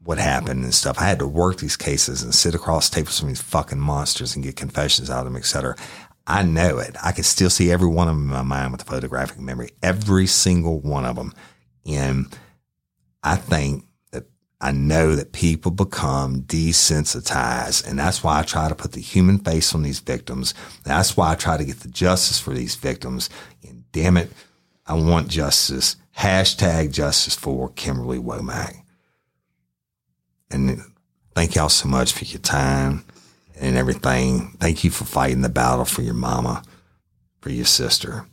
what 0.04 0.18
happened 0.18 0.64
and 0.64 0.74
stuff. 0.74 0.98
I 1.00 1.04
had 1.04 1.20
to 1.20 1.28
work 1.28 1.58
these 1.58 1.76
cases 1.76 2.24
and 2.24 2.34
sit 2.34 2.56
across 2.56 2.90
tables 2.90 3.18
table 3.18 3.28
with 3.28 3.38
these 3.38 3.46
fucking 3.46 3.80
monsters 3.80 4.36
and 4.36 4.44
get 4.44 4.56
confessions 4.56 5.10
out 5.10 5.20
of 5.20 5.26
them, 5.26 5.36
et 5.36 5.46
cetera. 5.46 5.76
I 6.26 6.44
know 6.44 6.78
it. 6.78 6.96
I 7.04 7.12
can 7.12 7.24
still 7.24 7.50
see 7.50 7.72
every 7.72 7.88
one 7.88 8.08
of 8.08 8.16
them 8.16 8.28
in 8.28 8.34
my 8.34 8.42
mind 8.42 8.72
with 8.72 8.82
a 8.82 8.86
photographic 8.86 9.40
memory, 9.40 9.72
every 9.84 10.28
single 10.28 10.80
one 10.80 11.04
of 11.04 11.18
them. 11.18 11.34
And 11.86 12.28
I 13.24 13.36
think 13.36 13.86
that 14.12 14.26
I 14.62 14.72
know 14.72 15.16
that 15.16 15.34
people 15.34 15.72
become 15.72 16.44
desensitized. 16.44 17.86
And 17.86 18.00
that's 18.00 18.24
why 18.24 18.40
I 18.40 18.44
try 18.44 18.70
to 18.70 18.76
put 18.76 18.94
the 18.94 19.02
human 19.02 19.40
face 19.40 19.76
on 19.76 19.84
these 19.84 20.00
victims. 20.00 20.54
That's 20.84 21.18
why 21.18 21.32
I 21.32 21.36
try 21.36 21.58
to 21.58 21.66
get 21.66 21.82
the 21.82 21.90
justice 21.90 22.40
for 22.40 22.54
these 22.54 22.76
victims. 22.76 23.30
And 23.68 23.84
damn 23.92 24.16
it, 24.16 24.32
I 24.88 24.94
want 24.94 25.28
justice. 25.28 25.98
Hashtag 26.18 26.92
justice 26.92 27.36
for 27.36 27.70
Kimberly 27.70 28.18
Womack. 28.20 28.82
And 30.50 30.82
thank 31.36 31.56
y'all 31.56 31.70
so 31.70 31.88
much 31.88 32.14
for 32.14 32.26
your 32.26 32.40
time 32.40 33.04
and 33.60 33.76
everything. 33.76 34.56
Thank 34.60 34.84
you 34.84 34.90
for 34.92 35.04
fighting 35.04 35.42
the 35.42 35.50
battle 35.50 35.86
for 35.86 36.02
your 36.02 36.14
mama, 36.14 36.64
for 37.42 37.50
your 37.50 37.66
sister. 37.66 38.26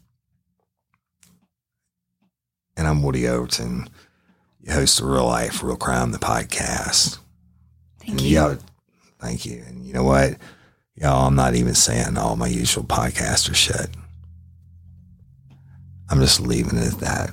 And 2.76 2.86
I'm 2.86 3.02
Woody 3.02 3.28
Overton, 3.28 3.88
your 4.62 4.74
host 4.74 5.00
of 5.00 5.06
Real 5.06 5.26
Life, 5.26 5.62
Real 5.62 5.76
Crime, 5.76 6.12
the 6.12 6.18
podcast. 6.18 7.18
Thank 8.00 8.10
and 8.12 8.20
you. 8.22 8.36
y'all- 8.36 8.58
thank 9.20 9.44
you. 9.44 9.62
And 9.66 9.84
you 9.86 9.92
know 9.92 10.04
what? 10.04 10.36
Y'all, 10.96 11.26
I'm 11.26 11.34
not 11.34 11.54
even 11.54 11.74
saying 11.74 12.16
all 12.16 12.36
my 12.36 12.46
usual 12.46 12.84
podcaster 12.84 13.54
shit. 13.54 13.90
I'm 16.10 16.20
just 16.20 16.40
leaving 16.40 16.78
it 16.78 16.92
at 16.92 17.00
that. 17.00 17.30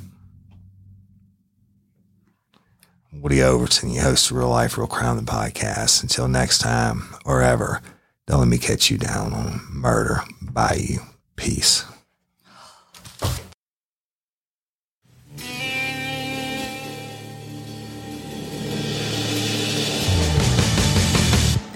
Woody 3.14 3.42
Overton, 3.44 3.92
your 3.92 4.04
host 4.04 4.32
of 4.32 4.38
Real 4.38 4.50
Life, 4.50 4.78
Real 4.78 4.88
Crime, 4.88 5.18
the 5.18 5.24
podcast. 5.24 6.02
Until 6.02 6.28
next 6.28 6.60
time 6.60 7.04
or 7.26 7.42
ever, 7.42 7.82
don't 8.26 8.40
let 8.40 8.48
me 8.48 8.58
catch 8.58 8.90
you 8.90 8.98
down 8.98 9.34
on 9.34 9.62
murder. 9.70 10.22
Bye, 10.42 10.80
you. 10.82 11.00
Peace. 11.36 11.86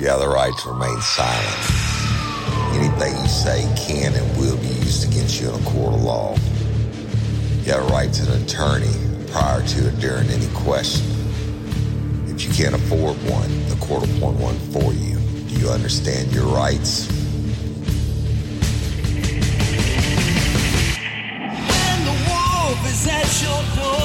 Have 0.06 0.20
the 0.20 0.30
right 0.30 0.56
to 0.56 0.70
remain 0.70 1.02
silent. 1.02 1.86
Anything 2.76 3.20
you 3.20 3.28
say 3.28 3.62
can 3.76 4.14
and 4.14 4.38
will 4.38 4.56
be 4.58 4.68
used 4.68 5.12
against 5.12 5.41
you 5.41 5.50
in 5.50 5.56
a 5.56 5.66
court 5.66 5.96
of 5.96 6.04
law. 6.04 6.36
You 7.66 7.72
have 7.72 7.89
a 7.89 7.93
right 7.93 8.13
to 8.13 8.32
an 8.32 8.43
attorney 8.43 8.93
prior 9.32 9.66
to 9.66 9.88
or 9.88 9.91
during 9.93 10.30
any 10.30 10.45
question. 10.53 11.03
If 12.28 12.45
you 12.45 12.53
can't 12.53 12.76
afford 12.76 13.18
one, 13.28 13.70
the 13.70 13.76
court 13.78 14.01
will 14.01 14.18
appoint 14.18 14.39
one 14.39 14.59
for 14.70 14.93
you. 14.93 15.18
Do 15.49 15.55
you 15.59 15.70
understand 15.70 16.32
your 16.32 16.45
rights? 16.45 17.07
When 21.66 22.05
the 22.05 22.16
wolf 22.30 22.86
is 22.86 23.07
at 23.07 23.41
your 23.41 23.63
door, 23.76 24.05